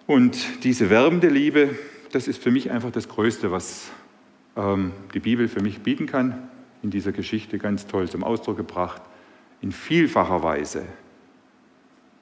Und 0.05 0.63
diese 0.63 0.89
werbende 0.91 1.29
Liebe, 1.29 1.75
das 2.15 2.29
ist 2.29 2.41
für 2.41 2.49
mich 2.49 2.71
einfach 2.71 2.91
das 2.91 3.09
Größte, 3.09 3.51
was 3.51 3.91
ähm, 4.55 4.93
die 5.13 5.19
Bibel 5.19 5.49
für 5.49 5.61
mich 5.61 5.81
bieten 5.81 6.05
kann. 6.05 6.47
In 6.81 6.89
dieser 6.89 7.11
Geschichte 7.11 7.57
ganz 7.57 7.87
toll 7.87 8.07
zum 8.09 8.23
Ausdruck 8.23 8.55
gebracht. 8.55 9.01
In 9.59 9.73
vielfacher 9.73 10.41
Weise 10.41 10.83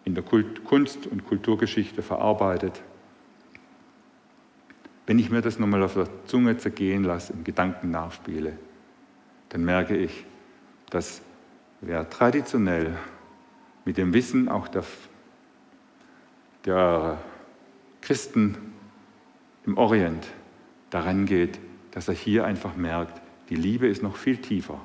in 0.03 0.15
der 0.15 0.23
Kult 0.23 0.63
Kunst- 0.63 1.05
und 1.05 1.27
Kulturgeschichte 1.27 2.01
verarbeitet. 2.01 2.81
Wenn 5.05 5.19
ich 5.19 5.29
mir 5.29 5.41
das 5.41 5.59
nochmal 5.59 5.83
auf 5.83 5.93
der 5.93 6.07
Zunge 6.25 6.57
zergehen 6.57 7.03
lasse, 7.03 7.33
im 7.33 7.43
Gedanken 7.43 7.91
nachspiele, 7.91 8.57
dann 9.49 9.63
merke 9.63 9.95
ich, 9.95 10.25
dass 10.89 11.21
wer 11.81 12.09
traditionell 12.09 12.97
mit 13.85 13.97
dem 13.97 14.11
Wissen 14.11 14.49
auch 14.49 14.67
der, 14.67 14.85
der 16.65 17.19
Christen 18.01 18.72
im 19.66 19.78
Orient 19.78 20.28
daran 20.89 21.26
geht, 21.26 21.59
dass 21.91 22.07
er 22.07 22.14
hier 22.14 22.45
einfach 22.45 22.76
merkt, 22.76 23.22
die 23.49 23.55
Liebe 23.55 23.88
ist 23.88 24.03
noch 24.03 24.16
viel 24.16 24.38
tiefer 24.38 24.80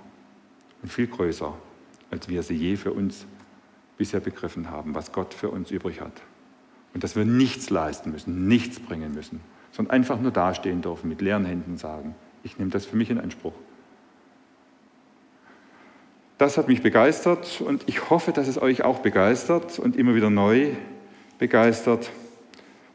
und 0.83 0.93
viel 0.93 1.07
größer, 1.07 1.55
als 2.11 2.29
wir 2.29 2.43
sie 2.43 2.55
je 2.55 2.77
für 2.77 2.93
uns 2.93 3.27
bisher 3.97 4.21
begriffen 4.21 4.71
haben, 4.71 4.95
was 4.95 5.13
Gott 5.13 5.35
für 5.35 5.51
uns 5.51 5.71
übrig 5.71 6.01
hat. 6.01 6.23
Und 6.95 7.05
dass 7.05 7.17
wir 7.17 7.25
nichts 7.25 7.71
leisten 7.71 8.13
müssen, 8.13 8.49
nichts 8.49 8.81
bringen 8.81 9.15
müssen, 9.15 9.41
sondern 9.73 9.93
einfach 9.93 10.21
nur 10.21 10.31
dastehen 10.31 10.83
dürfen, 10.83 11.09
mit 11.09 11.21
leeren 11.21 11.45
Händen 11.45 11.77
sagen, 11.77 12.15
ich 12.43 12.59
nehme 12.59 12.71
das 12.71 12.87
für 12.87 12.97
mich 12.97 13.11
in 13.11 13.19
Anspruch. 13.19 13.53
Das 16.39 16.57
hat 16.57 16.69
mich 16.69 16.83
begeistert 16.83 17.61
und 17.61 17.83
ich 17.87 18.11
hoffe, 18.11 18.33
dass 18.33 18.47
es 18.47 18.63
euch 18.63 18.85
auch 18.85 19.01
begeistert 19.01 19.79
und 19.81 19.97
immer 19.97 20.15
wieder 20.15 20.31
neu 20.31 20.69
begeistert 21.39 22.11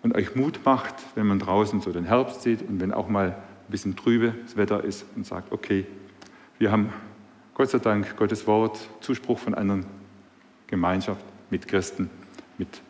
und 0.03 0.15
euch 0.15 0.35
Mut 0.35 0.59
macht, 0.65 0.95
wenn 1.15 1.25
man 1.25 1.39
draußen 1.39 1.81
so 1.81 1.91
den 1.91 2.03
Herbst 2.05 2.43
sieht 2.43 2.61
und 2.61 2.79
wenn 2.79 2.93
auch 2.93 3.07
mal 3.07 3.29
ein 3.29 3.71
bisschen 3.71 3.95
trübe 3.95 4.35
das 4.43 4.57
Wetter 4.57 4.83
ist 4.83 5.05
und 5.15 5.25
sagt, 5.25 5.51
okay, 5.51 5.87
wir 6.59 6.71
haben 6.71 6.91
Gott 7.55 7.69
sei 7.69 7.79
Dank 7.79 8.15
Gottes 8.17 8.45
Wort, 8.45 8.79
Zuspruch 8.99 9.39
von 9.39 9.53
anderen 9.53 9.85
Gemeinschaft 10.67 11.23
mit 11.49 11.67
Christen, 11.67 12.09
mit 12.57 12.81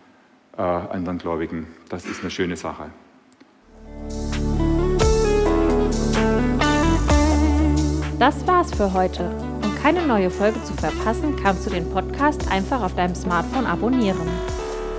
äh, 0.58 0.62
anderen 0.62 1.20
Gläubigen. 1.20 1.68
Das 1.90 2.06
ist 2.06 2.22
eine 2.22 2.32
schöne 2.32 2.58
Sache. 2.58 2.90
Das 8.20 8.48
war's 8.48 8.74
für 8.74 8.94
heute. 8.94 9.30
Um 9.62 9.76
keine 9.82 10.08
neue 10.08 10.30
Folge 10.30 10.64
zu 10.64 10.74
verpassen, 10.74 11.36
kannst 11.36 11.66
du 11.66 11.70
den 11.70 11.90
Podcast 11.92 12.50
einfach 12.50 12.82
auf 12.82 12.96
deinem 12.96 13.16
Smartphone 13.16 13.66
abonnieren. 13.66 14.22